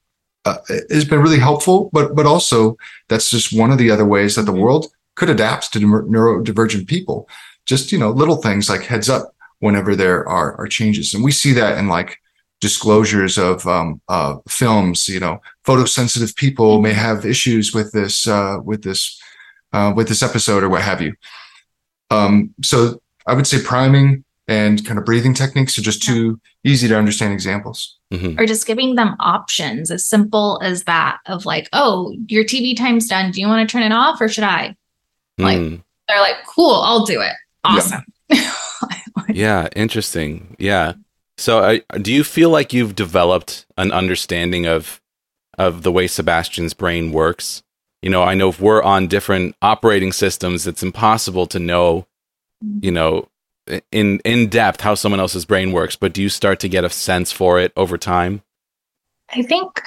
uh, 0.45 0.59
has 0.91 1.05
been 1.05 1.21
really 1.21 1.39
helpful. 1.39 1.91
But 1.93 2.15
but 2.15 2.27
also 2.27 2.77
that's 3.09 3.31
just 3.31 3.57
one 3.59 3.71
of 3.71 3.79
the 3.79 3.91
other 3.91 4.05
ways 4.05 4.37
that 4.37 4.43
the 4.43 4.53
world 4.53 4.87
could 5.15 5.31
adapt 5.31 5.73
to 5.73 5.79
neurodivergent 5.79 6.87
people. 6.87 7.29
Just 7.67 7.93
you 7.93 7.99
know, 7.99 8.11
little 8.11 8.37
things 8.37 8.69
like 8.69 8.83
heads 8.83 9.09
up 9.09 9.35
whenever 9.61 9.97
there 9.97 10.29
are 10.29 10.55
are 10.61 10.67
changes, 10.67 11.15
and 11.15 11.25
we 11.25 11.33
see 11.33 11.53
that 11.53 11.79
in 11.79 11.89
like 11.89 12.19
disclosures 12.61 13.39
of 13.39 13.67
um, 13.67 14.01
uh, 14.09 14.37
films. 14.49 15.09
You 15.09 15.21
know, 15.21 15.41
photosensitive 15.65 16.37
people 16.37 16.81
may 16.83 16.93
have 16.93 17.25
issues 17.25 17.73
with 17.73 17.93
this 17.93 18.27
uh, 18.27 18.59
with 18.63 18.83
this 18.83 19.21
uh, 19.73 19.93
with 19.97 20.09
this 20.09 20.23
episode 20.23 20.63
or 20.63 20.69
what 20.69 20.83
have 20.83 21.01
you. 21.01 21.15
Um, 22.11 22.55
so 22.63 23.01
I 23.27 23.35
would 23.35 23.47
say 23.47 23.63
priming 23.63 24.24
and 24.49 24.85
kind 24.85 24.99
of 24.99 25.05
breathing 25.05 25.35
techniques 25.35 25.79
are 25.79 25.83
just 25.83 26.03
two 26.03 26.39
easy 26.65 26.87
to 26.89 26.97
understand 26.99 27.33
examples. 27.33 27.97
Mhm. 28.13 28.39
Or 28.39 28.47
just 28.47 28.67
giving 28.67 28.95
them 28.95 29.17
options 29.21 29.91
as 29.91 30.07
simple 30.07 30.61
as 30.63 30.85
that 30.85 31.19
of 31.27 31.47
like, 31.47 31.69
oh, 31.73 32.15
your 32.29 32.45
TV 32.45 32.77
time's 32.77 33.07
done. 33.09 33.31
Do 33.31 33.41
you 33.41 33.49
want 33.49 33.67
to 33.69 33.73
turn 33.73 33.83
it 33.83 33.93
off 33.93 34.21
or 34.21 34.29
should 34.29 34.45
I? 34.45 34.77
Like- 35.39 35.59
Hmm. 35.59 35.77
They're 36.07 36.21
like, 36.21 36.45
cool, 36.47 36.83
I'll 36.85 37.07
do 37.07 37.21
it. 37.23 37.33
Awesome. 37.65 38.05
Yeah, 39.31 39.69
interesting. 39.75 40.55
Yeah. 40.59 40.93
So, 41.39 41.59
uh, 41.61 41.79
do 41.99 42.13
you 42.13 42.23
feel 42.23 42.51
like 42.51 42.73
you've 42.73 42.95
developed 42.95 43.67
an 43.77 43.91
understanding 43.91 44.67
of 44.67 45.01
of 45.59 45.83
the 45.83 45.91
way 45.93 46.07
Sebastian's 46.07 46.75
brain 46.75 47.11
works? 47.11 47.63
You 48.03 48.11
know, 48.11 48.23
I 48.23 48.35
know 48.35 48.49
if 48.51 48.61
we're 48.61 48.83
on 48.83 49.09
different 49.09 49.57
operating 49.63 50.13
systems, 50.13 50.67
it's 50.67 50.83
impossible 50.83 51.47
to 51.47 51.59
know, 51.59 52.07
you 52.81 52.91
know, 52.93 53.29
in 53.91 54.21
in 54.25 54.49
depth 54.49 54.81
how 54.81 54.95
someone 54.95 55.21
else's 55.21 55.45
brain 55.45 55.73
works. 55.73 55.97
But 55.97 56.13
do 56.13 56.23
you 56.23 56.29
start 56.29 56.61
to 56.61 56.69
get 56.69 56.85
a 56.85 56.91
sense 56.91 57.33
for 57.33 57.59
it 57.59 57.73
over 57.77 57.97
time? 57.99 58.43
I 59.35 59.43
think 59.43 59.81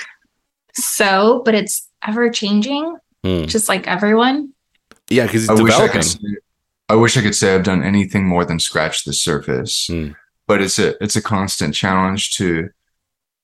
so, 0.73 1.41
but 1.45 1.55
it's 1.55 1.87
ever 2.07 2.29
changing, 2.29 2.97
Hmm. 3.23 3.45
just 3.45 3.69
like 3.69 3.87
everyone. 3.87 4.53
Yeah, 5.09 5.25
because 5.25 5.49
I 5.49 5.53
it's 5.53 5.61
wish 5.61 5.73
I 5.73 5.87
developing. 5.87 6.01
could. 6.01 6.09
Say, 6.09 6.37
I 6.89 6.95
wish 6.95 7.17
I 7.17 7.21
could 7.21 7.35
say 7.35 7.53
I've 7.55 7.63
done 7.63 7.83
anything 7.83 8.25
more 8.25 8.45
than 8.45 8.59
scratch 8.59 9.03
the 9.03 9.13
surface, 9.13 9.87
Hmm. 9.87 10.09
but 10.47 10.61
it's 10.61 10.79
a 10.79 11.01
it's 11.03 11.15
a 11.15 11.21
constant 11.21 11.73
challenge 11.75 12.35
to 12.37 12.69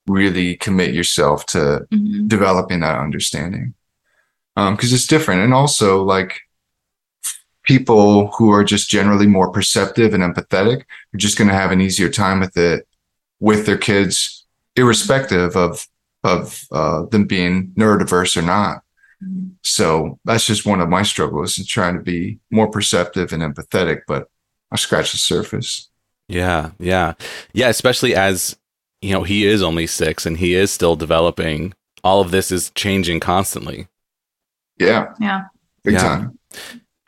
really 0.06 0.56
commit 0.56 0.94
yourself 0.94 1.46
to 1.46 1.86
Mhm. 1.92 2.28
developing 2.28 2.80
that 2.80 2.98
understanding 2.98 3.72
because 4.56 4.92
it's 4.92 5.06
different 5.06 5.40
and 5.42 5.54
also 5.54 6.02
like 6.04 6.40
people 7.64 8.28
who 8.36 8.50
are 8.50 8.64
just 8.64 8.88
generally 8.90 9.26
more 9.26 9.50
perceptive 9.50 10.14
and 10.14 10.22
empathetic 10.22 10.82
are 11.14 11.18
just 11.18 11.36
going 11.38 11.48
to 11.48 11.54
have 11.54 11.72
an 11.72 11.80
easier 11.80 12.08
time 12.08 12.40
with 12.40 12.56
it 12.56 12.86
with 13.40 13.66
their 13.66 13.78
kids 13.78 14.46
irrespective 14.76 15.56
of 15.56 15.86
of 16.22 16.64
uh, 16.72 17.04
them 17.06 17.24
being 17.26 17.68
neurodiverse 17.76 18.36
or 18.36 18.42
not 18.42 18.82
so 19.62 20.18
that's 20.24 20.46
just 20.46 20.66
one 20.66 20.80
of 20.80 20.88
my 20.88 21.02
struggles 21.02 21.56
in 21.58 21.64
trying 21.64 21.96
to 21.96 22.02
be 22.02 22.38
more 22.50 22.70
perceptive 22.70 23.32
and 23.32 23.42
empathetic 23.42 24.00
but 24.06 24.28
i 24.70 24.76
scratch 24.76 25.12
the 25.12 25.18
surface 25.18 25.88
Yeah, 26.28 26.70
yeah, 26.78 27.14
yeah. 27.52 27.68
Especially 27.68 28.14
as 28.14 28.56
you 29.02 29.12
know, 29.12 29.22
he 29.22 29.44
is 29.46 29.62
only 29.62 29.86
six 29.86 30.24
and 30.26 30.38
he 30.38 30.54
is 30.54 30.70
still 30.70 30.96
developing. 30.96 31.74
All 32.02 32.22
of 32.22 32.30
this 32.30 32.50
is 32.50 32.70
changing 32.74 33.20
constantly. 33.20 33.86
yeah 34.78 35.12
Yeah. 35.20 35.42
big 35.82 35.94
Yeah. 35.94 36.02
time 36.02 36.38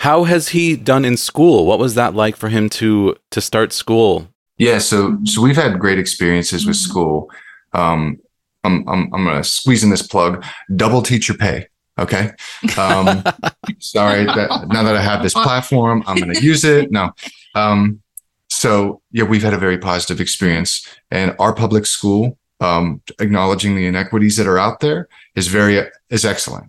How 0.01 0.25
has 0.25 0.49
he 0.51 0.77
done 0.77 1.05
in 1.05 1.17
school? 1.17 1.67
What 1.67 1.79
was 1.79 1.95
that 1.95 2.15
like 2.15 2.37
for 2.37 2.49
him 2.49 2.69
to 2.71 3.17
to 3.31 3.41
start 3.41 3.73
school? 3.73 4.29
Yeah, 4.59 4.79
so 4.79 5.19
so 5.25 5.43
we've 5.43 5.57
had 5.57 5.79
great 5.79 5.99
experiences 5.99 6.67
with 6.67 6.77
Mhm. 6.77 6.89
school. 6.89 7.31
Um, 7.73 8.19
I'm 8.65 8.87
I'm 8.89 9.13
I'm 9.15 9.25
gonna 9.25 9.45
squeeze 9.45 9.83
in 9.85 9.91
this 9.91 10.03
plug. 10.07 10.45
Double 10.75 11.03
teacher 11.03 11.35
pay. 11.35 11.67
Okay. 11.99 12.31
Um, 12.77 13.23
sorry 13.79 14.25
that 14.27 14.69
now 14.69 14.83
that 14.83 14.97
I 14.97 15.01
have 15.01 15.23
this 15.23 15.33
platform, 15.35 16.03
I'm 16.07 16.19
gonna 16.19 16.39
use 16.41 16.65
it. 16.65 16.91
No. 16.91 17.13
Um, 17.55 18.01
so 18.49 19.01
yeah, 19.13 19.25
we've 19.25 19.43
had 19.43 19.55
a 19.55 19.59
very 19.59 19.79
positive 19.79 20.21
experience, 20.21 20.87
and 21.11 21.35
our 21.39 21.55
public 21.55 21.87
school, 21.87 22.39
um, 22.61 23.01
acknowledging 23.19 23.77
the 23.77 23.87
inequities 23.87 24.37
that 24.37 24.47
are 24.47 24.59
out 24.59 24.81
there, 24.81 25.09
is 25.37 25.49
very 25.49 25.83
is 26.11 26.25
excellent. 26.25 26.67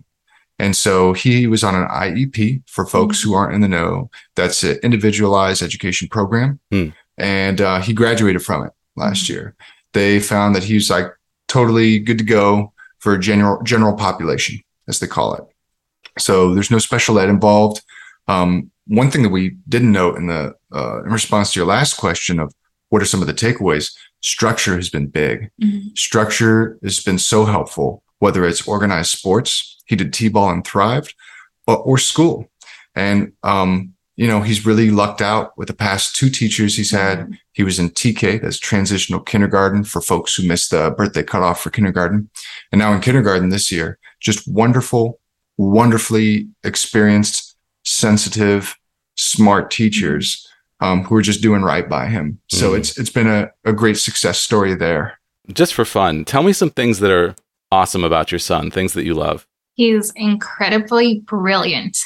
And 0.58 0.74
so 0.76 1.12
he 1.12 1.46
was 1.46 1.62
on 1.62 1.74
an 1.76 1.86
IEP 1.88 2.62
for 2.66 2.84
folks 2.84 3.22
who 3.22 3.32
aren't 3.34 3.54
in 3.54 3.60
the 3.60 3.68
know. 3.68 4.10
That's 4.34 4.62
an 4.64 4.78
individualized 4.82 5.62
education 5.62 6.08
program, 6.08 6.58
Hmm. 6.72 6.88
and 7.16 7.60
uh, 7.60 7.80
he 7.80 7.92
graduated 7.92 8.42
from 8.42 8.64
it 8.66 8.72
last 8.96 9.28
year. 9.28 9.54
They 9.92 10.18
found 10.20 10.54
that 10.56 10.64
he 10.64 10.74
was 10.74 10.90
like 10.90 11.06
totally 11.46 11.98
good 12.00 12.18
to 12.18 12.24
go 12.24 12.72
for 12.98 13.16
general 13.18 13.62
general 13.62 13.94
population, 13.94 14.58
as 14.88 14.98
they 14.98 15.06
call 15.06 15.34
it. 15.34 15.44
So 16.18 16.52
there's 16.54 16.70
no 16.70 16.78
special 16.80 17.18
ed 17.20 17.28
involved. 17.28 17.82
Um, 18.26 18.70
one 18.88 19.10
thing 19.10 19.22
that 19.22 19.28
we 19.30 19.56
didn't 19.68 19.92
note 19.92 20.16
in 20.16 20.26
the 20.26 20.54
uh, 20.74 21.02
in 21.04 21.10
response 21.12 21.52
to 21.52 21.60
your 21.60 21.66
last 21.68 21.94
question 21.96 22.40
of 22.40 22.52
what 22.88 23.00
are 23.00 23.06
some 23.06 23.20
of 23.20 23.26
the 23.28 23.34
takeaways, 23.34 23.94
structure 24.22 24.74
has 24.74 24.88
been 24.90 25.06
big. 25.06 25.50
Structure 25.94 26.78
has 26.82 27.00
been 27.00 27.18
so 27.18 27.44
helpful, 27.44 28.02
whether 28.18 28.44
it's 28.44 28.66
organized 28.66 29.10
sports, 29.10 29.77
he 29.88 29.96
did 29.96 30.12
t-ball 30.12 30.50
and 30.50 30.64
thrived, 30.66 31.14
or, 31.66 31.78
or 31.78 31.98
school. 31.98 32.48
And 32.94 33.32
um, 33.42 33.94
you 34.16 34.26
know, 34.26 34.40
he's 34.42 34.66
really 34.66 34.90
lucked 34.90 35.20
out 35.22 35.56
with 35.56 35.68
the 35.68 35.74
past 35.74 36.16
two 36.16 36.28
teachers 36.28 36.76
he's 36.76 36.90
had. 36.90 37.38
He 37.52 37.62
was 37.62 37.78
in 37.78 37.90
TK, 37.90 38.42
that's 38.42 38.58
transitional 38.58 39.20
kindergarten 39.20 39.84
for 39.84 40.00
folks 40.00 40.34
who 40.34 40.46
missed 40.46 40.72
the 40.72 40.90
birthday 40.90 41.22
cutoff 41.22 41.60
for 41.60 41.70
kindergarten. 41.70 42.28
And 42.72 42.80
now 42.80 42.92
in 42.92 43.00
kindergarten 43.00 43.50
this 43.50 43.70
year, 43.70 43.96
just 44.18 44.48
wonderful, 44.48 45.20
wonderfully 45.56 46.48
experienced, 46.64 47.56
sensitive, 47.84 48.76
smart 49.16 49.70
teachers 49.70 50.44
um, 50.80 51.04
who 51.04 51.14
are 51.16 51.22
just 51.22 51.42
doing 51.42 51.62
right 51.62 51.88
by 51.88 52.06
him. 52.06 52.40
So 52.48 52.72
Mhm. 52.72 52.78
it's 52.78 52.98
it's 52.98 53.10
been 53.10 53.26
a, 53.26 53.50
a 53.64 53.72
great 53.72 53.98
success 53.98 54.40
story 54.40 54.74
there. 54.74 55.18
Just 55.52 55.74
for 55.74 55.84
fun, 55.84 56.24
tell 56.24 56.42
me 56.42 56.52
some 56.52 56.70
things 56.70 56.98
that 57.00 57.10
are 57.10 57.34
awesome 57.70 58.04
about 58.04 58.30
your 58.32 58.38
son, 58.38 58.70
things 58.70 58.92
that 58.94 59.04
you 59.04 59.14
love. 59.14 59.46
He's 59.78 60.12
incredibly 60.16 61.20
brilliant 61.20 61.96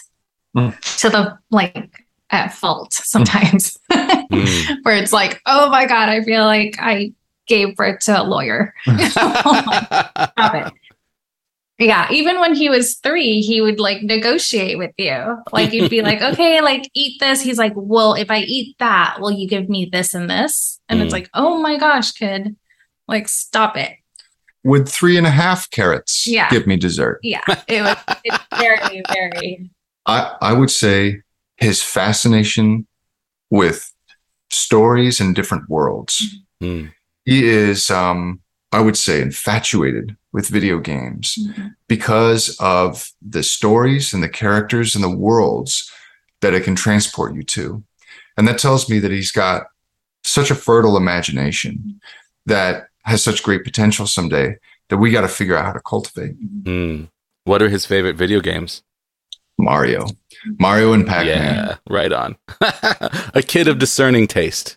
Mm. 0.54 0.78
to 1.00 1.08
the 1.08 1.38
like 1.50 2.04
at 2.28 2.52
fault 2.52 2.92
sometimes, 2.92 3.78
Mm. 3.90 4.76
where 4.82 4.96
it's 4.98 5.12
like, 5.14 5.40
oh 5.46 5.70
my 5.70 5.86
God, 5.86 6.10
I 6.10 6.22
feel 6.22 6.44
like 6.44 6.76
I 6.78 7.12
gave 7.46 7.74
birth 7.74 8.00
to 8.04 8.20
a 8.20 8.22
lawyer. 8.22 8.74
it. 8.86 10.72
Yeah, 11.78 12.06
even 12.12 12.38
when 12.38 12.54
he 12.54 12.68
was 12.68 12.96
three, 12.96 13.40
he 13.40 13.60
would 13.62 13.80
like 13.80 14.02
negotiate 14.02 14.76
with 14.78 14.92
you. 14.98 15.38
Like 15.52 15.72
you'd 15.72 15.90
be 15.90 16.02
like, 16.02 16.20
okay, 16.20 16.60
like 16.60 16.88
eat 16.94 17.18
this. 17.18 17.40
He's 17.40 17.58
like, 17.58 17.72
well, 17.74 18.12
if 18.14 18.30
I 18.30 18.40
eat 18.40 18.76
that, 18.78 19.16
will 19.20 19.32
you 19.32 19.48
give 19.48 19.68
me 19.70 19.88
this 19.90 20.12
and 20.14 20.28
this? 20.30 20.80
And 20.88 21.00
Mm. 21.00 21.04
it's 21.04 21.12
like, 21.12 21.30
oh 21.34 21.58
my 21.62 21.78
gosh, 21.78 22.12
kid, 22.12 22.54
like 23.08 23.26
stop 23.26 23.76
it. 23.78 23.92
Would 24.64 24.88
three 24.88 25.16
and 25.16 25.26
a 25.26 25.30
half 25.30 25.68
carrots 25.70 26.26
Yeah. 26.26 26.48
give 26.50 26.66
me 26.66 26.76
dessert? 26.76 27.18
Yeah, 27.22 27.42
it 27.68 27.82
was 27.82 27.96
it's 28.24 28.38
very, 28.58 29.02
very. 29.12 29.70
I, 30.06 30.36
I 30.40 30.52
would 30.52 30.70
say 30.70 31.22
his 31.56 31.82
fascination 31.82 32.86
with 33.50 33.92
stories 34.50 35.20
and 35.20 35.34
different 35.34 35.68
worlds. 35.68 36.22
Mm. 36.62 36.92
He 37.24 37.44
is, 37.48 37.90
um, 37.90 38.40
I 38.72 38.80
would 38.80 38.96
say, 38.96 39.20
infatuated 39.20 40.16
with 40.32 40.48
video 40.48 40.78
games 40.78 41.38
because 41.88 42.56
of 42.58 43.10
the 43.20 43.42
stories 43.42 44.14
and 44.14 44.22
the 44.22 44.28
characters 44.28 44.94
and 44.94 45.04
the 45.04 45.14
worlds 45.14 45.90
that 46.40 46.54
it 46.54 46.64
can 46.64 46.74
transport 46.74 47.34
you 47.34 47.42
to. 47.42 47.82
And 48.36 48.48
that 48.48 48.58
tells 48.58 48.88
me 48.88 48.98
that 49.00 49.10
he's 49.10 49.30
got 49.30 49.64
such 50.24 50.50
a 50.50 50.54
fertile 50.54 50.96
imagination 50.96 52.00
that 52.46 52.86
has 53.04 53.22
such 53.22 53.42
great 53.42 53.64
potential 53.64 54.06
someday 54.06 54.56
that 54.88 54.98
we 54.98 55.10
got 55.10 55.22
to 55.22 55.28
figure 55.28 55.56
out 55.56 55.64
how 55.66 55.72
to 55.72 55.80
cultivate. 55.80 56.34
Mm. 56.64 57.08
What 57.44 57.62
are 57.62 57.68
his 57.68 57.86
favorite 57.86 58.16
video 58.16 58.40
games? 58.40 58.82
Mario, 59.58 60.06
Mario 60.58 60.92
and 60.92 61.06
Pac-Man. 61.06 61.54
Yeah, 61.54 61.76
right 61.88 62.12
on. 62.12 62.36
a 63.34 63.42
kid 63.46 63.68
of 63.68 63.78
discerning 63.78 64.26
taste. 64.26 64.76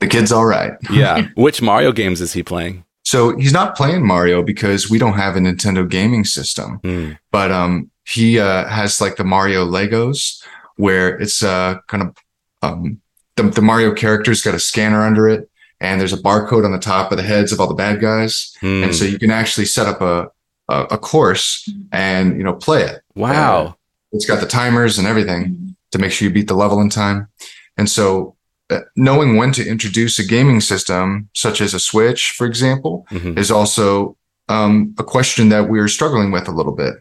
The 0.00 0.06
kid's 0.06 0.32
all 0.32 0.46
right. 0.46 0.72
Yeah. 0.90 1.28
Which 1.34 1.60
Mario 1.62 1.92
games 1.92 2.20
is 2.20 2.32
he 2.32 2.42
playing? 2.42 2.84
So 3.04 3.36
he's 3.36 3.52
not 3.52 3.76
playing 3.76 4.06
Mario 4.06 4.42
because 4.42 4.88
we 4.90 4.98
don't 4.98 5.14
have 5.14 5.36
a 5.36 5.40
Nintendo 5.40 5.88
gaming 5.88 6.24
system, 6.24 6.78
Mm. 6.82 7.18
but 7.30 7.50
um, 7.50 7.90
he 8.06 8.38
uh, 8.38 8.66
has 8.68 9.00
like 9.00 9.16
the 9.16 9.24
Mario 9.24 9.66
Legos 9.66 10.42
where 10.76 11.18
it's 11.18 11.42
uh, 11.42 11.76
kind 11.88 12.02
of 12.04 12.16
um, 12.62 13.00
the, 13.36 13.42
the 13.44 13.62
Mario 13.62 13.92
character's 13.94 14.42
got 14.42 14.54
a 14.54 14.58
scanner 14.60 15.02
under 15.04 15.28
it, 15.28 15.49
and 15.80 16.00
there's 16.00 16.12
a 16.12 16.16
barcode 16.18 16.64
on 16.64 16.72
the 16.72 16.78
top 16.78 17.10
of 17.10 17.16
the 17.16 17.22
heads 17.24 17.52
of 17.52 17.60
all 17.60 17.66
the 17.68 17.74
bad 17.74 18.00
guys, 18.00 18.54
Mm. 18.62 18.84
and 18.84 18.94
so 18.94 19.04
you 19.04 19.18
can 19.18 19.30
actually 19.30 19.66
set 19.66 19.86
up 19.86 20.00
a 20.00 20.30
a, 20.68 20.82
a 20.92 20.98
course 20.98 21.68
and 21.90 22.36
you 22.38 22.44
know 22.44 22.54
play 22.54 22.82
it. 22.82 23.02
wow. 23.16 23.76
It's 24.12 24.26
got 24.26 24.40
the 24.40 24.46
timers 24.46 24.98
and 24.98 25.06
everything 25.06 25.76
to 25.92 25.98
make 25.98 26.10
sure 26.12 26.26
you 26.28 26.34
beat 26.34 26.48
the 26.48 26.54
level 26.54 26.80
in 26.80 26.88
time. 26.90 27.28
And 27.76 27.88
so, 27.88 28.36
uh, 28.70 28.80
knowing 28.96 29.36
when 29.36 29.52
to 29.52 29.64
introduce 29.68 30.18
a 30.18 30.24
gaming 30.24 30.60
system, 30.60 31.28
such 31.34 31.60
as 31.60 31.74
a 31.74 31.80
Switch, 31.80 32.32
for 32.32 32.44
example, 32.46 33.06
Mhm. 33.12 33.38
is 33.38 33.50
also 33.50 34.16
um, 34.48 34.94
a 34.98 35.04
question 35.04 35.48
that 35.50 35.68
we 35.68 35.78
are 35.78 35.86
struggling 35.86 36.32
with 36.32 36.48
a 36.48 36.50
little 36.50 36.74
bit. 36.74 36.94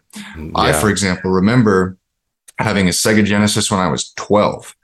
I, 0.53 0.71
for 0.71 0.87
example, 0.87 1.31
remember 1.31 1.97
having 2.59 2.87
a 2.87 2.91
Sega 2.91 3.25
Genesis 3.25 3.71
when 3.71 3.79
I 3.79 3.87
was 3.87 4.11
12. 4.17 4.75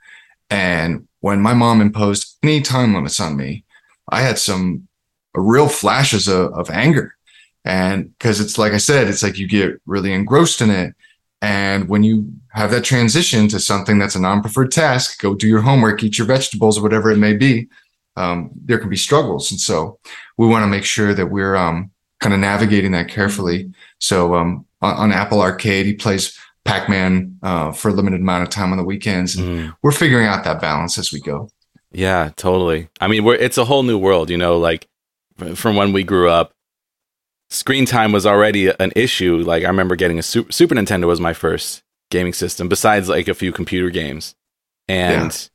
And 0.50 1.06
when 1.20 1.40
my 1.40 1.54
mom 1.54 1.80
imposed 1.80 2.36
any 2.42 2.60
time 2.60 2.92
limits 2.94 3.20
on 3.20 3.36
me, 3.36 3.64
I 4.10 4.22
had 4.22 4.38
some 4.38 4.86
real 5.34 5.68
flashes 5.68 6.28
of, 6.28 6.52
of 6.54 6.70
anger. 6.70 7.14
And 7.64 8.16
because 8.18 8.40
it's 8.40 8.58
like 8.58 8.72
I 8.72 8.78
said, 8.78 9.08
it's 9.08 9.22
like 9.22 9.38
you 9.38 9.48
get 9.48 9.80
really 9.86 10.12
engrossed 10.12 10.60
in 10.60 10.70
it. 10.70 10.94
And 11.42 11.88
when 11.88 12.02
you 12.02 12.32
have 12.50 12.70
that 12.70 12.84
transition 12.84 13.48
to 13.48 13.60
something 13.60 13.98
that's 13.98 14.14
a 14.14 14.20
non 14.20 14.40
preferred 14.40 14.72
task, 14.72 15.20
go 15.20 15.34
do 15.34 15.46
your 15.48 15.60
homework, 15.60 16.02
eat 16.02 16.16
your 16.18 16.26
vegetables, 16.26 16.80
whatever 16.80 17.10
it 17.10 17.18
may 17.18 17.34
be, 17.34 17.68
um, 18.16 18.50
there 18.64 18.78
can 18.78 18.88
be 18.88 18.96
struggles. 18.96 19.50
And 19.50 19.60
so 19.60 19.98
we 20.38 20.46
want 20.46 20.62
to 20.62 20.68
make 20.68 20.84
sure 20.84 21.12
that 21.12 21.26
we're 21.26 21.56
um, 21.56 21.90
kind 22.20 22.32
of 22.32 22.40
navigating 22.40 22.92
that 22.92 23.08
carefully. 23.08 23.72
So 23.98 24.34
um, 24.34 24.64
on, 24.80 24.94
on 24.96 25.12
Apple 25.12 25.42
Arcade, 25.42 25.86
he 25.86 25.92
plays 25.94 26.38
Pac 26.64 26.88
Man 26.88 27.36
uh, 27.42 27.72
for 27.72 27.88
a 27.90 27.92
limited 27.92 28.20
amount 28.20 28.44
of 28.44 28.48
time 28.48 28.70
on 28.72 28.78
the 28.78 28.84
weekends. 28.84 29.36
And 29.36 29.46
Mm. 29.70 29.76
we're 29.82 29.92
figuring 29.92 30.26
out 30.26 30.44
that 30.44 30.60
balance 30.60 30.96
as 30.98 31.12
we 31.12 31.20
go. 31.20 31.50
Yeah, 31.96 32.30
totally. 32.36 32.90
I 33.00 33.08
mean, 33.08 33.24
we're 33.24 33.36
it's 33.36 33.56
a 33.56 33.64
whole 33.64 33.82
new 33.82 33.96
world, 33.96 34.28
you 34.28 34.36
know, 34.36 34.58
like 34.58 34.86
from 35.54 35.76
when 35.76 35.94
we 35.94 36.04
grew 36.04 36.28
up. 36.28 36.52
Screen 37.48 37.86
time 37.86 38.12
was 38.12 38.26
already 38.26 38.68
an 38.68 38.92
issue. 38.94 39.38
Like 39.38 39.64
I 39.64 39.68
remember 39.68 39.96
getting 39.96 40.18
a 40.18 40.22
Super, 40.22 40.52
Super 40.52 40.74
Nintendo 40.74 41.06
was 41.06 41.20
my 41.20 41.32
first 41.32 41.82
gaming 42.10 42.34
system 42.34 42.68
besides 42.68 43.08
like 43.08 43.28
a 43.28 43.34
few 43.34 43.50
computer 43.50 43.88
games. 43.88 44.34
And 44.88 45.48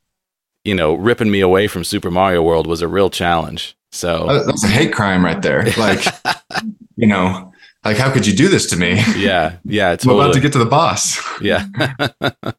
you 0.64 0.74
know, 0.74 0.94
ripping 0.94 1.30
me 1.30 1.40
away 1.40 1.68
from 1.68 1.84
Super 1.84 2.10
Mario 2.10 2.42
World 2.42 2.66
was 2.66 2.82
a 2.82 2.88
real 2.88 3.08
challenge. 3.08 3.76
So, 3.92 4.42
That's 4.46 4.64
a 4.64 4.68
hate 4.68 4.92
crime 4.92 5.24
right 5.24 5.40
there. 5.42 5.64
Like, 5.76 6.04
you 6.96 7.06
know, 7.06 7.52
like 7.84 7.98
how 7.98 8.10
could 8.10 8.26
you 8.26 8.34
do 8.34 8.48
this 8.48 8.68
to 8.70 8.76
me? 8.76 9.00
yeah, 9.16 9.58
yeah, 9.64 9.96
I'm 10.02 10.10
about 10.10 10.34
to 10.34 10.40
get 10.40 10.52
to 10.54 10.58
the 10.58 10.66
boss. 10.66 11.20
yeah 11.40 11.66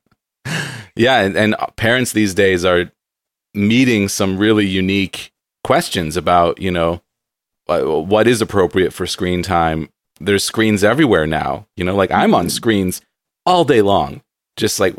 yeah 0.95 1.19
and, 1.21 1.35
and 1.35 1.55
parents 1.75 2.13
these 2.13 2.33
days 2.33 2.63
are 2.63 2.89
meeting 3.53 4.07
some 4.07 4.37
really 4.37 4.65
unique 4.65 5.31
questions 5.63 6.17
about 6.17 6.59
you 6.59 6.71
know 6.71 7.01
what 7.67 8.27
is 8.27 8.41
appropriate 8.41 8.91
for 8.91 9.07
screen 9.07 9.41
time. 9.41 9.89
There's 10.19 10.43
screens 10.43 10.83
everywhere 10.83 11.25
now 11.27 11.67
you 11.75 11.83
know 11.83 11.95
like 11.95 12.11
i'm 12.11 12.33
on 12.33 12.45
mm-hmm. 12.45 12.49
screens 12.49 13.01
all 13.45 13.65
day 13.65 13.81
long. 13.81 14.21
Just 14.55 14.79
like 14.79 14.95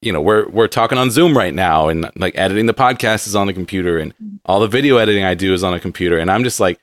you 0.00 0.12
know 0.12 0.20
we're 0.20 0.48
we're 0.48 0.68
talking 0.68 0.98
on 0.98 1.10
zoom 1.10 1.36
right 1.36 1.54
now 1.54 1.88
and 1.88 2.10
like 2.16 2.36
editing 2.38 2.66
the 2.66 2.74
podcast 2.74 3.26
is 3.26 3.36
on 3.36 3.46
the 3.46 3.52
computer 3.52 3.98
and 3.98 4.14
mm-hmm. 4.14 4.36
all 4.44 4.60
the 4.60 4.68
video 4.68 4.96
editing 4.96 5.24
i 5.24 5.34
do 5.34 5.52
is 5.52 5.64
on 5.64 5.74
a 5.74 5.80
computer. 5.80 6.18
And 6.18 6.30
i'm 6.30 6.44
just 6.44 6.60
like 6.60 6.80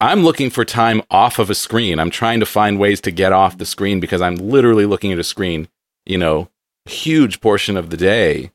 i'm 0.00 0.24
looking 0.24 0.50
for 0.50 0.64
time 0.64 1.02
off 1.10 1.38
of 1.38 1.50
a 1.50 1.54
screen. 1.54 1.98
I'm 1.98 2.10
trying 2.10 2.40
to 2.40 2.46
find 2.46 2.78
ways 2.78 3.00
to 3.02 3.10
get 3.10 3.32
off 3.32 3.58
the 3.58 3.66
screen 3.66 4.00
because 4.00 4.20
i'm 4.20 4.36
literally 4.36 4.86
looking 4.86 5.12
at 5.12 5.18
a 5.18 5.24
screen 5.24 5.68
you 6.04 6.18
know 6.18 6.48
huge 6.86 7.40
portion 7.40 7.76
of 7.76 7.90
the 7.90 7.96
day 7.96 8.50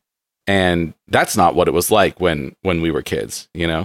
and 0.51 0.93
that's 1.07 1.35
not 1.37 1.55
what 1.55 1.67
it 1.69 1.73
was 1.79 1.89
like 1.89 2.19
when 2.19 2.55
when 2.61 2.81
we 2.81 2.91
were 2.91 3.03
kids 3.03 3.47
you 3.53 3.67
know 3.67 3.83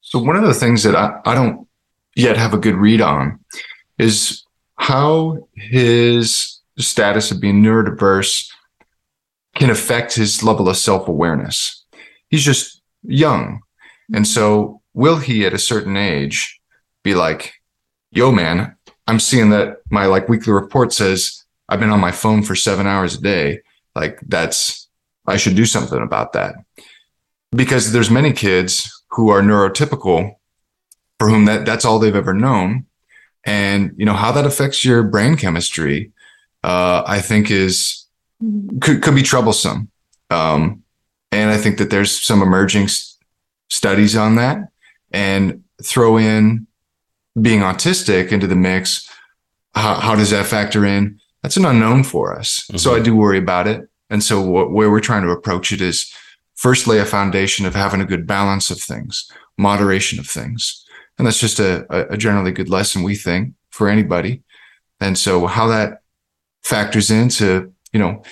So 0.00 0.18
one 0.20 0.36
of 0.36 0.44
the 0.44 0.54
things 0.62 0.82
that 0.84 0.94
I, 0.94 1.06
I 1.24 1.34
don't 1.34 1.66
yet 2.14 2.36
have 2.36 2.54
a 2.54 2.58
good 2.64 2.76
read 2.76 3.00
on 3.00 3.38
is 3.98 4.44
how 4.76 5.38
his 5.54 6.60
status 6.78 7.30
of 7.30 7.40
being 7.40 7.62
neurodiverse 7.62 8.48
can 9.56 9.70
affect 9.70 10.14
his 10.14 10.42
level 10.42 10.68
of 10.68 10.76
self-awareness. 10.76 11.84
He's 12.28 12.44
just 12.44 12.82
young. 13.02 13.62
And 14.14 14.26
so 14.26 14.80
will 14.94 15.18
he 15.18 15.46
at 15.46 15.54
a 15.54 15.58
certain 15.58 15.96
age 15.96 16.60
be 17.02 17.14
like, 17.14 17.54
yo, 18.10 18.30
man, 18.30 18.76
I'm 19.08 19.20
seeing 19.20 19.50
that 19.50 19.78
my 19.90 20.06
like 20.06 20.28
weekly 20.28 20.52
report 20.52 20.92
says 20.92 21.44
I've 21.68 21.80
been 21.80 21.90
on 21.90 22.00
my 22.00 22.12
phone 22.12 22.42
for 22.42 22.54
seven 22.54 22.86
hours 22.86 23.16
a 23.16 23.20
day. 23.20 23.60
Like 23.94 24.20
that's, 24.28 24.85
I 25.26 25.36
should 25.36 25.56
do 25.56 25.66
something 25.66 26.02
about 26.02 26.32
that. 26.32 26.54
Because 27.50 27.92
there's 27.92 28.10
many 28.10 28.32
kids 28.32 29.02
who 29.10 29.30
are 29.30 29.42
neurotypical 29.42 30.34
for 31.18 31.28
whom 31.28 31.46
that, 31.46 31.64
that's 31.64 31.84
all 31.84 31.98
they've 31.98 32.14
ever 32.14 32.34
known. 32.34 32.86
And, 33.44 33.92
you 33.96 34.04
know, 34.04 34.12
how 34.12 34.32
that 34.32 34.44
affects 34.44 34.84
your 34.84 35.02
brain 35.02 35.36
chemistry, 35.36 36.12
uh, 36.64 37.04
I 37.06 37.20
think 37.20 37.50
is, 37.50 38.06
could, 38.80 39.02
could 39.02 39.14
be 39.14 39.22
troublesome. 39.22 39.90
Um, 40.30 40.82
and 41.30 41.50
I 41.50 41.56
think 41.56 41.78
that 41.78 41.90
there's 41.90 42.10
some 42.10 42.42
emerging 42.42 42.84
s- 42.84 43.16
studies 43.70 44.16
on 44.16 44.34
that 44.34 44.68
and 45.12 45.62
throw 45.82 46.18
in 46.18 46.66
being 47.40 47.60
autistic 47.60 48.32
into 48.32 48.46
the 48.46 48.56
mix. 48.56 49.08
How, 49.74 49.94
how 49.94 50.16
does 50.16 50.30
that 50.30 50.46
factor 50.46 50.84
in? 50.84 51.20
That's 51.42 51.56
an 51.56 51.64
unknown 51.64 52.02
for 52.02 52.36
us. 52.36 52.68
So 52.76 52.94
I 52.96 53.00
do 53.00 53.14
worry 53.14 53.38
about 53.38 53.68
it. 53.68 53.88
And 54.10 54.22
so 54.22 54.40
what, 54.40 54.70
where 54.70 54.90
we're 54.90 55.00
trying 55.00 55.22
to 55.22 55.30
approach 55.30 55.72
it 55.72 55.80
is 55.80 56.12
first 56.54 56.86
lay 56.86 56.98
a 56.98 57.04
foundation 57.04 57.66
of 57.66 57.74
having 57.74 58.00
a 58.00 58.06
good 58.06 58.26
balance 58.26 58.70
of 58.70 58.80
things, 58.80 59.30
moderation 59.58 60.18
of 60.18 60.26
things. 60.26 60.84
And 61.18 61.26
that's 61.26 61.40
just 61.40 61.58
a, 61.58 62.12
a- 62.12 62.16
generally 62.16 62.52
good 62.52 62.68
lesson, 62.68 63.02
we 63.02 63.14
think, 63.14 63.54
for 63.70 63.88
anybody. 63.88 64.42
And 65.00 65.18
so 65.18 65.46
how 65.46 65.66
that 65.68 66.00
factors 66.62 67.10
into, 67.10 67.72
you 67.92 68.00
know, 68.00 68.22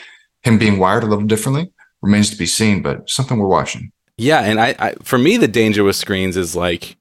him 0.43 0.59
being 0.59 0.79
wired 0.79 1.03
a 1.03 1.07
little 1.07 1.25
differently 1.25 1.73
remains 2.03 2.31
to 2.31 2.37
be 2.37 2.47
seen, 2.47 2.83
but 2.83 3.09
something 3.09 3.39
we're 3.39 3.49
watching. 3.49 3.91
Yeah, 4.17 4.41
and 4.41 4.61
I, 4.61 4.75
I 4.79 4.95
for 5.03 5.19
me 5.19 5.37
the 5.37 5.49
danger 5.49 5.83
with 5.83 5.97
screens 5.97 6.37
is 6.37 6.55
like 6.55 6.97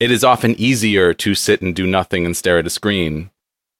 it 0.00 0.10
is 0.10 0.24
often 0.24 0.58
easier 0.60 1.14
to 1.14 1.34
sit 1.34 1.62
and 1.62 1.74
do 1.74 1.86
nothing 1.86 2.26
and 2.26 2.36
stare 2.36 2.58
at 2.58 2.66
a 2.66 2.70
screen 2.70 3.30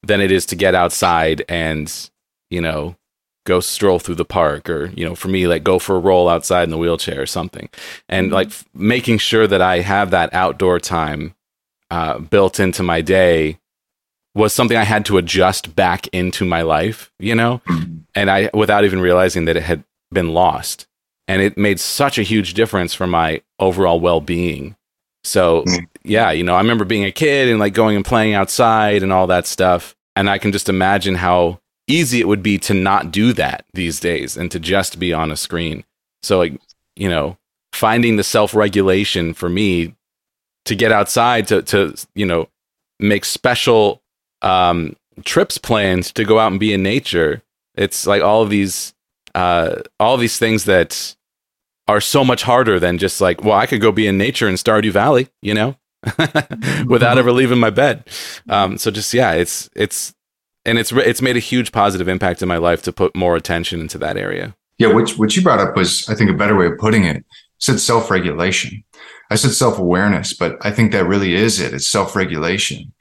than 0.03 0.21
it 0.21 0.31
is 0.31 0.47
to 0.47 0.57
get 0.57 0.75
outside 0.75 1.45
and, 1.49 2.11
you 2.49 2.61
know, 2.61 2.97
go 3.45 3.61
stroll 3.61 3.99
through 3.99 4.15
the 4.17 4.25
park 4.25 4.69
or, 4.71 4.87
you 4.97 5.05
know, 5.05 5.15
for 5.15 5.29
me 5.29 5.47
like 5.47 5.65
go 5.65 5.79
for 5.79 5.97
a 5.97 6.01
roll 6.01 6.29
outside 6.29 6.65
in 6.65 6.71
the 6.71 6.79
wheelchair 6.79 7.21
or 7.21 7.27
something. 7.27 7.69
And 8.09 8.31
like 8.31 8.49
f- 8.49 8.65
making 8.75 9.19
sure 9.19 9.47
that 9.47 9.61
I 9.63 9.81
have 9.81 10.11
that 10.11 10.33
outdoor 10.33 10.79
time 10.81 11.35
uh, 11.91 12.19
built 12.19 12.61
into 12.61 12.83
my 12.83 13.01
day 13.01 13.59
was 14.35 14.53
something 14.53 14.77
I 14.77 14.85
had 14.85 15.05
to 15.07 15.19
adjust 15.19 15.75
back 15.77 16.07
into 16.09 16.45
my 16.45 16.63
life, 16.63 17.11
you 17.19 17.35
know? 17.35 17.61
And 18.15 18.31
I 18.31 18.49
without 18.55 18.85
even 18.85 19.01
realizing 19.01 19.45
that 19.47 19.57
it 19.57 19.63
had 19.65 19.85
been 20.13 20.33
lost 20.33 20.87
and 21.29 21.41
it 21.43 21.57
made 21.57 21.81
such 21.81 22.19
a 22.19 22.23
huge 22.23 22.55
difference 22.55 22.93
for 22.95 23.07
my 23.07 23.41
overall 23.59 23.99
well-being 24.01 24.77
so 25.25 25.63
Mm. 25.67 25.87
yeah 26.05 26.31
you 26.33 26.43
know 26.43 26.55
i 26.55 26.59
remember 26.61 26.85
being 26.85 27.05
a 27.05 27.13
kid 27.13 27.49
and 27.49 27.59
like 27.61 27.73
going 27.75 27.95
and 27.97 28.05
playing 28.05 28.35
outside 28.35 29.03
and 29.05 29.13
all 29.13 29.29
that 29.29 29.47
stuff 29.47 29.95
and 30.17 30.29
i 30.29 30.37
can 30.37 30.51
just 30.53 30.69
imagine 30.69 31.15
how 31.15 31.61
easy 31.87 32.21
it 32.21 32.29
would 32.29 32.43
be 32.43 32.59
to 32.59 32.75
not 32.75 33.11
do 33.11 33.33
that 33.33 33.65
these 33.75 34.01
days 34.01 34.37
and 34.37 34.51
to 34.51 34.61
just 34.61 34.99
be 34.99 35.13
on 35.13 35.31
a 35.31 35.37
screen 35.37 35.85
so 36.23 36.39
like 36.39 36.61
you 36.97 37.09
know 37.09 37.37
finding 37.73 38.17
the 38.17 38.25
self-regulation 38.25 39.35
for 39.35 39.49
me 39.49 39.95
to 40.65 40.75
get 40.75 40.93
outside 40.93 41.49
to 41.49 41.63
to 41.63 41.95
you 42.15 42.25
know 42.25 42.49
make 43.01 43.25
special 43.25 44.01
um 44.43 44.95
trips 45.25 45.59
planned 45.59 46.05
to 46.05 46.25
go 46.25 46.39
out 46.39 46.53
and 46.53 46.61
be 46.61 46.73
in 46.73 46.83
nature 46.83 47.43
it's 47.75 48.07
like 48.07 48.23
all 48.23 48.43
of 48.43 48.51
these 48.51 48.95
uh, 49.35 49.83
all 49.99 50.17
these 50.17 50.39
things 50.39 50.65
that 50.65 51.17
are 51.89 52.01
so 52.01 52.25
much 52.25 52.43
harder 52.43 52.79
than 52.79 52.99
just 52.99 53.21
like, 53.21 53.43
well, 53.43 53.57
I 53.57 53.67
could 53.67 53.81
go 53.81 53.93
be 53.93 54.07
in 54.07 54.19
nature 54.19 54.49
in 54.49 54.55
Stardew 54.55 54.93
Valley, 54.93 55.29
you 55.41 55.55
know, 55.55 55.77
without 56.87 57.19
ever 57.19 57.33
leaving 57.33 57.59
my 57.59 57.71
bed. 57.71 58.05
Um, 58.49 58.79
so 58.79 58.91
just 58.91 59.13
yeah, 59.15 59.33
it's 59.33 59.69
it's 59.75 60.15
and 60.65 60.79
it's 60.79 60.93
it's 60.93 61.23
made 61.23 61.37
a 61.37 61.41
huge 61.41 61.73
positive 61.73 62.09
impact 62.09 62.43
in 62.43 62.49
my 62.49 62.59
life 62.59 62.83
to 62.83 62.93
put 62.93 63.17
more 63.17 63.37
attention 63.37 63.81
into 63.81 63.99
that 63.99 64.17
area. 64.17 64.55
Yeah, 64.79 64.93
what 64.93 65.11
what 65.13 65.37
you 65.37 65.43
brought 65.43 65.61
up 65.61 65.77
was, 65.77 66.09
I 66.09 66.15
think, 66.15 66.31
a 66.31 66.35
better 66.35 66.57
way 66.57 66.67
of 66.67 66.79
putting 66.79 67.05
it. 67.05 67.17
You 67.17 67.23
said 67.59 67.81
self 67.81 68.11
regulation. 68.11 68.85
I 69.31 69.37
said 69.37 69.53
self 69.53 69.79
awareness, 69.79 70.35
but 70.35 70.57
I 70.61 70.71
think 70.71 70.93
that 70.93 71.07
really 71.07 71.35
is 71.35 71.61
it. 71.61 71.75
It's 71.75 71.89
self 71.89 72.17
regulation. 72.17 72.93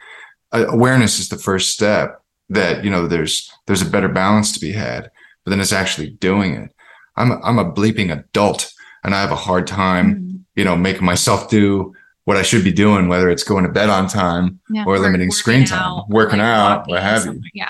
Uh, 0.52 0.66
awareness 0.68 1.20
is 1.20 1.30
the 1.30 1.38
first 1.38 1.72
step. 1.72 2.22
That 2.50 2.84
you 2.84 2.90
know, 2.90 3.08
there's 3.08 3.50
there's 3.68 3.82
a 3.82 3.90
better 3.90 4.10
balance 4.10 4.52
to 4.54 4.60
be 4.60 4.74
had, 4.74 5.10
but 5.44 5.52
then 5.52 5.62
it's 5.62 5.74
actually 5.74 6.10
doing 6.10 6.56
it. 6.56 6.72
I'm 7.16 7.32
a, 7.32 7.40
I'm 7.42 7.60
a 7.60 7.72
bleeping 7.72 8.12
adult, 8.12 8.74
and 9.04 9.16
I 9.16 9.22
have 9.22 9.32
a 9.32 9.36
hard 9.36 9.68
time, 9.68 10.46
you 10.56 10.66
know, 10.66 10.76
making 10.76 11.06
myself 11.06 11.50
do 11.50 11.94
what 12.26 12.38
I 12.38 12.42
should 12.44 12.64
be 12.64 12.72
doing, 12.72 13.08
whether 13.08 13.30
it's 13.30 13.44
going 13.44 13.64
to 13.64 13.70
bed 13.72 13.90
on 13.90 14.08
time 14.08 14.60
Yeah, 14.70 14.86
or 14.86 15.00
limiting 15.00 15.28
working 15.28 15.32
screen 15.32 15.66
time, 15.66 15.80
out, 15.82 16.10
working 16.10 16.40
like 16.40 16.48
out, 16.48 16.88
what 16.88 17.02
have 17.02 17.26
you. 17.26 17.42
Yeah. 17.54 17.70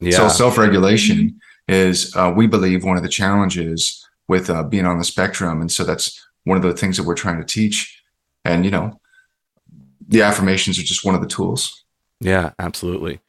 Yeah, 0.00 0.16
So 0.16 0.28
self 0.28 0.56
regulation 0.56 1.38
is, 1.68 2.14
uh, 2.16 2.32
we 2.34 2.46
believe, 2.46 2.84
one 2.84 2.96
of 2.96 3.02
the 3.02 3.08
challenges 3.08 4.06
with 4.28 4.48
uh, 4.48 4.62
being 4.62 4.86
on 4.86 4.98
the 4.98 5.04
spectrum, 5.04 5.60
and 5.60 5.70
so 5.70 5.84
that's 5.84 6.26
one 6.44 6.56
of 6.56 6.62
the 6.62 6.72
things 6.72 6.96
that 6.96 7.02
we're 7.04 7.14
trying 7.14 7.38
to 7.38 7.44
teach. 7.44 8.02
And 8.44 8.64
you 8.64 8.70
know, 8.70 8.98
the 10.08 10.22
affirmations 10.22 10.78
are 10.78 10.82
just 10.82 11.04
one 11.04 11.14
of 11.14 11.20
the 11.20 11.26
tools. 11.28 11.84
yeah, 12.20 12.52
absolutely. 12.58 13.20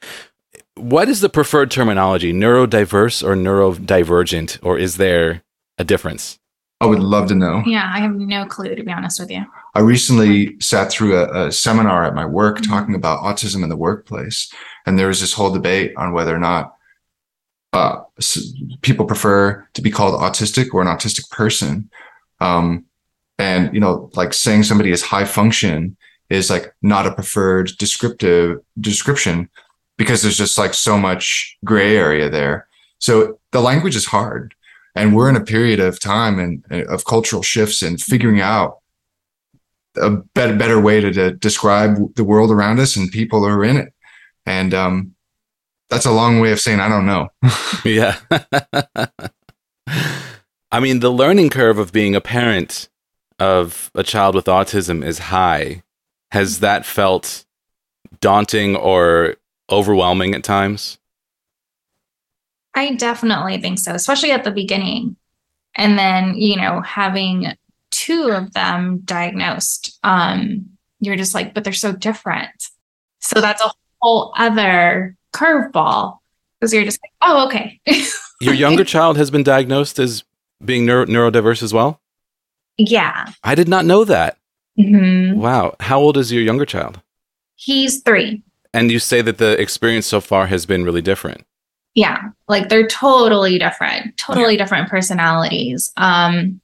What 0.75 1.09
is 1.09 1.19
the 1.19 1.29
preferred 1.29 1.69
terminology? 1.69 2.31
Neurodiverse 2.33 3.21
or 3.23 3.35
neurodivergent, 3.35 4.59
or 4.63 4.79
is 4.79 4.95
there 4.97 5.43
a 5.77 5.83
difference? 5.83 6.39
I 6.79 6.85
would 6.85 6.99
love 6.99 7.27
to 7.27 7.35
know. 7.35 7.61
Yeah, 7.65 7.91
I 7.93 7.99
have 7.99 8.15
no 8.15 8.45
clue 8.45 8.73
to 8.75 8.83
be 8.83 8.91
honest 8.91 9.19
with 9.19 9.29
you. 9.29 9.45
I 9.73 9.79
recently 9.79 10.59
sat 10.59 10.91
through 10.91 11.17
a, 11.17 11.47
a 11.47 11.51
seminar 11.51 12.03
at 12.03 12.15
my 12.15 12.25
work 12.25 12.57
Mhm. 12.57 12.67
talking 12.67 12.95
about 12.95 13.21
autism 13.21 13.63
in 13.63 13.69
the 13.69 13.77
workplace, 13.77 14.51
and 14.85 14.97
there 14.99 15.07
was 15.07 15.21
this 15.21 15.33
whole 15.33 15.51
debate 15.51 15.93
on 15.97 16.11
whether 16.13 16.35
or 16.35 16.39
not 16.39 16.73
uh, 17.73 18.01
people 18.81 19.05
prefer 19.05 19.65
to 19.73 19.81
be 19.81 19.89
called 19.89 20.19
autistic 20.19 20.73
or 20.73 20.81
an 20.81 20.89
autistic 20.89 21.29
person. 21.29 21.89
Um, 22.41 22.83
and 23.39 23.73
you 23.73 23.79
know, 23.79 24.09
like 24.13 24.33
saying 24.33 24.63
somebody 24.63 24.91
is 24.91 25.01
high 25.03 25.23
function 25.23 25.95
is 26.29 26.49
like 26.49 26.73
not 26.81 27.07
a 27.07 27.13
preferred 27.13 27.71
descriptive 27.79 28.59
description 28.79 29.49
because 29.97 30.21
there's 30.21 30.37
just 30.37 30.57
like 30.57 30.73
so 30.73 30.97
much 30.97 31.57
gray 31.63 31.95
area 31.95 32.29
there. 32.29 32.67
So 32.99 33.39
the 33.51 33.61
language 33.61 33.95
is 33.95 34.05
hard, 34.05 34.53
and 34.93 35.15
we're 35.15 35.29
in 35.29 35.37
a 35.37 35.43
period 35.45 35.79
of 35.79 35.97
time 35.97 36.39
and 36.39 36.65
and 36.69 36.83
of 36.87 37.05
cultural 37.05 37.41
shifts 37.41 37.81
and 37.81 38.01
figuring 38.01 38.41
out 38.41 38.80
a 39.97 40.09
better 40.09 40.55
better 40.55 40.79
way 40.79 41.01
to, 41.01 41.11
to 41.11 41.31
describe 41.31 42.15
the 42.15 42.23
world 42.23 42.51
around 42.51 42.79
us 42.79 42.95
and 42.95 43.11
people 43.11 43.39
who 43.39 43.47
are 43.47 43.63
in 43.63 43.77
it. 43.77 43.93
And 44.45 44.73
um, 44.73 45.15
that's 45.89 46.05
a 46.05 46.11
long 46.11 46.39
way 46.39 46.51
of 46.51 46.59
saying 46.59 46.79
I 46.79 46.89
don't 46.89 47.05
know. 47.05 47.29
yeah. 47.85 48.17
I 50.71 50.79
mean, 50.79 51.01
the 51.01 51.11
learning 51.11 51.49
curve 51.49 51.77
of 51.77 51.91
being 51.91 52.15
a 52.15 52.21
parent 52.21 52.89
of 53.39 53.91
a 53.93 54.03
child 54.03 54.35
with 54.35 54.45
autism 54.45 55.03
is 55.05 55.19
high. 55.19 55.83
Has 56.31 56.59
that 56.61 56.85
felt 56.85 57.45
daunting 58.21 58.75
or 58.75 59.35
overwhelming 59.69 60.33
at 60.33 60.43
times? 60.43 60.97
I 62.73 62.95
definitely 62.95 63.59
think 63.59 63.79
so, 63.79 63.93
especially 63.93 64.31
at 64.31 64.43
the 64.45 64.51
beginning. 64.51 65.17
And 65.75 65.97
then, 65.97 66.35
you 66.35 66.55
know, 66.55 66.81
having 66.81 67.53
two 68.05 68.29
of 68.31 68.53
them 68.53 69.01
diagnosed, 69.05 69.99
um, 70.03 70.65
you're 70.99 71.15
just 71.15 71.33
like, 71.35 71.53
but 71.53 71.63
they're 71.63 71.73
so 71.73 71.91
different. 71.91 72.49
So 73.19 73.41
that's 73.41 73.61
a 73.61 73.71
whole 74.01 74.33
other 74.37 75.15
curveball 75.33 76.17
because 76.59 76.73
you're 76.73 76.83
just 76.83 76.99
like, 77.03 77.11
oh, 77.21 77.45
okay. 77.47 77.79
Your 78.41 78.53
younger 78.55 78.83
child 78.83 79.17
has 79.17 79.29
been 79.29 79.43
diagnosed 79.43 79.99
as 79.99 80.23
being 80.65 80.85
neuro- 80.85 81.05
neurodiverse 81.05 81.61
as 81.63 81.73
well? 81.73 81.99
yeah. 82.77 83.27
I 83.43 83.53
did 83.53 83.67
not 83.67 83.85
know 83.85 84.03
that. 84.05 84.37
hmm 84.77 85.33
Wow. 85.39 85.75
How 85.79 85.99
old 85.99 86.17
is 86.17 86.31
your 86.31 86.41
younger 86.41 86.65
child? 86.65 86.99
He's 87.55 88.01
three. 88.01 88.41
And 88.73 88.89
you 88.89 88.97
say 88.99 89.21
that 89.21 89.37
the 89.37 89.59
experience 89.61 90.07
so 90.07 90.21
far 90.21 90.47
has 90.47 90.65
been 90.65 90.83
really 90.83 91.01
different. 91.01 91.45
Yeah. 91.93 92.29
Like 92.47 92.69
they're 92.69 92.87
totally 92.87 93.59
different, 93.59 94.17
totally 94.17 94.55
different 94.57 94.89
personalities. 94.89 95.91
Um, 95.97 96.60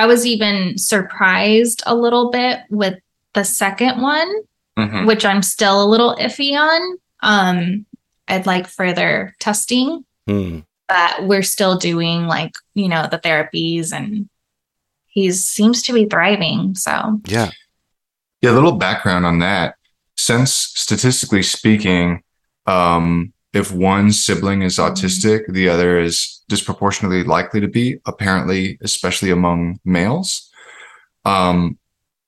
I 0.00 0.06
was 0.06 0.24
even 0.24 0.78
surprised 0.78 1.82
a 1.84 1.94
little 1.94 2.30
bit 2.30 2.60
with 2.70 2.98
the 3.34 3.44
second 3.44 4.00
one. 4.00 4.32
Mhm. 4.78 5.04
which 5.06 5.26
I'm 5.26 5.42
still 5.42 5.82
a 5.84 5.90
little 5.90 6.16
iffy 6.16 6.52
on. 6.58 6.96
Um, 7.22 7.84
I'd 8.28 8.46
like 8.46 8.66
further 8.66 9.34
testing, 9.38 10.06
Hmm. 10.26 10.60
but 10.88 11.26
we're 11.26 11.42
still 11.42 11.76
doing 11.76 12.26
like, 12.26 12.52
you 12.74 12.88
know, 12.88 13.06
the 13.10 13.18
therapies 13.18 13.92
and 13.92 14.30
he 15.08 15.32
seems 15.32 15.82
to 15.82 15.92
be 15.92 16.06
thriving. 16.06 16.76
So 16.76 17.20
Yeah. 17.26 17.50
Yeah, 18.40 18.52
a 18.52 18.56
little 18.58 18.72
background 18.72 19.26
on 19.26 19.40
that. 19.40 19.74
Since 20.16 20.52
statistically 20.54 21.42
speaking, 21.42 22.22
um, 22.66 23.34
if 23.52 23.70
one 23.72 24.12
sibling 24.12 24.62
is 24.62 24.78
autistic, 24.78 25.52
the 25.52 25.68
other 25.68 25.98
is 26.00 26.39
disproportionately 26.50 27.22
likely 27.24 27.60
to 27.60 27.68
be, 27.68 27.86
apparently, 28.04 28.76
especially 28.82 29.30
among 29.30 29.78
males. 29.84 30.50
Um, 31.24 31.78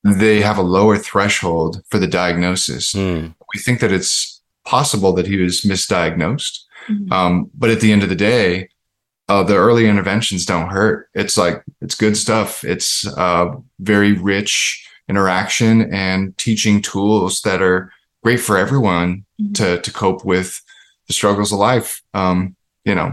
they 0.04 0.40
have 0.40 0.58
a 0.58 0.62
lower 0.76 0.96
threshold 0.96 1.82
for 1.90 1.98
the 1.98 2.06
diagnosis. 2.06 2.92
Mm. 2.94 3.34
We 3.52 3.60
think 3.60 3.80
that 3.80 3.92
it's 3.92 4.40
possible 4.64 5.12
that 5.14 5.26
he 5.26 5.36
was 5.36 5.62
misdiagnosed. 5.62 6.60
Mhm. 6.88 7.12
Um, 7.12 7.50
but 7.54 7.70
at 7.70 7.80
the 7.80 7.92
end 7.92 8.02
of 8.02 8.08
the 8.08 8.16
day, 8.32 8.68
uh, 9.28 9.42
the 9.42 9.56
early 9.56 9.88
interventions 9.88 10.44
don't 10.46 10.70
hurt. 10.70 11.08
It's 11.14 11.36
like 11.36 11.62
it's 11.80 11.94
good 11.94 12.16
stuff. 12.16 12.64
It's 12.64 13.06
uh, 13.06 13.46
very 13.80 14.12
rich 14.12 14.84
interaction 15.08 15.92
and 15.92 16.36
teaching 16.38 16.80
tools 16.82 17.40
that 17.42 17.60
are 17.62 17.92
great 18.24 18.40
for 18.40 18.56
everyone 18.56 19.24
Mhm. 19.40 19.54
to 19.58 19.80
to 19.80 19.90
cope 19.92 20.24
with 20.24 20.60
the 21.08 21.12
struggles 21.12 21.52
of 21.52 21.58
life. 21.58 22.02
Um, 22.14 22.54
you 22.84 22.94
know, 22.94 23.10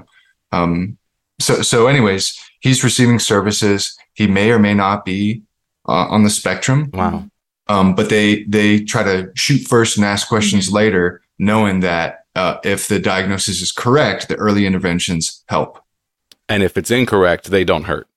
um, 0.52 0.98
so 1.40 1.62
so. 1.62 1.88
Anyways, 1.88 2.38
he's 2.60 2.84
receiving 2.84 3.20
services. 3.20 3.98
He 4.14 4.28
may 4.28 4.52
or 4.52 4.60
may 4.60 4.74
not 4.74 5.06
be 5.06 5.42
uh, 5.88 6.08
on 6.10 6.24
the 6.24 6.30
spectrum, 6.30 6.90
Wow. 6.94 7.26
um, 7.68 7.96
but 7.96 8.10
they 8.10 8.44
they 8.44 8.82
try 8.84 9.04
to 9.04 9.32
shoot 9.36 9.68
first 9.68 9.98
and 9.98 10.06
ask 10.06 10.28
questions 10.28 10.72
later, 10.72 11.22
knowing 11.38 11.80
that 11.82 12.26
uh, 12.36 12.58
if 12.64 12.88
the 12.88 13.00
diagnosis 13.00 13.62
is 13.62 13.72
correct, 13.72 14.28
the 14.28 14.36
early 14.36 14.66
interventions 14.66 15.44
help. 15.48 15.82
And 16.48 16.64
if 16.64 16.78
it's 16.78 16.92
incorrect, 16.92 17.50
they 17.52 17.64
don't 17.64 17.84
hurt. 17.84 18.08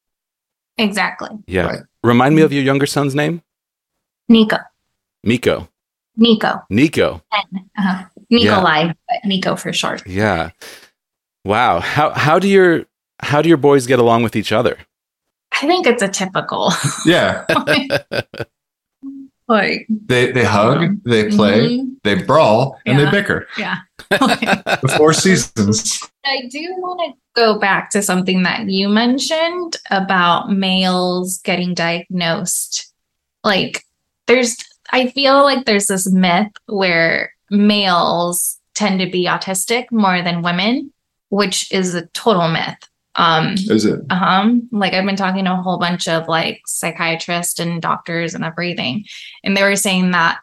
Exactly. 0.79 1.29
Yeah. 1.47 1.67
Right. 1.67 1.81
Remind 2.03 2.35
me 2.35 2.43
of 2.43 2.53
your 2.53 2.63
younger 2.63 2.87
son's 2.87 3.15
name? 3.15 3.43
Nico. 4.29 4.57
Miko. 5.23 5.69
Nico. 6.17 6.63
Nico. 6.71 7.23
Uh-huh. 7.33 8.05
Nikolai, 8.31 8.87
but 8.87 9.25
Nico 9.25 9.57
for 9.57 9.73
short. 9.73 10.07
Yeah. 10.07 10.51
Wow. 11.45 11.81
How 11.81 12.11
how 12.11 12.39
do 12.39 12.49
your 12.49 12.87
how 13.23 13.43
do 13.43 13.49
your 13.49 13.59
boys 13.59 13.87
get 13.87 13.99
along 13.99 14.23
with 14.23 14.37
each 14.37 14.53
other? 14.53 14.79
I 15.53 15.67
think 15.67 15.87
it's 15.87 16.03
a 16.03 16.09
typical. 16.09 16.73
Yeah, 17.07 17.45
like 19.49 19.87
they 19.89 20.33
they 20.33 20.45
hug, 20.45 21.03
they 21.05 21.31
play, 21.31 21.79
mhm. 21.79 21.97
they 22.03 22.23
brawl, 22.23 22.79
and 22.87 22.99
they 22.99 23.11
bicker. 23.11 23.47
Yeah. 23.57 23.79
Okay. 24.13 24.47
The 24.83 24.95
four 24.97 25.13
seasons. 25.13 26.01
I 26.25 26.49
do 26.51 26.75
want 26.79 27.01
to 27.01 27.41
go 27.41 27.59
back 27.59 27.91
to 27.91 28.03
something 28.03 28.43
that 28.43 28.69
you 28.69 28.89
mentioned 28.89 29.77
about 29.91 30.51
males 30.51 31.39
getting 31.39 31.75
diagnosed. 31.75 32.93
Like, 33.45 33.85
there's, 34.27 34.57
I 34.93 35.11
feel 35.11 35.43
like 35.43 35.65
there's 35.65 35.87
this 35.87 36.11
myth 36.11 36.53
where 36.67 37.33
males 37.51 38.59
tend 38.75 39.01
to 39.01 39.11
be 39.11 39.27
autistic 39.27 39.87
more 39.91 40.23
than 40.23 40.43
women, 40.43 40.93
which 41.29 41.71
is 41.73 41.95
a 41.95 42.07
total 42.09 42.49
myth. 42.49 42.89
Um, 43.15 43.55
Is 43.55 43.85
it? 43.85 44.01
um 44.11 44.69
like 44.73 44.95
i've 44.95 45.05
been 45.05 45.17
talking 45.17 45.45
to 45.45 45.53
a 45.53 45.57
whole 45.57 45.79
bunch 45.79 46.09
of 46.09 46.29
like 46.29 46.63
psychiatrists 46.67 47.59
and 47.59 47.83
doctors 47.83 48.35
and 48.35 48.43
everything 48.43 49.05
and 49.45 49.55
they 49.57 49.63
were 49.63 49.77
saying 49.77 50.13
that 50.13 50.39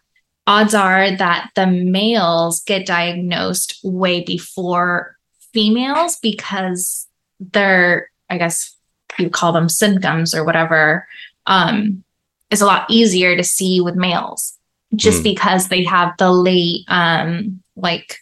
odds 0.45 0.75
are 0.75 1.09
that 1.17 1.49
the 1.55 1.65
males 1.65 2.61
get 2.63 2.85
diagnosed 2.85 3.79
way 3.83 4.23
before 4.23 5.15
females 5.51 6.17
because 6.21 7.07
their 7.39 8.09
i 8.29 8.37
guess 8.37 8.75
you 9.17 9.29
call 9.31 9.51
them 9.51 9.67
symptoms 9.69 10.35
or 10.35 10.43
whatever 10.45 11.07
um 11.47 12.03
is 12.51 12.61
a 12.61 12.65
lot 12.67 12.85
easier 12.89 13.35
to 13.35 13.43
see 13.43 13.81
with 13.81 13.95
males 13.95 14.53
just 14.95 15.21
Mm. 15.21 15.23
because 15.23 15.67
they 15.69 15.83
have 15.85 16.13
the 16.19 16.31
late 16.31 16.83
um 16.87 17.61
like 17.75 18.19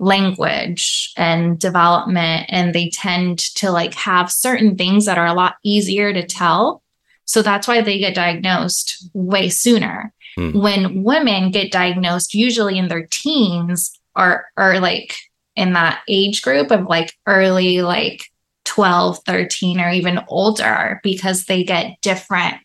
language 0.00 1.12
and 1.16 1.58
development 1.58 2.46
and 2.48 2.74
they 2.74 2.90
tend 2.90 3.38
to 3.38 3.70
like 3.70 3.94
have 3.94 4.32
certain 4.32 4.76
things 4.76 5.06
that 5.06 5.18
are 5.18 5.26
a 5.26 5.34
lot 5.34 5.56
easier 5.62 6.12
to 6.12 6.26
tell. 6.26 6.82
So 7.26 7.42
that's 7.42 7.68
why 7.68 7.80
they 7.80 7.98
get 7.98 8.14
diagnosed 8.14 9.08
way 9.14 9.48
sooner. 9.48 10.12
Hmm. 10.36 10.52
when 10.52 11.02
women 11.02 11.50
get 11.50 11.72
diagnosed 11.72 12.34
usually 12.34 12.78
in 12.78 12.86
their 12.86 13.06
teens 13.10 13.98
or 14.14 14.46
or 14.56 14.78
like 14.78 15.16
in 15.56 15.72
that 15.72 16.02
age 16.08 16.42
group 16.42 16.70
of 16.70 16.86
like 16.86 17.12
early 17.26 17.82
like 17.82 18.22
12 18.64 19.18
13 19.26 19.80
or 19.80 19.90
even 19.90 20.20
older 20.28 21.00
because 21.02 21.46
they 21.46 21.64
get 21.64 22.00
different 22.00 22.56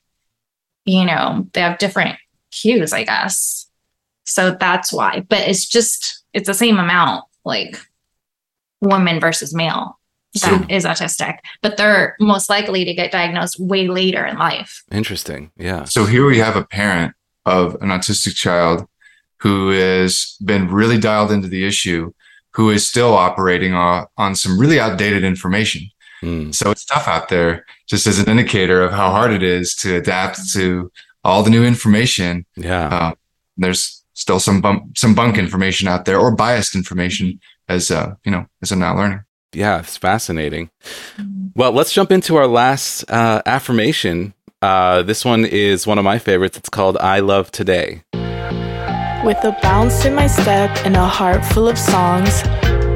you 0.86 1.06
know 1.06 1.48
they 1.54 1.62
have 1.62 1.80
different 1.80 2.20
cues 2.52 2.94
i 2.94 3.04
guess 3.04 3.68
so 4.26 4.56
that's 4.60 4.92
why 4.92 5.24
but 5.30 5.40
it's 5.48 5.66
just 5.66 6.24
it's 6.34 6.48
the 6.48 6.54
same 6.54 6.78
amount 6.78 7.24
like 7.46 7.80
woman 8.82 9.20
versus 9.20 9.54
male 9.54 10.00
that 10.42 10.70
is 10.70 10.84
autistic 10.84 11.38
but 11.62 11.78
they're 11.78 12.18
most 12.20 12.50
likely 12.50 12.84
to 12.84 12.94
get 12.94 13.12
diagnosed 13.12 13.58
way 13.58 13.88
later 13.88 14.26
in 14.26 14.38
life 14.38 14.84
Interesting. 14.92 15.52
Yeah. 15.58 15.84
So 15.84 16.06
here 16.06 16.26
we 16.26 16.40
have 16.40 16.56
a 16.56 16.66
parent 16.66 17.14
of 17.46 17.76
an 17.76 17.90
autistic 17.90 18.36
child 18.36 18.88
who 19.40 19.70
has 19.70 20.38
been 20.44 20.70
really 20.70 20.98
dialed 21.00 21.32
into 21.32 21.48
the 21.48 21.66
issue, 21.66 22.12
who 22.52 22.70
is 22.70 22.88
still 22.88 23.14
operating 23.14 23.74
on, 23.74 24.06
on 24.18 24.36
some 24.36 24.60
really 24.60 24.80
outdated 24.80 25.24
information. 25.24 25.84
Mm. 26.22 26.56
So 26.56 26.72
it's 26.72 26.86
tough 26.86 27.08
out 27.08 27.30
there, 27.30 27.66
just 27.88 28.08
as 28.08 28.20
an 28.20 28.30
indicator 28.30 28.82
of 28.84 28.92
how 28.92 29.12
hard 29.12 29.32
it 29.32 29.44
is 29.44 29.76
to 29.78 29.98
adapt 29.98 30.52
to 30.54 30.92
all 31.24 31.44
the 31.44 31.50
new 31.50 31.66
information. 31.66 32.46
Yeah. 32.56 32.88
Uh, 32.88 33.14
there's 33.58 34.04
still 34.16 34.40
some 34.40 34.60
bump, 34.62 34.98
some 34.98 35.14
bunk 35.14 35.38
information 35.38 35.88
out 35.88 36.06
there, 36.06 36.18
or 36.20 36.36
biased 36.36 36.74
information, 36.76 37.40
as 37.70 37.92
uh, 37.92 38.16
you 38.26 38.32
know, 38.32 38.48
as 38.64 38.72
I'm 38.72 38.80
now 38.80 38.98
learning. 38.98 39.22
Yeah, 39.54 39.80
it's 39.80 39.96
fascinating. 39.96 40.72
Well, 41.56 41.72
let's 41.72 41.94
jump 41.94 42.12
into 42.12 42.36
our 42.36 42.48
last 42.48 43.10
uh, 43.10 43.42
affirmation. 43.46 44.34
Uh, 44.62 45.04
this 45.04 45.24
one 45.24 45.46
is 45.46 45.86
one 45.86 45.98
of 45.98 46.04
my 46.04 46.18
favorites. 46.18 46.58
It's 46.58 46.70
called 46.70 46.98
I 46.98 47.20
Love 47.20 47.52
Today. 47.52 48.04
With 49.24 49.38
a 49.44 49.58
bounce 49.62 50.06
in 50.06 50.14
my 50.14 50.28
step 50.28 50.76
and 50.86 50.96
a 50.96 51.08
heart 51.08 51.46
full 51.46 51.68
of 51.68 51.78
songs, 51.78 52.44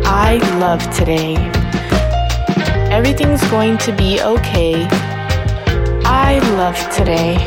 I 0.06 0.38
love 0.60 0.82
today. 0.96 1.36
Everything's 2.92 3.42
going 3.50 3.78
to 3.80 3.92
be 3.92 4.22
okay. 4.22 4.88
I 6.04 6.40
love 6.56 6.78
today. 6.96 7.38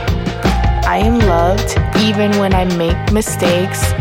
I 0.85 0.99
am 0.99 1.19
loved 1.21 1.79
even 1.99 2.39
when 2.39 2.55
I 2.55 2.65
make 2.77 3.13
mistakes, 3.13 3.93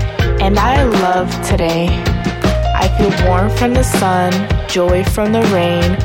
and 0.41 0.57
I 0.57 0.83
love 0.83 1.29
today. 1.47 1.87
I 2.75 2.87
feel 2.97 3.27
warm 3.27 3.49
from 3.51 3.73
the 3.73 3.83
sun, 3.83 4.31
joy 4.67 5.03
from 5.03 5.31
the 5.31 5.43
rain. 5.53 5.95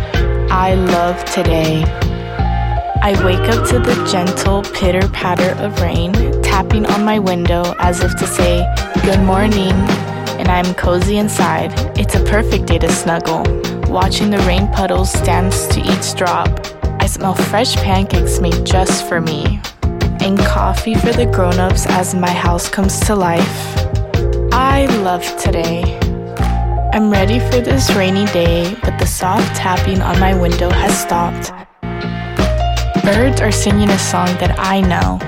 I 0.50 0.74
love 0.74 1.24
today. 1.24 1.84
I 3.02 3.12
wake 3.24 3.48
up 3.48 3.66
to 3.68 3.78
the 3.78 4.08
gentle 4.10 4.62
pitter 4.62 5.08
patter 5.08 5.50
of 5.62 5.80
rain 5.80 6.12
tapping 6.42 6.84
on 6.86 7.04
my 7.04 7.18
window 7.18 7.74
as 7.78 8.02
if 8.02 8.14
to 8.18 8.26
say, 8.26 8.66
Good 9.02 9.20
morning, 9.20 9.72
and 10.38 10.48
I'm 10.48 10.74
cozy 10.74 11.16
inside. 11.16 11.72
It's 11.98 12.14
a 12.14 12.24
perfect 12.24 12.66
day 12.66 12.78
to 12.78 12.90
snuggle. 12.90 13.44
Watching 13.90 14.30
the 14.30 14.38
rain 14.40 14.68
puddles 14.72 15.12
dance 15.22 15.66
to 15.68 15.80
each 15.80 16.14
drop. 16.14 16.48
I 17.00 17.06
smell 17.06 17.34
fresh 17.34 17.76
pancakes 17.76 18.40
made 18.40 18.66
just 18.66 19.08
for 19.08 19.20
me, 19.20 19.60
and 20.26 20.38
coffee 20.40 20.96
for 20.96 21.12
the 21.12 21.24
grown 21.24 21.60
ups 21.60 21.86
as 21.86 22.12
my 22.12 22.28
house 22.28 22.68
comes 22.68 22.98
to 22.98 23.14
life. 23.14 23.76
I 24.52 24.86
love 25.02 25.24
today. 25.40 26.00
I'm 26.92 27.10
ready 27.10 27.38
for 27.38 27.60
this 27.60 27.94
rainy 27.94 28.24
day, 28.26 28.76
but 28.82 28.98
the 28.98 29.06
soft 29.06 29.54
tapping 29.54 30.02
on 30.02 30.18
my 30.18 30.36
window 30.36 30.68
has 30.68 30.98
stopped. 30.98 31.52
Birds 33.04 33.40
are 33.40 33.52
singing 33.52 33.88
a 33.88 33.98
song 34.00 34.26
that 34.40 34.56
I 34.58 34.80
know, 34.80 35.20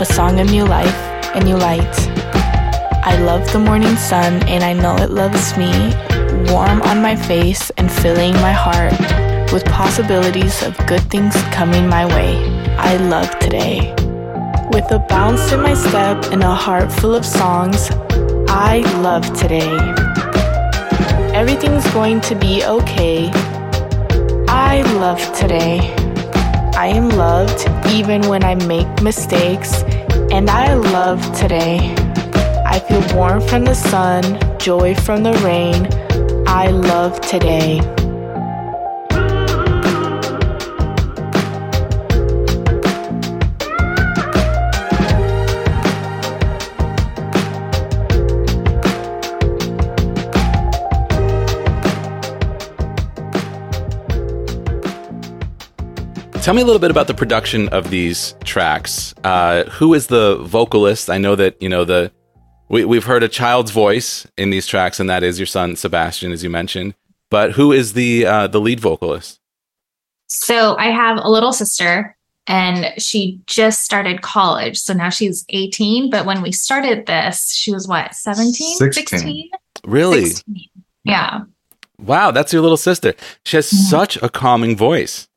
a 0.00 0.04
song 0.04 0.38
of 0.38 0.48
new 0.48 0.66
life 0.66 1.00
and 1.34 1.44
new 1.44 1.56
light. 1.56 1.94
I 3.04 3.18
love 3.22 3.52
the 3.52 3.58
morning 3.58 3.96
sun 3.96 4.40
and 4.44 4.62
I 4.62 4.72
know 4.72 4.94
it 5.02 5.10
loves 5.10 5.58
me, 5.58 5.72
warm 6.52 6.80
on 6.82 7.02
my 7.02 7.16
face 7.16 7.70
and 7.70 7.90
filling 7.90 8.34
my 8.34 8.52
heart 8.52 8.92
with 9.52 9.64
possibilities 9.64 10.62
of 10.62 10.78
good 10.86 11.02
things 11.10 11.34
coming 11.50 11.88
my 11.88 12.06
way. 12.06 12.36
I 12.78 12.98
love 12.98 13.36
today. 13.40 13.92
With 14.72 14.90
a 14.90 14.98
bounce 14.98 15.52
in 15.52 15.60
my 15.60 15.74
step 15.74 16.32
and 16.32 16.42
a 16.42 16.54
heart 16.54 16.90
full 16.90 17.14
of 17.14 17.26
songs, 17.26 17.90
I 18.48 18.78
love 19.02 19.24
today. 19.38 19.68
Everything's 21.34 21.86
going 21.92 22.22
to 22.22 22.34
be 22.34 22.64
okay. 22.64 23.30
I 24.48 24.80
love 24.94 25.20
today. 25.38 25.94
I 26.74 26.86
am 26.86 27.10
loved 27.10 27.68
even 27.88 28.22
when 28.28 28.42
I 28.44 28.54
make 28.54 29.02
mistakes, 29.02 29.82
and 30.32 30.48
I 30.48 30.72
love 30.72 31.20
today. 31.38 31.94
I 32.64 32.78
feel 32.78 33.04
warm 33.14 33.42
from 33.42 33.66
the 33.66 33.74
sun, 33.74 34.22
joy 34.58 34.94
from 34.94 35.22
the 35.22 35.34
rain. 35.44 35.86
I 36.48 36.68
love 36.68 37.20
today. 37.20 37.80
Tell 56.42 56.54
me 56.54 56.62
a 56.62 56.64
little 56.64 56.80
bit 56.80 56.90
about 56.90 57.06
the 57.06 57.14
production 57.14 57.68
of 57.68 57.90
these 57.90 58.34
tracks. 58.42 59.14
Uh, 59.22 59.62
who 59.64 59.94
is 59.94 60.08
the 60.08 60.36
vocalist? 60.42 61.08
I 61.08 61.16
know 61.16 61.36
that 61.36 61.60
you 61.62 61.68
know 61.68 61.84
the 61.84 62.10
we, 62.68 62.84
we've 62.84 63.04
heard 63.04 63.22
a 63.22 63.28
child's 63.28 63.70
voice 63.70 64.26
in 64.36 64.50
these 64.50 64.66
tracks, 64.66 64.98
and 64.98 65.08
that 65.08 65.22
is 65.22 65.38
your 65.38 65.46
son 65.46 65.76
Sebastian, 65.76 66.32
as 66.32 66.42
you 66.42 66.50
mentioned. 66.50 66.94
But 67.30 67.52
who 67.52 67.70
is 67.70 67.92
the 67.92 68.26
uh, 68.26 68.46
the 68.48 68.60
lead 68.60 68.80
vocalist? 68.80 69.38
So 70.26 70.76
I 70.78 70.86
have 70.86 71.18
a 71.22 71.30
little 71.30 71.52
sister 71.52 72.16
and 72.48 72.92
she 73.00 73.40
just 73.46 73.82
started 73.82 74.22
college. 74.22 74.78
So 74.78 74.94
now 74.94 75.10
she's 75.10 75.44
18. 75.50 76.10
But 76.10 76.26
when 76.26 76.42
we 76.42 76.50
started 76.50 77.06
this, 77.06 77.52
she 77.54 77.70
was 77.72 77.86
what, 77.86 78.14
17? 78.14 78.78
16. 78.78 79.48
Really? 79.84 80.24
16. 80.24 80.64
Yeah. 81.04 81.42
Wow, 82.00 82.32
that's 82.32 82.52
your 82.52 82.62
little 82.62 82.76
sister. 82.76 83.14
She 83.44 83.58
has 83.58 83.70
Mhm. 83.70 83.74
such 83.90 84.16
a 84.22 84.28
calming 84.28 84.76
voice. 84.76 85.28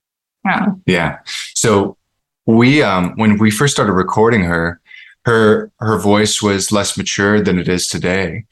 Yeah. 0.45 0.65
Yeah. 0.85 1.17
So 1.55 1.97
we 2.45 2.83
um 2.83 3.13
when 3.15 3.37
we 3.37 3.49
first 3.51 3.73
started 3.73 3.93
recording 3.93 4.43
her, 4.43 4.79
her 5.25 5.71
her 5.79 5.97
voice 5.97 6.41
was 6.41 6.71
less 6.71 6.97
mature 6.97 7.41
than 7.41 7.57
it 7.59 7.67
is 7.67 7.87
today. 7.87 8.45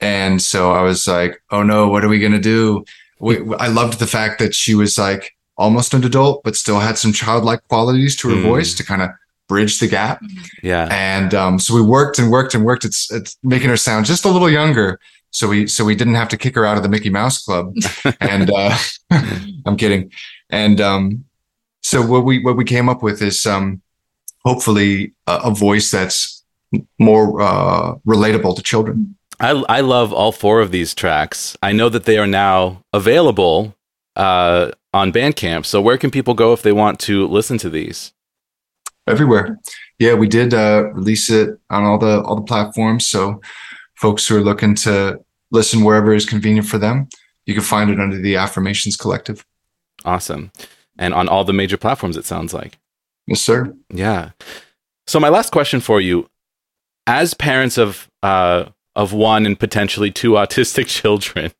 And 0.00 0.40
so 0.40 0.72
I 0.72 0.82
was 0.82 1.06
like, 1.06 1.42
"Oh 1.50 1.62
no, 1.62 1.88
what 1.88 2.04
are 2.04 2.08
we 2.08 2.18
going 2.20 2.32
to 2.32 2.38
do?" 2.40 2.84
We, 3.20 3.36
I 3.56 3.68
loved 3.68 3.98
the 3.98 4.06
fact 4.06 4.38
that 4.38 4.54
she 4.54 4.74
was 4.74 4.96
like 4.98 5.36
almost 5.58 5.92
an 5.92 6.02
adult 6.04 6.42
but 6.42 6.56
still 6.56 6.80
had 6.80 6.96
some 6.96 7.12
childlike 7.12 7.60
qualities 7.68 8.16
to 8.16 8.30
her 8.30 8.36
Mm. 8.36 8.42
voice 8.44 8.72
to 8.74 8.82
kind 8.84 9.02
of 9.02 9.10
bridge 9.46 9.78
the 9.78 9.88
gap. 9.88 10.22
Yeah. 10.62 10.88
And 10.90 11.34
um, 11.34 11.58
so 11.58 11.74
we 11.74 11.82
worked 11.82 12.18
and 12.18 12.30
worked 12.30 12.54
and 12.54 12.64
worked. 12.64 12.84
It's 12.84 13.10
it's 13.12 13.36
making 13.42 13.68
her 13.68 13.76
sound 13.76 14.06
just 14.06 14.24
a 14.24 14.28
little 14.30 14.48
younger. 14.50 14.98
So 15.32 15.48
we 15.48 15.66
so 15.66 15.84
we 15.84 15.94
didn't 15.94 16.14
have 16.16 16.28
to 16.30 16.36
kick 16.38 16.54
her 16.54 16.64
out 16.64 16.76
of 16.76 16.82
the 16.82 16.88
Mickey 16.88 17.10
Mouse 17.10 17.42
Club. 17.44 17.74
and 18.20 18.50
uh, 18.50 18.76
I'm 19.66 19.76
kidding. 19.76 20.10
And 20.50 20.80
um, 20.80 21.24
so 21.82 22.06
what 22.06 22.24
we 22.24 22.42
what 22.42 22.56
we 22.56 22.64
came 22.64 22.88
up 22.88 23.02
with 23.02 23.22
is 23.22 23.46
um, 23.46 23.82
hopefully 24.44 25.12
a, 25.26 25.40
a 25.44 25.50
voice 25.54 25.90
that's 25.90 26.44
more 26.98 27.40
uh, 27.40 27.94
relatable 28.06 28.56
to 28.56 28.62
children. 28.62 29.16
I 29.38 29.50
I 29.68 29.80
love 29.80 30.12
all 30.12 30.32
four 30.32 30.60
of 30.60 30.70
these 30.70 30.94
tracks. 30.94 31.56
I 31.62 31.72
know 31.72 31.88
that 31.88 32.04
they 32.04 32.18
are 32.18 32.26
now 32.26 32.82
available 32.92 33.74
uh, 34.16 34.70
on 34.92 35.12
Bandcamp. 35.12 35.66
So 35.66 35.80
where 35.80 35.98
can 35.98 36.10
people 36.10 36.34
go 36.34 36.52
if 36.52 36.62
they 36.62 36.72
want 36.72 37.00
to 37.00 37.26
listen 37.26 37.58
to 37.58 37.70
these? 37.70 38.12
everywhere. 39.10 39.58
Yeah, 39.98 40.14
we 40.14 40.28
did 40.28 40.54
uh, 40.54 40.90
release 40.92 41.28
it 41.30 41.58
on 41.68 41.84
all 41.84 41.98
the 41.98 42.22
all 42.22 42.36
the 42.36 42.42
platforms. 42.42 43.06
So 43.06 43.40
folks 43.96 44.26
who 44.26 44.36
are 44.38 44.42
looking 44.42 44.74
to 44.76 45.20
listen 45.50 45.84
wherever 45.84 46.14
is 46.14 46.24
convenient 46.24 46.66
for 46.66 46.78
them, 46.78 47.08
you 47.44 47.54
can 47.54 47.62
find 47.62 47.90
it 47.90 48.00
under 48.00 48.18
the 48.18 48.36
Affirmations 48.36 48.96
Collective. 48.96 49.44
Awesome. 50.04 50.52
And 51.00 51.14
on 51.14 51.28
all 51.28 51.42
the 51.44 51.52
major 51.52 51.76
platforms, 51.76 52.16
it 52.16 52.26
sounds 52.26 52.54
like. 52.54 52.78
Yes, 53.26 53.40
sir. 53.40 53.74
Yeah. 53.92 54.30
So 55.06 55.18
my 55.18 55.30
last 55.30 55.50
question 55.50 55.80
for 55.80 56.00
you, 56.00 56.28
as 57.06 57.34
parents 57.34 57.78
of 57.78 58.08
uh, 58.22 58.66
of 58.94 59.12
one 59.12 59.46
and 59.46 59.58
potentially 59.58 60.12
two 60.12 60.32
autistic 60.42 60.86
children, 60.86 61.52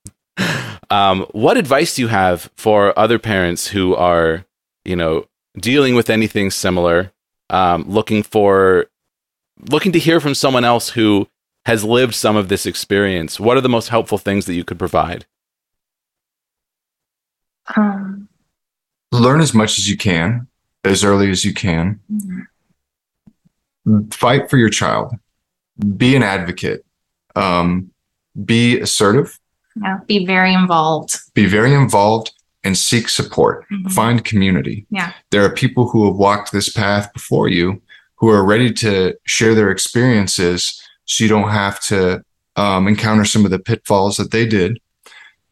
um, 0.90 1.26
what 1.32 1.56
advice 1.56 1.94
do 1.94 2.02
you 2.02 2.08
have 2.08 2.50
for 2.56 2.96
other 2.98 3.18
parents 3.18 3.68
who 3.68 3.94
are, 3.94 4.44
you 4.84 4.94
know, 4.94 5.26
dealing 5.58 5.94
with 5.94 6.10
anything 6.10 6.50
similar, 6.50 7.12
um, 7.48 7.84
looking 7.88 8.22
for, 8.22 8.86
looking 9.70 9.92
to 9.92 9.98
hear 9.98 10.20
from 10.20 10.34
someone 10.34 10.64
else 10.64 10.90
who 10.90 11.28
has 11.64 11.84
lived 11.84 12.14
some 12.14 12.36
of 12.36 12.48
this 12.48 12.66
experience? 12.66 13.40
What 13.40 13.56
are 13.56 13.62
the 13.62 13.68
most 13.68 13.88
helpful 13.88 14.18
things 14.18 14.46
that 14.46 14.54
you 14.54 14.64
could 14.64 14.78
provide? 14.78 15.26
Um, 17.76 18.19
Learn 19.12 19.40
as 19.40 19.54
much 19.54 19.78
as 19.78 19.88
you 19.88 19.96
can, 19.96 20.46
as 20.84 21.02
early 21.04 21.30
as 21.30 21.44
you 21.44 21.52
can. 21.52 22.00
Fight 24.12 24.48
for 24.48 24.56
your 24.56 24.68
child. 24.68 25.14
Be 25.96 26.14
an 26.14 26.22
advocate. 26.22 26.84
Um, 27.34 27.90
be 28.44 28.78
assertive. 28.80 29.38
yeah. 29.82 29.98
Be 30.06 30.26
very 30.26 30.52
involved. 30.54 31.16
Be 31.34 31.46
very 31.46 31.74
involved 31.74 32.32
and 32.64 32.76
seek 32.76 33.08
support. 33.08 33.64
Mhm. 33.70 33.90
Find 33.92 34.24
community. 34.24 34.86
Yeah. 34.90 35.12
There 35.30 35.44
are 35.44 35.50
people 35.50 35.88
who 35.88 36.06
have 36.06 36.16
walked 36.16 36.52
this 36.52 36.68
path 36.68 37.12
before 37.12 37.48
you 37.48 37.80
who 38.16 38.28
are 38.28 38.44
ready 38.44 38.70
to 38.74 39.14
share 39.24 39.54
their 39.54 39.70
experiences 39.70 40.80
so 41.06 41.24
you 41.24 41.28
don't 41.30 41.50
have 41.50 41.80
to 41.84 42.22
um, 42.56 42.86
encounter 42.88 43.24
some 43.24 43.44
of 43.44 43.50
the 43.50 43.58
pitfalls 43.58 44.18
that 44.18 44.30
they 44.32 44.44
did. 44.44 44.78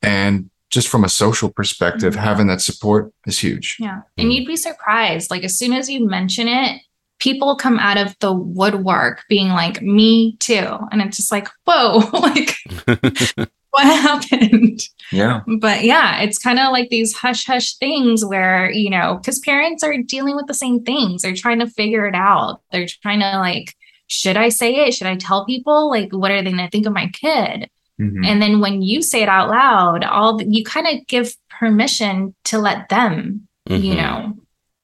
And 0.03 0.51
just 0.71 0.89
from 0.89 1.05
a 1.05 1.09
social 1.09 1.49
perspective, 1.51 2.15
Mhm. 2.15 2.19
having 2.21 2.47
that 2.49 2.61
support 2.61 3.13
is 3.27 3.39
huge. 3.39 3.77
Yeah. 3.79 3.97
Mm. 3.97 4.03
And 4.19 4.33
you'd 4.33 4.47
be 4.47 4.57
surprised. 4.57 5.31
Like 5.31 5.45
as 5.45 5.57
soon 5.59 5.73
as 5.73 5.89
you 5.89 6.07
mention 6.07 6.47
it, 6.49 6.83
people 7.21 7.57
come 7.57 7.79
out 7.79 7.97
of 7.97 8.15
the 8.21 8.33
woodwork 8.33 9.25
being 9.29 9.49
like, 9.49 9.81
me 9.83 10.37
too. 10.37 10.79
And 10.93 11.01
it's 11.03 11.17
just 11.17 11.33
like, 11.33 11.49
whoa, 11.65 11.99
like 12.13 12.55
what 13.71 13.85
happened? 13.85 14.81
Yeah. 15.11 15.41
But 15.59 15.85
yeah, 15.85 16.21
it's 16.21 16.39
kind 16.39 16.59
of 16.59 16.71
like 16.73 16.91
these 16.91 17.15
hush 17.15 17.45
hush 17.47 17.75
things 17.77 18.25
where, 18.25 18.71
you 18.71 18.91
know, 18.91 19.17
because 19.21 19.39
parents 19.41 19.83
are 19.83 19.97
dealing 20.03 20.37
with 20.37 20.47
the 20.47 20.55
same 20.55 20.85
things. 20.85 21.23
They're 21.23 21.35
trying 21.35 21.61
to 21.61 21.67
figure 21.67 22.07
it 22.07 22.15
out. 22.15 22.61
They're 22.73 22.87
trying 23.03 23.21
to 23.21 23.39
like, 23.39 23.75
should 24.07 24.37
I 24.37 24.49
say 24.49 24.75
it? 24.87 24.95
Should 24.95 25.07
I 25.07 25.17
tell 25.17 25.45
people? 25.45 25.91
Like, 25.91 26.13
what 26.13 26.31
are 26.31 26.43
they 26.43 26.51
going 26.53 26.65
to 26.65 26.71
think 26.71 26.87
of 26.87 26.93
my 26.93 27.09
kid? 27.09 27.69
Mhm. 28.01 28.25
And 28.25 28.41
then 28.41 28.61
when 28.61 28.83
you 28.83 29.03
say 29.03 29.23
it 29.23 29.29
out 29.29 29.51
loud, 29.51 30.05
all 30.05 30.37
the, 30.37 30.47
you 30.49 30.65
kind 30.65 30.87
of 30.87 31.07
give 31.07 31.35
permission 31.51 32.35
to 32.45 32.59
let 32.59 32.89
them, 32.89 33.49
you 33.69 33.95
Mhm. 33.95 33.97
know, 33.97 34.35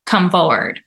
come 0.06 0.30
forward. 0.30 0.80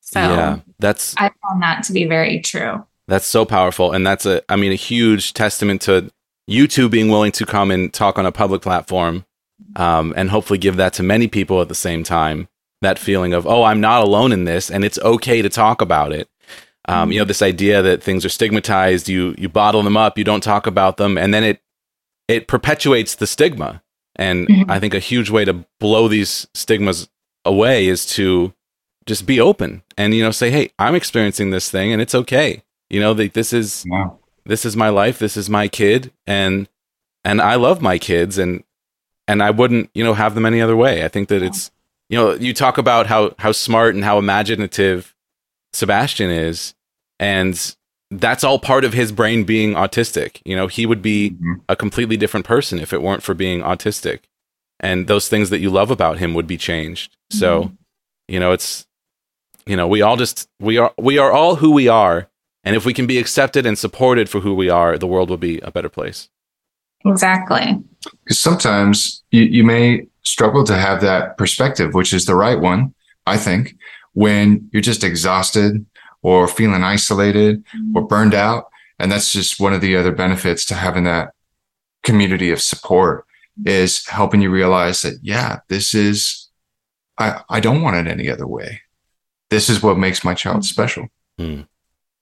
So 0.00 0.20
yeah, 0.20 0.58
that's 0.78 1.14
I 1.18 1.30
found 1.42 1.62
that 1.62 1.82
to 1.84 1.92
be 1.92 2.04
very 2.04 2.40
true. 2.40 2.84
That's 3.08 3.26
so 3.26 3.44
powerful. 3.44 3.92
And 3.92 4.06
that's 4.06 4.26
a, 4.26 4.42
I 4.48 4.56
mean, 4.56 4.72
a 4.72 4.76
huge 4.76 5.34
testament 5.34 5.82
to 5.82 6.10
you 6.46 6.66
two 6.66 6.88
being 6.88 7.08
willing 7.08 7.32
to 7.32 7.46
come 7.46 7.70
and 7.70 7.92
talk 7.92 8.18
on 8.18 8.26
a 8.26 8.32
public 8.32 8.62
platform 8.62 9.24
um, 9.76 10.14
and 10.16 10.30
hopefully 10.30 10.58
give 10.58 10.76
that 10.76 10.92
to 10.94 11.02
many 11.02 11.28
people 11.28 11.60
at 11.60 11.68
the 11.68 11.74
same 11.74 12.02
time. 12.02 12.48
That 12.82 12.98
feeling 12.98 13.34
of, 13.34 13.46
oh, 13.46 13.64
I'm 13.64 13.80
not 13.80 14.02
alone 14.02 14.32
in 14.32 14.44
this 14.44 14.70
and 14.70 14.84
it's 14.84 14.98
okay 15.00 15.42
to 15.42 15.48
talk 15.50 15.82
about 15.82 16.12
it. 16.12 16.28
Um, 16.90 17.12
You 17.12 17.18
know, 17.20 17.24
this 17.24 17.42
idea 17.42 17.82
that 17.82 18.02
things 18.02 18.24
are 18.24 18.28
stigmatized, 18.28 19.08
you, 19.08 19.34
you 19.38 19.48
bottle 19.48 19.82
them 19.82 19.96
up, 19.96 20.18
you 20.18 20.24
don't 20.24 20.42
talk 20.42 20.66
about 20.66 20.96
them, 20.96 21.16
and 21.16 21.32
then 21.32 21.44
it, 21.44 21.60
it 22.28 22.46
perpetuates 22.48 23.14
the 23.14 23.26
stigma. 23.26 23.82
And 24.16 24.48
Mhm. 24.48 24.70
I 24.70 24.78
think 24.80 24.94
a 24.94 24.98
huge 24.98 25.30
way 25.30 25.44
to 25.44 25.64
blow 25.78 26.08
these 26.08 26.46
stigmas 26.54 27.08
away 27.44 27.86
is 27.86 28.04
to 28.16 28.52
just 29.06 29.24
be 29.26 29.40
open 29.40 29.82
and, 29.96 30.14
you 30.14 30.22
know, 30.22 30.30
say, 30.32 30.50
hey, 30.50 30.70
I'm 30.78 30.94
experiencing 30.94 31.50
this 31.50 31.70
thing 31.70 31.92
and 31.92 32.02
it's 32.02 32.14
okay. 32.14 32.62
You 32.90 33.00
know, 33.00 33.14
that 33.14 33.34
this 33.34 33.52
is 33.52 33.84
Wow. 33.88 34.18
this 34.44 34.64
is 34.64 34.76
my 34.76 34.88
life 34.88 35.18
this 35.18 35.36
is 35.36 35.48
my 35.48 35.68
kid 35.68 36.10
and 36.26 36.68
and 37.24 37.40
i 37.42 37.54
love 37.54 37.80
my 37.82 37.98
kids 37.98 38.38
and 38.38 38.64
and 39.28 39.42
i 39.42 39.50
wouldn't 39.50 39.90
you 39.94 40.02
know 40.02 40.14
have 40.14 40.34
them 40.34 40.46
any 40.46 40.60
other 40.62 40.74
way 40.74 41.04
i 41.04 41.08
think 41.08 41.28
that 41.28 41.42
it's 41.42 41.70
you 42.08 42.16
know 42.18 42.32
you 42.32 42.52
talk 42.54 42.78
about 42.78 43.06
how 43.06 43.32
how 43.38 43.52
smart 43.52 43.94
and 43.94 44.02
how 44.02 44.18
imaginative 44.18 45.14
sebastian 45.72 46.30
is 46.30 46.74
and 47.20 47.76
that's 48.10 48.42
all 48.42 48.58
part 48.58 48.84
of 48.84 48.92
his 48.92 49.12
brain 49.12 49.44
being 49.44 49.74
autistic. 49.74 50.40
You 50.44 50.56
know 50.56 50.66
he 50.66 50.84
would 50.86 51.02
be 51.02 51.30
Mhm. 51.30 51.60
a 51.68 51.76
completely 51.76 52.16
different 52.16 52.44
person 52.46 52.80
if 52.80 52.92
it 52.92 53.02
weren't 53.02 53.22
for 53.22 53.34
being 53.34 53.60
autistic. 53.60 54.20
And 54.80 55.06
those 55.06 55.28
things 55.28 55.50
that 55.50 55.60
you 55.60 55.70
love 55.70 55.90
about 55.92 56.18
him 56.18 56.34
would 56.34 56.46
be 56.48 56.56
changed. 56.56 57.16
So 57.30 57.70
you 58.26 58.40
know 58.40 58.50
it's 58.50 58.86
you 59.66 59.76
know 59.76 59.86
we 59.86 60.02
all 60.02 60.16
just 60.16 60.48
we 60.58 60.78
are 60.78 60.92
we 60.98 61.18
are 61.18 61.30
all 61.30 61.56
who 61.56 61.70
we 61.70 61.86
are. 61.86 62.28
And 62.64 62.74
if 62.76 62.84
we 62.84 62.92
can 62.92 63.06
be 63.06 63.18
accepted 63.18 63.64
and 63.66 63.78
supported 63.78 64.28
for 64.28 64.40
who 64.40 64.54
we 64.54 64.68
are 64.68 64.98
the 64.98 65.06
world 65.06 65.30
will 65.30 65.36
be 65.50 65.60
a 65.60 65.70
better 65.70 65.88
place. 65.88 66.28
Exactly. 67.06 67.78
Because 68.24 68.38
sometimes 68.38 69.22
you, 69.30 69.42
you 69.42 69.64
may 69.64 70.06
struggle 70.22 70.64
to 70.64 70.74
have 70.76 71.00
that 71.00 71.38
perspective, 71.38 71.94
which 71.94 72.12
is 72.12 72.26
the 72.26 72.34
right 72.34 72.60
one, 72.60 72.92
I 73.26 73.36
think, 73.38 73.74
when 74.12 74.68
you're 74.72 74.82
just 74.82 75.02
exhausted 75.04 75.86
or 76.22 76.48
feeling 76.48 76.82
isolated 76.82 77.64
or 77.94 78.02
mm-hmm. 78.02 78.06
burned 78.06 78.34
out. 78.34 78.66
And 78.98 79.10
that's 79.10 79.32
just 79.32 79.60
one 79.60 79.72
of 79.72 79.80
the 79.80 79.96
other 79.96 80.12
benefits 80.12 80.64
to 80.66 80.74
having 80.74 81.04
that 81.04 81.32
community 82.02 82.50
of 82.50 82.60
support 82.60 83.24
is 83.64 84.06
helping 84.06 84.42
you 84.42 84.50
realize 84.50 85.02
that, 85.02 85.14
yeah, 85.22 85.60
this 85.68 85.94
is, 85.94 86.48
I, 87.18 87.42
I 87.48 87.60
don't 87.60 87.82
want 87.82 87.96
it 87.96 88.10
any 88.10 88.28
other 88.28 88.46
way. 88.46 88.82
This 89.48 89.68
is 89.68 89.82
what 89.82 89.98
makes 89.98 90.24
my 90.24 90.34
child 90.34 90.58
mm-hmm. 90.58 90.62
special. 90.62 91.08
Mm. 91.38 91.66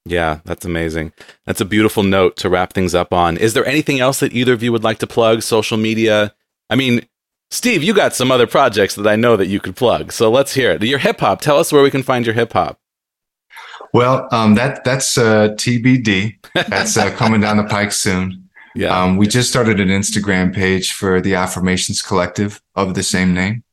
yeah 0.05 0.39
that's 0.45 0.65
amazing. 0.65 1.13
That's 1.45 1.61
a 1.61 1.65
beautiful 1.65 2.05
note 2.05 2.37
to 2.37 2.49
wrap 2.49 2.73
things 2.73 2.95
up 2.95 3.13
on. 3.13 3.37
Is 3.37 3.55
there 3.55 3.67
anything 3.67 3.99
else 3.99 4.21
that 4.21 4.33
either 4.33 4.53
of 4.53 4.63
you 4.63 4.71
would 4.71 4.85
like 4.85 5.01
to 5.01 5.09
plug? 5.09 5.43
Social 5.43 5.77
media? 5.77 6.35
I 6.71 6.77
mean 6.77 7.07
steve 7.51 7.83
you 7.83 7.95
got 7.95 8.15
some 8.15 8.31
other 8.31 8.47
projects 8.47 8.95
that 8.95 9.07
i 9.07 9.17
know 9.17 9.35
that 9.35 9.49
you 9.49 9.59
could 9.59 9.75
plug. 9.75 10.13
So 10.13 10.31
let's 10.31 10.55
hear 10.55 10.71
it. 10.71 10.83
Your 10.83 10.99
hip 11.01 11.19
hop. 11.19 11.41
Tell 11.41 11.59
us 11.59 11.73
where 11.73 11.83
we 11.83 11.91
can 11.91 12.05
find 12.05 12.25
your 12.25 12.35
hip 12.35 12.53
hop 12.53 12.78
Well, 13.93 14.29
um, 14.33 14.55
that 14.55 14.85
that's 14.85 15.17
uh, 15.17 15.51
TBD. 15.51 16.37
That's 16.55 16.97
uh, 16.97 17.11
coming 17.13 17.41
down 17.41 17.57
the 17.57 17.65
pike 17.65 17.93
soon. 17.93 18.49
yeah 18.75 19.03
Um, 19.03 19.17
we 19.17 19.27
just 19.27 19.49
started 19.49 19.81
an 19.81 19.89
Instagram 19.89 20.55
page 20.55 20.93
for 20.93 21.21
the 21.21 21.35
Affirmations 21.35 22.03
Collective 22.03 22.61
of 22.75 22.95
the 22.95 23.03
same 23.03 23.33
name. 23.35 23.65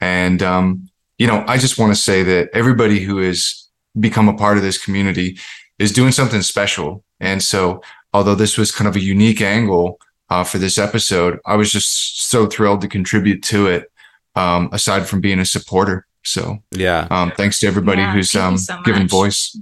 And 0.00 0.42
um, 0.42 0.88
you 1.18 1.26
know, 1.26 1.44
I 1.46 1.58
just 1.58 1.78
want 1.78 1.94
to 1.94 2.00
say 2.00 2.22
that 2.22 2.50
everybody 2.52 3.00
who 3.00 3.18
has 3.18 3.68
become 3.98 4.28
a 4.28 4.34
part 4.34 4.56
of 4.56 4.62
this 4.62 4.82
community 4.82 5.38
is 5.78 5.92
doing 5.92 6.12
something 6.12 6.42
special. 6.42 7.04
And 7.20 7.42
so, 7.42 7.82
although 8.12 8.34
this 8.34 8.58
was 8.58 8.72
kind 8.72 8.88
of 8.88 8.96
a 8.96 9.00
unique 9.00 9.40
angle 9.40 9.98
uh, 10.30 10.44
for 10.44 10.58
this 10.58 10.78
episode, 10.78 11.38
I 11.46 11.56
was 11.56 11.70
just 11.70 12.28
so 12.28 12.46
thrilled 12.46 12.80
to 12.82 12.88
contribute 12.88 13.42
to 13.44 13.66
it. 13.68 13.90
Um, 14.36 14.68
aside 14.72 15.06
from 15.06 15.20
being 15.20 15.38
a 15.38 15.44
supporter, 15.44 16.06
so 16.24 16.62
Yeah. 16.70 17.06
um, 17.10 17.32
thanks 17.36 17.58
to 17.60 17.66
everybody 17.66 18.00
Yeah, 18.02 18.12
who's 18.12 18.32
thank 18.32 18.44
um, 18.44 18.58
so 18.58 18.80
given 18.82 19.06
voice. 19.08 19.58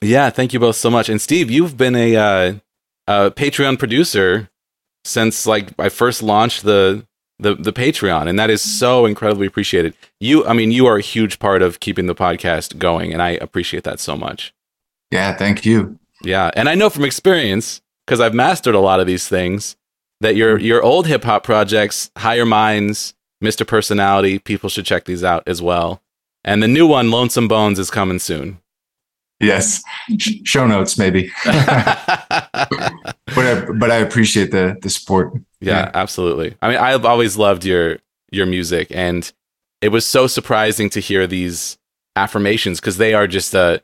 Yeah, 0.00 0.30
thank 0.30 0.52
you 0.52 0.58
both 0.60 0.76
so 0.76 0.90
much. 0.90 1.08
And 1.08 1.20
Steve, 1.20 1.50
you've 1.50 1.76
been 1.76 1.94
a, 1.94 2.16
uh, 2.16 2.54
a 3.06 3.30
Patreon 3.30 3.78
producer 3.78 4.50
since 5.04 5.46
like 5.46 5.70
I 5.78 5.88
first 5.88 6.22
launched 6.22 6.62
the, 6.64 7.06
the 7.38 7.54
the 7.56 7.72
Patreon, 7.72 8.28
and 8.28 8.38
that 8.38 8.50
is 8.50 8.62
so 8.62 9.04
incredibly 9.06 9.46
appreciated. 9.48 9.94
You, 10.20 10.46
I 10.46 10.52
mean, 10.52 10.70
you 10.70 10.86
are 10.86 10.96
a 10.96 11.00
huge 11.02 11.38
part 11.40 11.60
of 11.62 11.80
keeping 11.80 12.06
the 12.06 12.14
podcast 12.14 12.78
going, 12.78 13.12
and 13.12 13.20
I 13.20 13.30
appreciate 13.30 13.82
that 13.84 13.98
so 13.98 14.16
much. 14.16 14.54
Yeah, 15.10 15.34
thank 15.36 15.64
you. 15.66 15.98
Yeah, 16.22 16.50
and 16.54 16.68
I 16.68 16.76
know 16.76 16.88
from 16.88 17.04
experience 17.04 17.80
because 18.06 18.20
I've 18.20 18.34
mastered 18.34 18.76
a 18.76 18.80
lot 18.80 19.00
of 19.00 19.08
these 19.08 19.26
things 19.28 19.76
that 20.20 20.36
your 20.36 20.56
your 20.58 20.82
old 20.82 21.08
hip 21.08 21.24
hop 21.24 21.42
projects, 21.42 22.10
Higher 22.16 22.46
Minds, 22.46 23.14
Mr. 23.42 23.66
Personality, 23.66 24.38
people 24.38 24.68
should 24.70 24.86
check 24.86 25.04
these 25.04 25.24
out 25.24 25.42
as 25.46 25.60
well. 25.60 26.00
And 26.44 26.62
the 26.62 26.68
new 26.68 26.86
one, 26.86 27.10
Lonesome 27.10 27.48
Bones, 27.48 27.78
is 27.78 27.90
coming 27.90 28.18
soon. 28.18 28.58
Yes, 29.40 29.82
Sh- 30.18 30.36
show 30.44 30.66
notes 30.68 30.96
maybe, 30.96 31.30
but 31.44 32.48
I, 33.36 33.66
but 33.76 33.90
I 33.90 33.96
appreciate 33.96 34.52
the 34.52 34.76
the 34.80 34.88
support. 34.88 35.32
Yeah, 35.60 35.90
absolutely. 35.94 36.54
I 36.62 36.68
mean, 36.68 36.78
I've 36.78 37.04
always 37.04 37.36
loved 37.36 37.64
your 37.64 37.98
your 38.30 38.46
music, 38.46 38.88
and 38.90 39.30
it 39.80 39.88
was 39.88 40.06
so 40.06 40.26
surprising 40.28 40.88
to 40.90 41.00
hear 41.00 41.26
these 41.26 41.76
affirmations 42.14 42.78
because 42.80 42.98
they 42.98 43.14
are 43.14 43.26
just 43.26 43.52
a, 43.54 43.82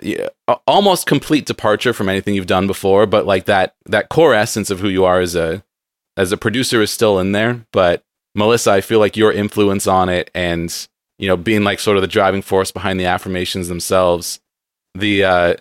yeah, 0.00 0.28
a- 0.46 0.58
almost 0.66 1.06
complete 1.06 1.46
departure 1.46 1.92
from 1.92 2.08
anything 2.08 2.34
you've 2.36 2.46
done 2.46 2.68
before. 2.68 3.06
But 3.06 3.26
like 3.26 3.46
that 3.46 3.74
that 3.86 4.08
core 4.10 4.34
essence 4.34 4.70
of 4.70 4.78
who 4.80 4.88
you 4.88 5.04
are 5.04 5.20
as 5.20 5.34
a 5.34 5.64
as 6.16 6.30
a 6.30 6.36
producer 6.36 6.80
is 6.82 6.92
still 6.92 7.18
in 7.18 7.32
there. 7.32 7.66
But 7.72 8.04
Melissa, 8.34 8.72
I 8.72 8.80
feel 8.80 8.98
like 8.98 9.16
your 9.16 9.32
influence 9.32 9.86
on 9.86 10.08
it, 10.08 10.30
and 10.34 10.88
you 11.18 11.28
know, 11.28 11.36
being 11.36 11.62
like 11.62 11.80
sort 11.80 11.96
of 11.96 12.00
the 12.00 12.08
driving 12.08 12.42
force 12.42 12.72
behind 12.72 12.98
the 12.98 13.06
affirmations 13.06 13.68
themselves, 13.68 14.40
the 14.94 15.24
uh, 15.24 15.54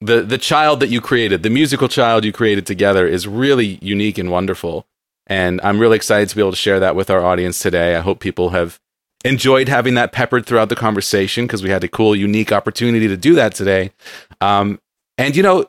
the 0.00 0.22
the 0.22 0.38
child 0.38 0.80
that 0.80 0.88
you 0.88 1.00
created, 1.00 1.42
the 1.42 1.50
musical 1.50 1.88
child 1.88 2.24
you 2.24 2.32
created 2.32 2.66
together, 2.66 3.06
is 3.06 3.26
really 3.26 3.78
unique 3.82 4.18
and 4.18 4.30
wonderful. 4.30 4.86
And 5.26 5.60
I'm 5.62 5.80
really 5.80 5.96
excited 5.96 6.28
to 6.28 6.36
be 6.36 6.42
able 6.42 6.52
to 6.52 6.56
share 6.56 6.78
that 6.78 6.94
with 6.94 7.10
our 7.10 7.24
audience 7.24 7.58
today. 7.58 7.96
I 7.96 8.00
hope 8.00 8.20
people 8.20 8.50
have 8.50 8.78
enjoyed 9.24 9.68
having 9.68 9.94
that 9.94 10.12
peppered 10.12 10.46
throughout 10.46 10.68
the 10.68 10.76
conversation 10.76 11.46
because 11.46 11.64
we 11.64 11.70
had 11.70 11.82
a 11.82 11.88
cool, 11.88 12.14
unique 12.14 12.52
opportunity 12.52 13.08
to 13.08 13.16
do 13.16 13.34
that 13.34 13.52
today. 13.52 13.90
Um, 14.40 14.80
and 15.18 15.34
you 15.34 15.42
know, 15.42 15.66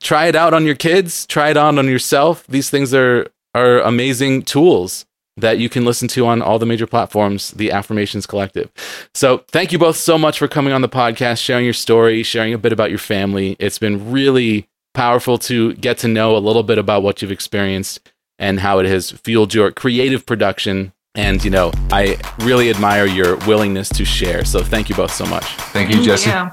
try 0.00 0.26
it 0.26 0.36
out 0.36 0.52
on 0.52 0.66
your 0.66 0.74
kids, 0.74 1.26
try 1.26 1.48
it 1.48 1.56
on 1.56 1.78
on 1.78 1.88
yourself. 1.88 2.46
These 2.46 2.68
things 2.68 2.92
are 2.92 3.28
are 3.54 3.80
amazing 3.80 4.42
tools 4.42 5.06
that 5.40 5.58
you 5.58 5.68
can 5.68 5.84
listen 5.84 6.08
to 6.08 6.26
on 6.26 6.42
all 6.42 6.58
the 6.58 6.66
major 6.66 6.86
platforms, 6.86 7.50
the 7.52 7.70
Affirmations 7.70 8.26
Collective. 8.26 8.70
So, 9.14 9.44
thank 9.48 9.72
you 9.72 9.78
both 9.78 9.96
so 9.96 10.18
much 10.18 10.38
for 10.38 10.48
coming 10.48 10.72
on 10.72 10.82
the 10.82 10.88
podcast, 10.88 11.42
sharing 11.42 11.64
your 11.64 11.74
story, 11.74 12.22
sharing 12.22 12.54
a 12.54 12.58
bit 12.58 12.72
about 12.72 12.90
your 12.90 12.98
family. 12.98 13.56
It's 13.58 13.78
been 13.78 14.10
really 14.10 14.68
powerful 14.94 15.38
to 15.38 15.74
get 15.74 15.98
to 15.98 16.08
know 16.08 16.36
a 16.36 16.38
little 16.38 16.62
bit 16.62 16.78
about 16.78 17.02
what 17.02 17.22
you've 17.22 17.32
experienced 17.32 18.00
and 18.38 18.60
how 18.60 18.78
it 18.78 18.86
has 18.86 19.10
fueled 19.10 19.54
your 19.54 19.70
creative 19.70 20.26
production. 20.26 20.92
And, 21.14 21.44
you 21.44 21.50
know, 21.50 21.72
I 21.90 22.18
really 22.40 22.70
admire 22.70 23.06
your 23.06 23.36
willingness 23.38 23.88
to 23.90 24.04
share. 24.04 24.44
So, 24.44 24.62
thank 24.62 24.88
you 24.88 24.94
both 24.94 25.12
so 25.12 25.26
much. 25.26 25.44
Thank 25.72 25.94
you, 25.94 26.02
Jesse. 26.02 26.30
Yeah. 26.30 26.50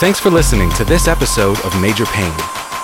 Thanks 0.00 0.18
for 0.18 0.30
listening 0.30 0.70
to 0.72 0.84
this 0.84 1.08
episode 1.08 1.60
of 1.60 1.78
Major 1.80 2.06
Pain. 2.06 2.32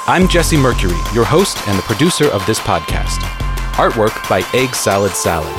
I'm 0.08 0.28
Jesse 0.28 0.56
Mercury, 0.56 0.98
your 1.14 1.24
host 1.24 1.56
and 1.66 1.78
the 1.78 1.82
producer 1.82 2.26
of 2.26 2.44
this 2.46 2.60
podcast. 2.60 3.45
Artwork 3.76 4.28
by 4.28 4.42
Egg 4.52 4.74
Salad 4.74 5.12
Salad. 5.12 5.52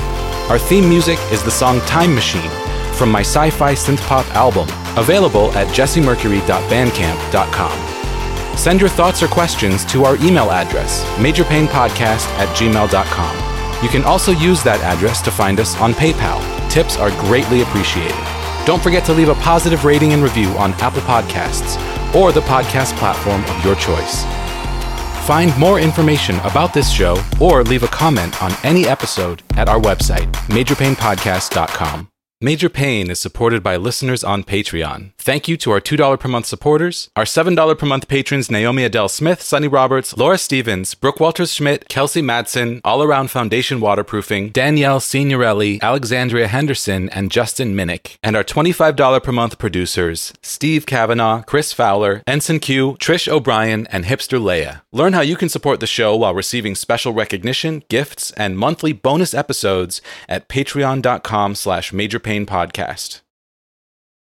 Our 0.49 0.60
theme 0.60 0.89
music 0.89 1.18
is 1.31 1.41
the 1.44 1.52
song 1.52 1.80
Time 1.81 2.14
Machine 2.14 2.52
from 2.98 3.11
my 3.11 3.22
sci 3.22 3.49
fi 3.52 3.73
synth 3.73 4.06
pop 4.07 4.26
album, 4.35 4.68
available 4.98 5.52
at 5.53 5.68
jessemercury.bandcamp.com. 5.68 8.57
Send 8.57 8.81
your 8.81 8.89
thoughts 8.89 9.22
or 9.22 9.27
questions 9.27 9.85
to 9.85 10.03
our 10.03 10.15
email 10.15 10.49
address, 10.49 11.03
majorpainpodcast 11.18 12.26
at 12.39 12.48
gmail.com. 12.57 13.84
You 13.84 13.89
can 13.89 14.03
also 14.03 14.31
use 14.31 14.64
that 14.64 14.81
address 14.81 15.22
to 15.22 15.30
find 15.31 15.60
us 15.60 15.77
on 15.77 15.94
PayPal. 15.94 16.41
Tips 16.72 16.98
are 16.98 17.11
greatly 17.27 17.61
appreciated. 17.61 18.18
Don't 18.65 18.81
forget 18.81 19.06
to 19.06 19.14
leave 19.14 19.30
a 19.30 19.35
positive 19.35 19.85
rating 19.85 20.14
and 20.14 20.23
review 20.23 20.49
on 20.57 20.73
Apple 20.73 21.02
Podcasts 21.02 21.77
or 22.15 22.31
the 22.31 22.41
podcast 22.41 22.98
platform 22.98 23.44
of 23.45 23.64
your 23.64 23.76
choice. 23.76 24.26
Find 25.28 25.52
more 25.60 25.78
information 25.82 26.38
about 26.45 26.74
this 26.74 26.90
show 26.90 27.22
or 27.41 27.62
leave 27.62 27.84
a 27.84 27.88
comment 27.88 28.41
on 28.41 28.54
any 28.64 28.88
episode 28.88 29.44
at 29.58 29.68
our 29.68 29.78
website, 29.78 30.32
majorpainpodcast.com. 30.48 32.08
Major 32.40 32.70
Pain 32.70 33.10
is 33.10 33.20
supported 33.20 33.64
by 33.64 33.78
listeners 33.78 34.24
on 34.24 34.44
Patreon. 34.44 35.10
Thank 35.18 35.48
you 35.48 35.58
to 35.58 35.72
our 35.72 35.82
$2 35.82 36.20
per 36.20 36.30
month 36.30 36.46
supporters, 36.46 37.10
our 37.16 37.24
$7 37.24 37.76
per 37.76 37.86
month 37.88 38.08
patrons 38.08 38.52
Naomi 38.52 38.84
Adele 38.84 39.10
Smith, 39.10 39.42
Sunny 39.42 39.68
Roberts, 39.68 40.16
Laura 40.16 40.38
Stevens, 40.38 40.94
Brooke 40.94 41.20
Walters 41.20 41.52
Schmidt, 41.52 41.90
Kelsey 41.90 42.22
Madsen, 42.22 42.80
All 42.86 43.02
Around 43.02 43.32
Foundation 43.32 43.80
Waterproofing, 43.80 44.50
Danielle 44.50 45.00
Signorelli, 45.00 45.82
Alexandria 45.82 46.48
Henderson, 46.48 47.10
and 47.10 47.32
Justin 47.32 47.74
Minnick. 47.74 48.18
And 48.22 48.36
our 48.36 48.44
$25 48.44 49.24
per 49.24 49.32
month 49.32 49.58
producers 49.58 50.32
Steve 50.44 50.86
Kavanaugh, 50.86 51.42
Chris 51.42 51.74
Fowler, 51.74 52.22
Ensign 52.28 52.60
Q, 52.60 52.98
Trish 53.00 53.28
O'Brien, 53.28 53.88
and 53.88 54.06
Hipster 54.06 54.40
Leia. 54.40 54.82
Learn 54.92 55.14
how 55.14 55.22
you 55.22 55.36
can 55.36 55.50
support 55.50 55.80
the 55.80 55.88
show 55.88 56.16
while 56.16 56.36
receiving 56.36 56.76
special 56.76 57.14
recognition, 57.14 57.82
gifts, 57.90 58.30
and 58.34 58.60
monthly 58.60 58.94
bonus 58.94 59.34
episodes 59.34 60.04
at 60.30 60.48
patreon.com 60.48 61.56
slash 61.56 61.92
majorpainpodcast. 62.28 63.27